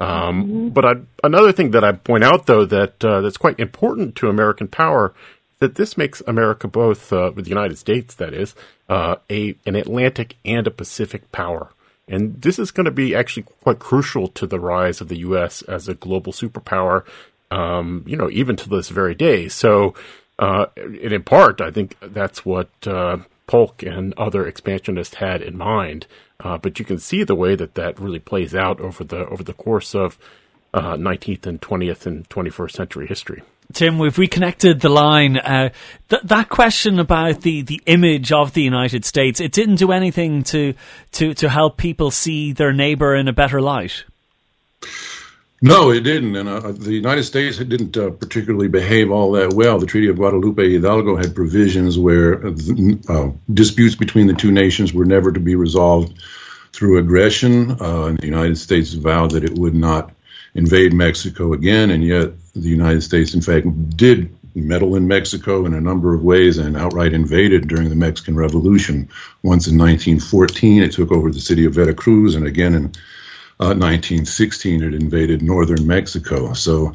Um, 0.01 0.09
mm-hmm. 0.45 0.69
But 0.71 0.85
I, 0.85 0.93
another 1.23 1.53
thing 1.53 1.71
that 1.71 1.85
I 1.85 1.93
point 1.93 2.25
out, 2.25 2.47
though, 2.47 2.65
that 2.65 3.05
uh, 3.05 3.21
that's 3.21 3.37
quite 3.37 3.61
important 3.61 4.17
to 4.17 4.29
American 4.29 4.67
power 4.67 5.15
that 5.61 5.77
this 5.77 5.97
makes 5.97 6.23
America 6.27 6.69
both, 6.69 7.13
uh, 7.13 7.33
with 7.35 7.45
the 7.45 7.49
United 7.49 7.79
States, 7.79 8.15
that 8.17 8.35
is, 8.35 8.55
uh, 8.89 9.17
a 9.31 9.57
an 9.67 9.77
Atlantic 9.77 10.37
and 10.45 10.67
a 10.67 10.71
Pacific 10.71 11.31
power. 11.33 11.71
And 12.07 12.41
this 12.43 12.59
is 12.59 12.71
going 12.71 12.85
to 12.85 12.91
be 12.91 13.15
actually 13.15 13.45
quite 13.63 13.79
crucial 13.79 14.29
to 14.29 14.47
the 14.47 14.61
rise 14.61 15.01
of 15.01 15.09
the 15.09 15.19
U.S. 15.19 15.63
as 15.63 15.89
a 15.89 15.95
global 15.95 16.33
superpower, 16.33 17.05
um, 17.51 18.05
you 18.07 18.17
know, 18.17 18.29
even 18.31 18.57
to 18.57 18.69
this 18.69 18.91
very 18.91 19.15
day. 19.15 19.49
So, 19.49 19.95
uh, 20.39 20.67
and 20.77 21.13
in 21.13 21.23
part, 21.23 21.63
I 21.63 21.71
think 21.71 21.97
that's 22.03 22.45
what 22.45 22.69
uh, 22.87 23.19
Polk 23.47 23.83
and 23.83 24.13
other 24.15 24.47
expansionists 24.47 25.15
had 25.15 25.41
in 25.41 25.57
mind. 25.57 26.07
Uh, 26.41 26.59
but 26.59 26.79
you 26.79 26.85
can 26.85 26.99
see 26.99 27.25
the 27.25 27.35
way 27.35 27.55
that 27.55 27.75
that 27.75 27.99
really 27.99 28.19
plays 28.19 28.55
out 28.55 28.81
over 28.81 29.05
the 29.05 29.27
over 29.29 29.43
the 29.43 29.53
course 29.55 29.95
of 29.95 30.19
19th 30.75 31.47
uh, 31.47 31.51
and 31.51 31.61
20th 31.61 32.07
and 32.07 32.29
21st 32.29 32.73
century 32.73 33.07
history. 33.07 33.43
Tim, 33.73 33.99
we've 33.99 34.19
reconnected 34.19 34.81
the 34.81 34.89
line. 34.89 35.37
Uh, 35.37 35.71
th- 36.09 36.23
that 36.23 36.49
question 36.49 36.99
about 36.99 37.41
the, 37.41 37.63
the 37.63 37.81
image 37.87 38.31
of 38.31 38.53
the 38.53 38.63
United 38.63 39.05
States, 39.05 39.41
it 39.41 39.53
didn't 39.53 39.77
do 39.77 39.91
anything 39.91 40.45
to, 40.45 40.75
to, 41.13 41.35
to 41.35 41.49
help 41.49 41.77
people 41.77 42.11
see 42.11 42.53
their 42.53 42.73
neighbour 42.73 43.15
in 43.15 43.27
a 43.27 43.33
better 43.33 43.61
light. 43.61 44.05
No, 45.63 45.91
it 45.91 46.01
didn't. 46.01 46.37
And 46.37 46.49
uh, 46.49 46.73
the 46.73 46.93
United 46.93 47.25
States 47.25 47.57
didn't 47.57 47.97
uh, 47.97 48.11
particularly 48.11 48.69
behave 48.69 49.11
all 49.11 49.33
that 49.33 49.55
well. 49.55 49.79
The 49.79 49.87
Treaty 49.87 50.09
of 50.09 50.17
Guadalupe 50.17 50.71
Hidalgo 50.71 51.17
had 51.17 51.35
provisions 51.35 51.99
where 51.99 52.47
uh, 52.47 53.31
disputes 53.53 53.95
between 53.95 54.27
the 54.27 54.35
two 54.35 54.53
nations 54.53 54.93
were 54.93 55.07
never 55.07 55.33
to 55.33 55.41
be 55.41 55.55
resolved 55.55 56.21
through 56.73 56.99
aggression. 56.99 57.81
Uh, 57.81 58.05
and 58.07 58.19
the 58.19 58.27
United 58.27 58.59
States 58.59 58.93
vowed 58.93 59.31
that 59.31 59.45
it 59.45 59.59
would 59.59 59.75
not 59.75 60.13
invade 60.55 60.93
Mexico 60.93 61.55
again, 61.55 61.91
and 61.91 62.05
yet 62.05 62.33
the 62.55 62.69
United 62.69 63.03
States, 63.03 63.35
in 63.35 63.41
fact, 63.41 63.67
did 63.97 64.35
meddle 64.55 64.95
in 64.95 65.09
Mexico 65.09 65.67
in 65.67 65.75
a 65.75 65.81
number 65.81 66.15
of 66.15 66.23
ways 66.23 66.59
and 66.59 66.77
outright 66.77 67.13
invaded 67.13 67.69
during 67.69 67.89
the 67.89 67.97
Mexican 67.97 68.37
Revolution. 68.37 69.09
Once 69.43 69.67
in 69.67 69.77
1914, 69.77 70.83
it 70.83 70.93
took 70.93 71.11
over 71.11 71.31
the 71.31 71.41
city 71.41 71.65
of 71.65 71.75
Veracruz, 71.75 72.35
and 72.35 72.47
again 72.47 72.75
in 72.75 72.85
uh, 73.61 73.75
1916, 73.75 74.83
it 74.83 74.95
invaded 74.95 75.43
northern 75.43 75.87
Mexico. 75.87 76.53
So 76.53 76.95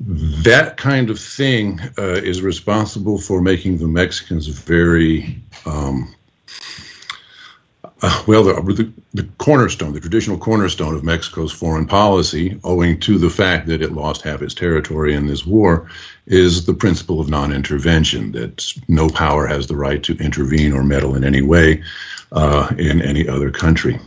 that 0.00 0.76
kind 0.76 1.10
of 1.10 1.18
thing 1.18 1.80
uh, 1.98 2.20
is 2.22 2.42
responsible 2.42 3.18
for 3.18 3.40
making 3.40 3.78
the 3.78 3.88
Mexicans 3.88 4.46
very 4.46 5.42
um, 5.66 6.14
uh, 8.04 8.22
well, 8.26 8.44
the, 8.44 8.52
the, 8.52 8.92
the, 9.14 9.28
cornerstone, 9.38 9.94
the 9.94 10.00
traditional 10.00 10.36
cornerstone 10.36 10.94
of 10.94 11.02
Mexico's 11.02 11.52
foreign 11.52 11.86
policy, 11.86 12.60
owing 12.62 13.00
to 13.00 13.16
the 13.16 13.30
fact 13.30 13.66
that 13.68 13.80
it 13.80 13.92
lost 13.92 14.20
half 14.22 14.42
its 14.42 14.52
territory 14.52 15.14
in 15.14 15.26
this 15.26 15.46
war, 15.46 15.88
is 16.26 16.66
the 16.66 16.74
principle 16.74 17.18
of 17.18 17.30
non 17.30 17.50
intervention, 17.50 18.32
that 18.32 18.74
no 18.88 19.08
power 19.08 19.46
has 19.46 19.66
the 19.66 19.76
right 19.76 20.02
to 20.02 20.18
intervene 20.18 20.74
or 20.74 20.84
meddle 20.84 21.16
in 21.16 21.24
any 21.24 21.40
way 21.40 21.82
uh, 22.32 22.70
in 22.76 23.00
any 23.00 23.26
other 23.26 23.50
country. 23.50 23.98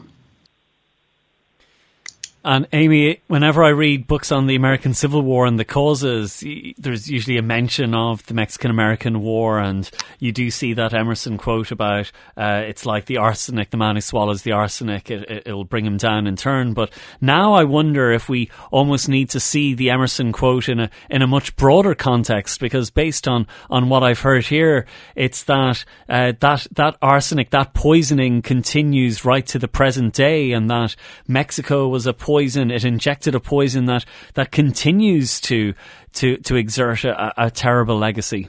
And 2.47 2.65
Amy, 2.71 3.19
whenever 3.27 3.61
I 3.61 3.71
read 3.71 4.07
books 4.07 4.31
on 4.31 4.47
the 4.47 4.55
American 4.55 4.93
Civil 4.93 5.21
War 5.21 5.45
and 5.45 5.59
the 5.59 5.65
causes, 5.65 6.41
there's 6.77 7.09
usually 7.09 7.37
a 7.37 7.41
mention 7.41 7.93
of 7.93 8.25
the 8.27 8.33
Mexican 8.33 8.71
American 8.71 9.19
War, 9.19 9.59
and 9.59 9.91
you 10.19 10.31
do 10.31 10.49
see 10.49 10.71
that 10.71 10.93
Emerson 10.93 11.37
quote 11.37 11.71
about 11.71 12.09
uh, 12.37 12.63
it's 12.65 12.85
like 12.85 13.05
the 13.07 13.17
arsenic, 13.17 13.71
the 13.71 13.75
man 13.75 13.95
who 13.95 14.01
swallows 14.01 14.43
the 14.43 14.53
arsenic, 14.53 15.11
it, 15.11 15.45
will 15.45 15.65
bring 15.65 15.85
him 15.85 15.97
down 15.97 16.25
in 16.25 16.37
turn. 16.37 16.71
But 16.71 16.93
now 17.19 17.53
I 17.53 17.65
wonder 17.65 18.13
if 18.13 18.29
we 18.29 18.49
almost 18.71 19.09
need 19.09 19.29
to 19.31 19.41
see 19.41 19.73
the 19.73 19.89
Emerson 19.89 20.31
quote 20.31 20.69
in 20.69 20.79
a 20.79 20.89
in 21.09 21.21
a 21.21 21.27
much 21.27 21.53
broader 21.57 21.95
context, 21.95 22.61
because 22.61 22.89
based 22.89 23.27
on 23.27 23.45
on 23.69 23.89
what 23.89 24.03
I've 24.03 24.21
heard 24.21 24.45
here, 24.45 24.85
it's 25.17 25.43
that 25.43 25.83
uh, 26.07 26.31
that 26.39 26.65
that 26.71 26.95
arsenic, 27.01 27.49
that 27.49 27.73
poisoning 27.73 28.41
continues 28.41 29.25
right 29.25 29.45
to 29.47 29.59
the 29.59 29.67
present 29.67 30.13
day, 30.13 30.53
and 30.53 30.69
that 30.69 30.95
Mexico 31.27 31.89
was 31.89 32.07
a 32.07 32.13
poison 32.13 32.36
poison. 32.37 32.69
It 32.69 32.85
injected 32.85 33.33
a 33.33 33.39
poison 33.39 33.85
that 33.85 34.05
that 34.35 34.51
continues 34.51 35.41
to 35.41 35.73
to 36.13 36.37
to 36.37 36.55
exert 36.55 37.03
a, 37.03 37.45
a 37.45 37.49
terrible 37.49 37.97
legacy. 37.97 38.47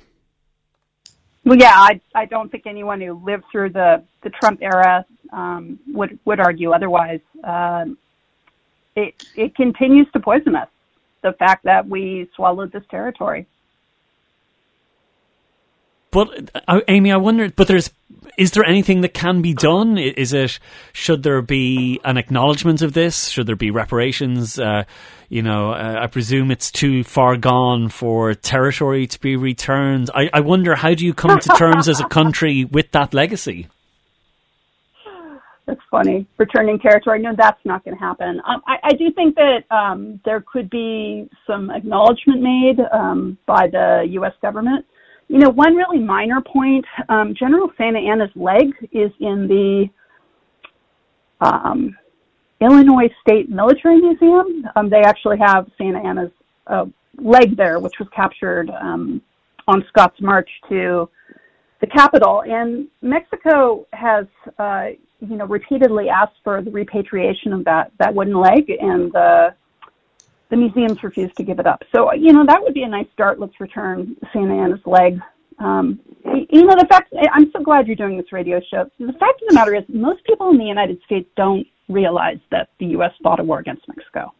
Well, 1.45 1.57
yeah, 1.57 1.73
I 1.75 2.01
I 2.15 2.27
don't 2.27 2.51
think 2.53 2.67
anyone 2.67 3.01
who 3.01 3.15
lived 3.15 3.45
through 3.51 3.71
the 3.71 4.05
the 4.23 4.31
Trump 4.31 4.61
era 4.63 5.07
um, 5.33 5.79
would 5.89 6.19
would 6.27 6.41
argue 6.41 6.73
otherwise. 6.73 7.21
Um, 7.43 7.97
it 8.95 9.15
it 9.35 9.55
continues 9.55 10.07
to 10.13 10.21
poison 10.21 10.55
us. 10.55 10.69
The 11.23 11.33
fact 11.33 11.65
that 11.65 11.89
we 11.89 12.29
swallowed 12.37 12.71
this 12.73 12.85
territory. 12.91 13.47
But 16.11 16.51
uh, 16.67 16.81
Amy, 16.89 17.13
I 17.13 17.17
wonder. 17.17 17.51
But 17.51 17.69
there's 17.69 17.91
is 18.39 18.53
there 18.53 18.65
anything 18.65 19.01
that 19.03 19.15
can 19.15 19.43
be 19.43 19.53
done? 19.53 19.99
Is 19.99 20.33
it 20.33 20.59
should 20.93 21.23
there 21.23 21.43
be 21.43 22.01
an 22.05 22.17
acknowledgement 22.17 22.83
of 22.83 22.93
this? 22.93 23.29
Should 23.29 23.47
there 23.47 23.57
be 23.57 23.71
reparations? 23.71 24.59
Uh, 24.59 24.85
you 25.29 25.43
know, 25.43 25.73
uh, 25.73 25.99
I 26.01 26.07
presume 26.07 26.51
it's 26.51 26.71
too 26.71 27.05
far 27.05 27.37
gone 27.37 27.89
for 27.89 28.35
territory 28.35 29.07
to 29.09 29.21
be 29.21 29.37
returned. 29.37 30.11
I, 30.15 30.31
I 30.33 30.41
wonder 30.41 30.75
how 30.75 30.95
do 30.95 31.05
you 31.05 31.13
come 31.13 31.39
to 31.39 31.49
terms 31.51 31.89
as 31.89 32.01
a 32.01 32.09
country 32.09 32.65
with 32.65 32.93
that 32.93 33.13
legacy? 33.13 33.69
That's 35.67 35.81
funny. 35.91 36.27
Returning 36.39 36.79
territory. 36.79 37.21
No, 37.21 37.35
that's 37.37 37.61
not 37.67 37.85
going 37.85 37.95
to 37.95 38.03
happen. 38.03 38.41
Um, 38.47 38.63
I, 38.67 38.77
I, 38.85 38.93
do 38.95 39.13
think 39.15 39.35
that 39.35 39.65
um, 39.71 40.19
there 40.25 40.43
could 40.51 40.71
be 40.71 41.29
some 41.47 41.71
acknowledgement 41.71 42.41
made 42.41 42.79
um, 42.91 43.37
by 43.45 43.67
the 43.71 44.07
U.S. 44.13 44.33
government 44.41 44.87
you 45.29 45.39
know, 45.39 45.51
one 45.51 45.77
really 45.77 45.99
minor 45.99 46.41
point, 46.41 46.85
um, 47.09 47.35
General 47.39 47.71
Santa 47.77 47.99
Anna's 47.99 48.31
leg 48.35 48.73
is 48.93 49.11
in 49.21 49.47
the 49.47 49.89
um, 51.41 51.97
Illinois 52.61 53.09
State 53.21 53.49
Military 53.49 54.01
Museum. 54.01 54.65
Um, 54.75 54.89
they 54.89 55.03
actually 55.03 55.39
have 55.39 55.69
Santa 55.77 55.99
Anna's 55.99 56.33
uh, 56.67 56.87
leg 57.19 57.57
there, 57.57 57.79
which 57.79 57.95
was 57.99 58.09
captured 58.15 58.71
um, 58.71 59.21
on 59.67 59.85
Scott's 59.89 60.21
march 60.21 60.49
to 60.71 61.09
the 61.81 61.87
capital. 61.87 62.43
And 62.47 62.89
Mexico 63.03 63.87
has, 63.93 64.27
uh, 64.59 64.87
you 65.21 65.37
know, 65.37 65.47
repeatedly 65.47 66.09
asked 66.09 66.37
for 66.43 66.63
the 66.63 66.71
repatriation 66.71 67.53
of 67.53 67.65
that 67.67 67.93
that 67.99 68.15
wooden 68.15 68.41
leg, 68.41 68.71
and 68.81 69.15
uh, 69.15 69.51
the 70.51 70.57
museums 70.57 71.03
refused 71.03 71.37
to 71.37 71.45
give 71.45 71.59
it 71.59 71.67
up. 71.67 71.83
So, 71.95 72.13
you 72.15 72.33
know, 72.33 72.45
that 72.47 72.63
would 72.63 72.75
be 72.75 72.83
a 72.83 72.89
nice 72.89 73.07
start. 73.13 73.39
Let's 73.39 73.59
return 73.61 74.17
Santa 74.33 74.55
Anna's 74.55 74.81
leg. 74.87 75.21
Um, 75.59 76.01
you 76.51 76.65
know, 76.65 76.75
the 76.79 76.87
fact, 76.89 77.13
I'm 77.33 77.51
so 77.53 77.63
glad 77.63 77.87
you're 77.87 77.97
doing 77.97 78.17
this 78.17 78.33
radio 78.33 78.61
show. 78.71 78.89
The 78.99 79.13
fact 79.15 79.43
of 79.43 79.49
the 79.49 79.55
matter 79.55 79.75
is, 79.75 79.85
most 79.89 80.25
people 80.25 80.51
in 80.51 80.59
the 80.59 80.65
United 80.65 81.01
States 81.05 81.29
don't 81.37 81.67
realize 81.89 82.39
that 82.51 82.69
the 82.79 82.87
U.S. 82.87 83.13
fought 83.23 83.41
a 83.41 83.43
war 83.45 83.59
against 83.59 83.83
Mexico. 83.89 84.33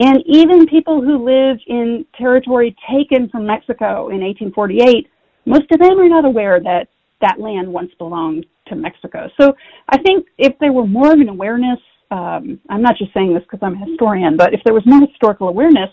And 0.00 0.22
even 0.26 0.66
people 0.66 1.00
who 1.00 1.24
live 1.24 1.58
in 1.66 2.04
territory 2.18 2.74
taken 2.90 3.28
from 3.28 3.46
Mexico 3.46 4.08
in 4.08 4.20
1848, 4.20 5.08
most 5.46 5.70
of 5.70 5.78
them 5.78 5.98
are 6.00 6.08
not 6.08 6.24
aware 6.24 6.60
that 6.60 6.88
that 7.20 7.38
land 7.38 7.72
once 7.72 7.90
belonged 7.98 8.44
to 8.66 8.74
Mexico. 8.74 9.28
So 9.40 9.54
I 9.88 9.98
think 9.98 10.26
if 10.38 10.58
there 10.58 10.72
were 10.72 10.86
more 10.86 11.12
of 11.12 11.20
an 11.20 11.28
awareness 11.28 11.78
um, 12.12 12.60
I'm 12.68 12.82
not 12.82 12.96
just 12.98 13.14
saying 13.14 13.32
this 13.32 13.42
because 13.42 13.60
I'm 13.62 13.80
a 13.80 13.86
historian, 13.86 14.36
but 14.36 14.52
if 14.52 14.60
there 14.64 14.74
was 14.74 14.82
more 14.84 15.00
historical 15.00 15.48
awareness, 15.48 15.88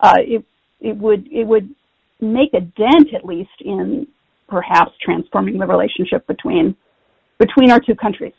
uh, 0.00 0.16
it 0.18 0.44
it 0.80 0.96
would 0.98 1.26
it 1.32 1.46
would 1.46 1.74
make 2.20 2.52
a 2.52 2.60
dent 2.60 3.14
at 3.14 3.24
least 3.24 3.56
in 3.60 4.06
perhaps 4.48 4.92
transforming 5.02 5.58
the 5.58 5.66
relationship 5.66 6.26
between 6.26 6.76
between 7.38 7.70
our 7.70 7.80
two 7.80 7.94
countries. 7.94 8.34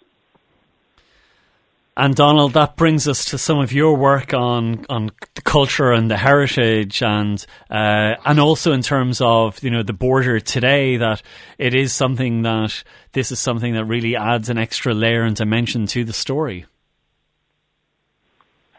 And 2.00 2.16
Donald, 2.16 2.54
that 2.54 2.76
brings 2.76 3.08
us 3.08 3.26
to 3.26 3.40
some 3.40 3.58
of 3.58 3.74
your 3.74 3.98
work 3.98 4.32
on 4.36 4.86
on 4.88 5.10
the 5.34 5.42
culture 5.42 5.92
and 5.92 6.12
the 6.12 6.18
heritage, 6.18 7.02
and 7.02 7.44
uh, 7.72 8.14
and 8.24 8.40
also 8.40 8.74
in 8.74 8.84
terms 8.84 9.22
of 9.22 9.64
you 9.64 9.72
know 9.72 9.82
the 9.82 9.94
border 9.94 10.40
today. 10.40 10.98
That 10.98 11.24
it 11.58 11.74
is 11.74 11.94
something 11.94 12.44
that 12.44 12.84
this 13.14 13.32
is 13.32 13.40
something 13.40 13.74
that 13.74 13.86
really 13.86 14.16
adds 14.16 14.50
an 14.50 14.60
extra 14.60 14.94
layer 14.94 15.24
and 15.24 15.36
dimension 15.36 15.88
to 15.88 16.04
the 16.04 16.14
story. 16.14 16.68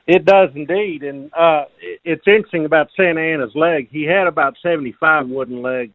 It 0.08 0.24
does 0.24 0.48
indeed, 0.54 1.02
and 1.02 1.30
uh, 1.34 1.64
it's 2.02 2.26
interesting 2.26 2.64
about 2.64 2.88
Santa 2.96 3.20
Anna's 3.20 3.52
leg. 3.54 3.88
He 3.90 4.04
had 4.04 4.26
about 4.26 4.56
seventy-five 4.62 5.28
wooden 5.28 5.60
legs, 5.60 5.94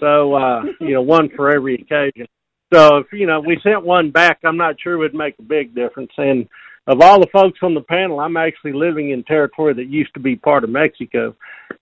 so 0.00 0.34
uh, 0.34 0.62
you 0.80 0.94
know, 0.94 1.02
one 1.02 1.30
for 1.36 1.54
every 1.54 1.76
occasion. 1.76 2.26
So 2.74 2.96
if 2.96 3.06
you 3.12 3.28
know 3.28 3.38
we 3.38 3.60
sent 3.62 3.86
one 3.86 4.10
back, 4.10 4.40
I'm 4.44 4.56
not 4.56 4.80
sure 4.82 4.94
it 4.94 4.98
would 4.98 5.14
make 5.14 5.36
a 5.38 5.42
big 5.42 5.76
difference. 5.76 6.10
And 6.16 6.48
of 6.88 7.00
all 7.00 7.20
the 7.20 7.28
folks 7.32 7.60
on 7.62 7.74
the 7.74 7.82
panel, 7.82 8.18
I'm 8.18 8.36
actually 8.36 8.72
living 8.72 9.10
in 9.10 9.22
territory 9.22 9.74
that 9.74 9.86
used 9.86 10.14
to 10.14 10.20
be 10.20 10.34
part 10.34 10.64
of 10.64 10.70
Mexico, 10.70 11.36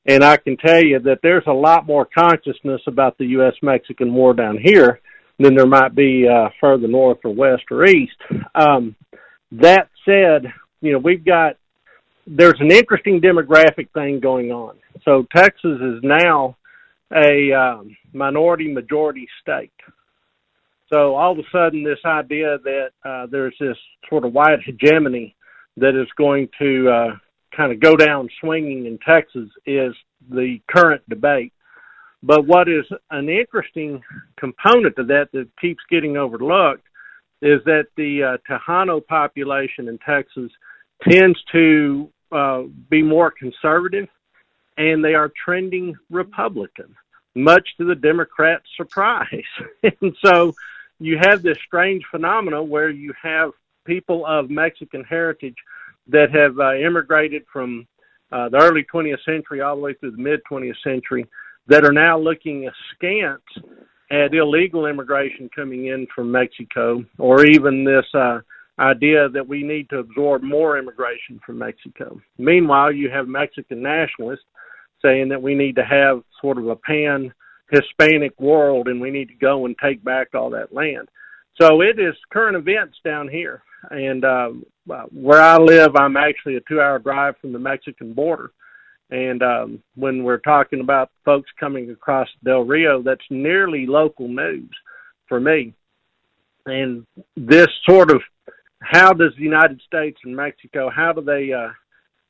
and 0.05 0.23
I 0.23 0.37
can 0.37 0.59
tell 0.59 0.85
you 0.85 0.99
that 1.01 1.21
there's 1.23 1.47
a 1.47 1.53
lot 1.53 1.87
more 1.87 2.07
consciousness 2.07 2.83
about 2.87 3.17
the 3.17 3.25
U.S.-Mexican 3.27 4.13
War 4.13 4.35
down 4.35 4.59
here 4.63 5.01
than 5.39 5.55
there 5.55 5.67
might 5.67 5.95
be 5.95 6.29
uh, 6.29 6.51
further 6.61 6.89
north 6.89 7.21
or 7.25 7.35
west 7.35 7.65
or 7.71 7.87
east. 7.87 8.17
Um, 8.55 8.95
that 9.53 9.89
said, 10.05 10.53
you 10.85 10.93
know, 10.93 10.99
we've 10.99 11.25
got 11.25 11.57
there's 12.27 12.61
an 12.61 12.71
interesting 12.71 13.21
demographic 13.21 13.91
thing 13.93 14.21
going 14.21 14.51
on. 14.51 14.77
So 15.05 15.27
Texas 15.35 15.79
is 15.81 16.01
now 16.03 16.57
a 17.15 17.53
um, 17.53 17.97
minority 18.13 18.73
majority 18.73 19.27
state. 19.43 19.73
So 20.93 21.15
all 21.15 21.33
of 21.33 21.39
a 21.39 21.43
sudden, 21.51 21.83
this 21.83 21.99
idea 22.05 22.59
that 22.65 22.91
uh, 23.05 23.27
there's 23.31 23.55
this 23.59 23.77
sort 24.09 24.25
of 24.25 24.33
white 24.33 24.61
hegemony 24.65 25.35
that 25.77 26.01
is 26.01 26.09
going 26.17 26.49
to 26.59 26.89
uh, 26.89 27.17
kind 27.57 27.73
of 27.73 27.81
go 27.81 27.97
down 27.97 28.29
swinging 28.41 28.87
in 28.87 28.99
Texas 28.99 29.49
is 29.67 29.95
the 30.31 30.59
current 30.69 31.03
debate. 31.09 31.53
But 32.23 32.47
what 32.47 32.69
is 32.69 32.85
an 33.11 33.29
interesting 33.29 34.03
component 34.39 34.97
to 34.97 35.05
that 35.05 35.29
that 35.33 35.49
keeps 35.61 35.83
getting 35.91 36.17
overlooked 36.17 36.87
is 37.43 37.61
that 37.67 37.87
the 37.97 38.23
uh, 38.23 38.37
Tejano 38.49 39.07
population 39.07 39.89
in 39.89 39.99
Texas 39.99 40.51
tends 41.09 41.39
to 41.53 42.11
uh, 42.33 42.63
be 42.91 43.03
more 43.03 43.31
conservative, 43.31 44.09
and 44.77 45.05
they 45.05 45.15
are 45.15 45.31
trending 45.45 45.95
Republican, 46.11 46.95
much 47.35 47.69
to 47.79 47.85
the 47.85 47.95
Democrats' 47.95 48.65
surprise. 48.77 49.29
and 49.83 50.17
so 50.25 50.55
you 50.99 51.19
have 51.21 51.43
this 51.43 51.59
strange 51.67 52.03
phenomenon 52.11 52.69
where 52.69 52.91
you 52.91 53.13
have 53.21 53.51
people 53.85 54.25
of 54.27 54.51
Mexican 54.51 55.05
heritage 55.05 55.57
that 56.09 56.31
have 56.31 56.59
uh, 56.59 56.75
immigrated 56.75 57.45
from 57.53 57.87
uh, 58.33 58.49
the 58.49 58.59
early 58.59 58.85
20th 58.93 59.23
century 59.25 59.61
all 59.61 59.77
the 59.77 59.83
way 59.83 59.95
through 59.95 60.11
the 60.11 60.19
mid 60.19 60.41
20th 60.51 60.75
century 60.83 61.27
that 61.67 61.85
are 61.85 61.93
now 61.93 62.19
looking 62.19 62.69
askance 62.69 63.43
at 64.11 64.35
illegal 64.35 64.87
immigration 64.87 65.49
coming 65.55 65.87
in 65.87 66.07
from 66.15 66.31
Mexico 66.31 67.05
or 67.19 67.47
even 67.47 67.85
this 67.85 68.05
uh, 68.15 68.41
idea 68.79 69.29
that 69.29 69.47
we 69.47 69.63
need 69.63 69.89
to 69.91 69.99
absorb 69.99 70.43
more 70.43 70.79
immigration 70.79 71.41
from 71.45 71.59
Mexico. 71.59 72.21
Meanwhile, 72.39 72.93
you 72.93 73.11
have 73.11 73.29
Mexican 73.29 73.83
nationalists 73.83 74.45
saying 75.03 75.29
that 75.29 75.43
we 75.43 75.55
need 75.55 75.77
to 75.77 75.85
have 75.85 76.23
sort 76.41 76.59
of 76.59 76.69
a 76.69 76.77
pan 76.77 77.33
Hispanic 77.71 78.39
world 78.41 78.89
and 78.89 79.01
we 79.01 79.11
need 79.11 79.29
to 79.29 79.35
go 79.35 79.67
and 79.67 79.77
take 79.83 80.03
back 80.05 80.35
all 80.35 80.51
that 80.51 80.73
land. 80.73 81.09
So 81.61 81.83
it 81.83 81.99
is 81.99 82.15
current 82.33 82.57
events 82.57 82.99
down 83.05 83.29
here. 83.29 83.63
And 83.91 84.25
uh, 84.25 84.51
where 85.13 85.43
I 85.43 85.57
live, 85.59 85.95
I'm 85.97 86.17
actually 86.17 86.57
a 86.57 86.61
two 86.69 86.81
hour 86.81 86.99
drive 86.99 87.37
from 87.41 87.53
the 87.53 87.59
Mexican 87.59 88.13
border. 88.13 88.51
And 89.11 89.43
um, 89.43 89.83
when 89.95 90.25
we're 90.25 90.39
talking 90.39 90.81
about 90.81 91.11
folks 91.25 91.51
coming 91.61 91.91
across 91.91 92.29
Del 92.43 92.65
Rio, 92.65 93.03
that's 93.03 93.25
nearly 93.31 93.87
local 93.87 94.29
news 94.29 94.71
for 95.29 95.39
me. 95.39 95.75
And 96.67 97.07
this 97.37 97.69
sort 97.87 98.11
of 98.11 98.23
how 98.81 99.13
does 99.13 99.33
the 99.37 99.43
United 99.43 99.81
States 99.87 100.19
and 100.25 100.35
Mexico 100.35 100.91
how 100.95 101.13
do 101.13 101.23
they 101.23 101.53
uh, 101.53 101.71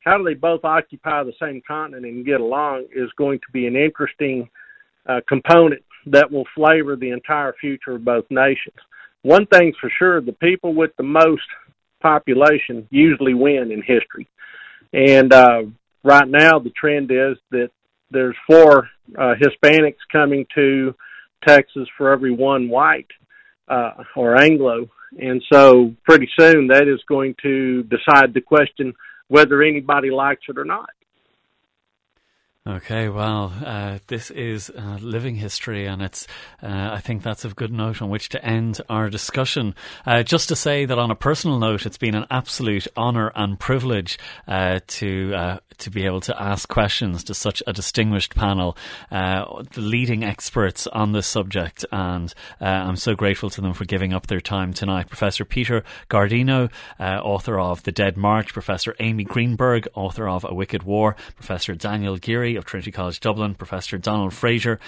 how 0.05 0.17
do 0.17 0.23
they 0.23 0.35
both 0.35 0.63
occupy 0.63 1.23
the 1.23 1.33
same 1.41 1.61
continent 1.67 2.05
and 2.05 2.25
get 2.25 2.39
along 2.39 2.85
is 2.95 3.09
going 3.17 3.39
to 3.39 3.51
be 3.51 3.67
an 3.67 3.75
interesting 3.75 4.49
uh, 5.07 5.19
component 5.27 5.83
that 6.07 6.31
will 6.31 6.45
flavor 6.55 6.95
the 6.95 7.09
entire 7.09 7.53
future 7.59 7.95
of 7.95 8.05
both 8.05 8.25
nations. 8.29 8.75
One 9.23 9.47
thing's 9.47 9.75
for 9.81 9.91
sure: 9.97 10.21
the 10.21 10.33
people 10.33 10.73
with 10.73 10.91
the 10.97 11.03
most 11.03 11.43
population 12.01 12.87
usually 12.91 13.33
win 13.33 13.71
in 13.71 13.81
history, 13.81 14.27
and 14.93 15.33
uh, 15.33 15.63
right 16.03 16.27
now 16.27 16.59
the 16.59 16.71
trend 16.71 17.11
is 17.11 17.37
that 17.51 17.71
there's 18.11 18.35
four 18.47 18.87
uh, 19.17 19.33
Hispanics 19.41 19.97
coming 20.11 20.45
to 20.53 20.93
Texas 21.45 21.87
for 21.97 22.11
every 22.11 22.31
one 22.31 22.69
white 22.69 23.07
uh, 23.67 23.91
or 24.15 24.39
Anglo, 24.39 24.89
and 25.19 25.41
so 25.51 25.93
pretty 26.03 26.29
soon 26.37 26.67
that 26.67 26.87
is 26.87 27.01
going 27.07 27.35
to 27.41 27.83
decide 27.83 28.33
the 28.33 28.41
question 28.41 28.93
whether 29.27 29.61
anybody 29.61 30.11
likes 30.11 30.43
it 30.47 30.57
or 30.57 30.65
not. 30.65 30.89
Okay, 32.67 33.09
well, 33.09 33.53
uh, 33.63 33.99
this 34.07 34.31
is 34.31 34.71
uh, 34.71 34.97
living 34.99 35.35
history, 35.35 35.85
and 35.85 36.01
it's. 36.01 36.25
Uh, 36.63 36.89
I 36.93 36.99
think 36.99 37.21
that's 37.21 37.45
a 37.45 37.49
good 37.49 37.71
note 37.71 38.01
on 38.01 38.09
which 38.09 38.29
to 38.29 38.43
end 38.43 38.81
our 38.89 39.07
discussion. 39.07 39.75
Uh, 40.03 40.23
just 40.23 40.49
to 40.49 40.55
say 40.55 40.83
that 40.85 40.97
on 40.97 41.11
a 41.11 41.15
personal 41.15 41.59
note, 41.59 41.85
it's 41.85 41.99
been 41.99 42.15
an 42.15 42.25
absolute 42.31 42.87
honour 42.97 43.31
and 43.35 43.59
privilege 43.59 44.17
uh, 44.47 44.79
to 44.87 45.35
uh, 45.35 45.59
to 45.77 45.91
be 45.91 46.07
able 46.07 46.21
to 46.21 46.41
ask 46.41 46.67
questions 46.67 47.23
to 47.25 47.35
such 47.35 47.61
a 47.67 47.73
distinguished 47.73 48.33
panel, 48.33 48.75
the 49.11 49.65
leading 49.75 50.23
experts 50.23 50.87
on 50.87 51.11
this 51.11 51.27
subject, 51.27 51.85
and 51.91 52.33
I'm 52.61 52.95
so 52.95 53.13
grateful 53.13 53.49
to 53.49 53.59
them 53.59 53.73
for 53.73 53.83
giving 53.83 54.13
up 54.13 54.27
their 54.27 54.39
time 54.39 54.71
tonight. 54.71 55.09
Professor 55.09 55.43
Peter 55.43 55.83
Guardino, 56.09 56.71
author 56.97 57.59
of 57.59 57.83
The 57.83 57.91
Dead 57.91 58.15
March, 58.15 58.53
Professor 58.53 58.95
Amy 59.01 59.25
Greenberg, 59.25 59.89
author 59.95 60.29
of 60.29 60.45
A 60.45 60.53
Wicked 60.53 60.83
War, 60.83 61.17
Professor 61.35 61.75
Daniel 61.75 62.15
Geary 62.15 62.54
of 62.55 62.65
Trinity 62.65 62.91
College 62.91 63.19
Dublin, 63.19 63.55
Professor 63.55 63.97
Donald 63.97 64.33
Frazier, 64.33 64.79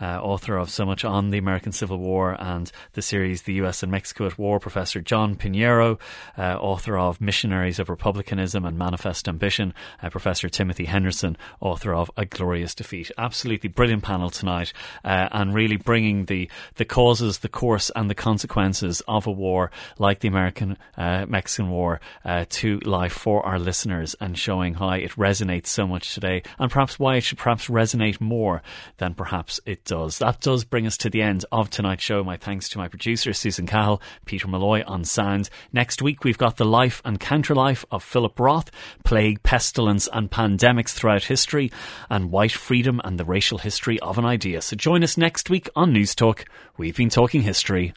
uh, 0.00 0.20
author 0.20 0.56
of 0.56 0.70
so 0.70 0.84
much 0.84 1.04
on 1.04 1.30
the 1.30 1.38
American 1.38 1.72
Civil 1.72 1.98
War 1.98 2.36
and 2.38 2.70
the 2.92 3.02
series 3.02 3.42
The 3.42 3.54
US 3.54 3.82
and 3.82 3.92
Mexico 3.92 4.26
at 4.26 4.38
War, 4.38 4.60
Professor 4.60 5.00
John 5.00 5.36
Pinheiro, 5.36 5.98
uh, 6.38 6.56
author 6.60 6.98
of 6.98 7.20
Missionaries 7.20 7.78
of 7.78 7.88
Republicanism 7.88 8.64
and 8.64 8.78
Manifest 8.78 9.28
Ambition, 9.28 9.74
uh, 10.02 10.10
Professor 10.10 10.48
Timothy 10.48 10.84
Henderson, 10.84 11.36
author 11.60 11.94
of 11.94 12.10
A 12.16 12.24
Glorious 12.24 12.74
Defeat. 12.74 13.10
Absolutely 13.18 13.68
brilliant 13.68 14.02
panel 14.02 14.30
tonight, 14.30 14.72
uh, 15.04 15.28
and 15.32 15.54
really 15.54 15.76
bringing 15.76 16.26
the, 16.26 16.50
the 16.76 16.84
causes, 16.84 17.38
the 17.38 17.48
course, 17.48 17.90
and 17.96 18.10
the 18.10 18.14
consequences 18.14 19.02
of 19.08 19.26
a 19.26 19.32
war 19.32 19.70
like 19.98 20.20
the 20.20 20.28
American 20.28 20.76
uh, 20.96 21.26
Mexican 21.28 21.70
War 21.70 22.00
uh, 22.24 22.44
to 22.50 22.78
life 22.80 23.12
for 23.12 23.44
our 23.44 23.58
listeners 23.58 24.14
and 24.20 24.38
showing 24.38 24.74
how 24.74 24.90
it 24.90 25.12
resonates 25.12 25.68
so 25.68 25.86
much 25.86 26.14
today 26.14 26.42
and 26.58 26.70
perhaps 26.70 26.98
why 26.98 27.15
it 27.16 27.22
should 27.22 27.38
perhaps 27.38 27.68
resonate 27.68 28.20
more 28.20 28.62
than 28.98 29.14
perhaps 29.14 29.60
it 29.66 29.84
does. 29.84 30.18
That 30.18 30.40
does 30.40 30.64
bring 30.64 30.86
us 30.86 30.96
to 30.98 31.10
the 31.10 31.22
end 31.22 31.44
of 31.50 31.70
tonight's 31.70 32.04
show. 32.04 32.22
My 32.22 32.36
thanks 32.36 32.68
to 32.70 32.78
my 32.78 32.88
producer, 32.88 33.32
Susan 33.32 33.66
Cahill, 33.66 34.00
Peter 34.24 34.48
Malloy 34.48 34.82
on 34.86 35.04
sound. 35.04 35.50
Next 35.72 36.02
week, 36.02 36.24
we've 36.24 36.38
got 36.38 36.56
the 36.56 36.64
life 36.64 37.02
and 37.04 37.18
counterlife 37.18 37.84
of 37.90 38.02
Philip 38.02 38.38
Roth, 38.38 38.70
plague, 39.04 39.42
pestilence, 39.42 40.08
and 40.12 40.30
pandemics 40.30 40.90
throughout 40.90 41.24
history, 41.24 41.70
and 42.08 42.30
white 42.30 42.52
freedom 42.52 43.00
and 43.04 43.18
the 43.18 43.24
racial 43.24 43.58
history 43.58 43.98
of 44.00 44.18
an 44.18 44.24
idea. 44.24 44.62
So 44.62 44.76
join 44.76 45.02
us 45.02 45.16
next 45.16 45.50
week 45.50 45.68
on 45.74 45.92
News 45.92 46.14
Talk. 46.14 46.44
We've 46.76 46.96
been 46.96 47.10
talking 47.10 47.42
history. 47.42 47.94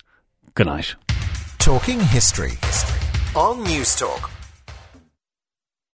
Good 0.53 0.67
night. 0.67 0.95
Talking 1.59 1.99
history, 1.99 2.51
history 2.63 2.99
on 3.35 3.63
News 3.63 3.95
Talk. 3.95 4.38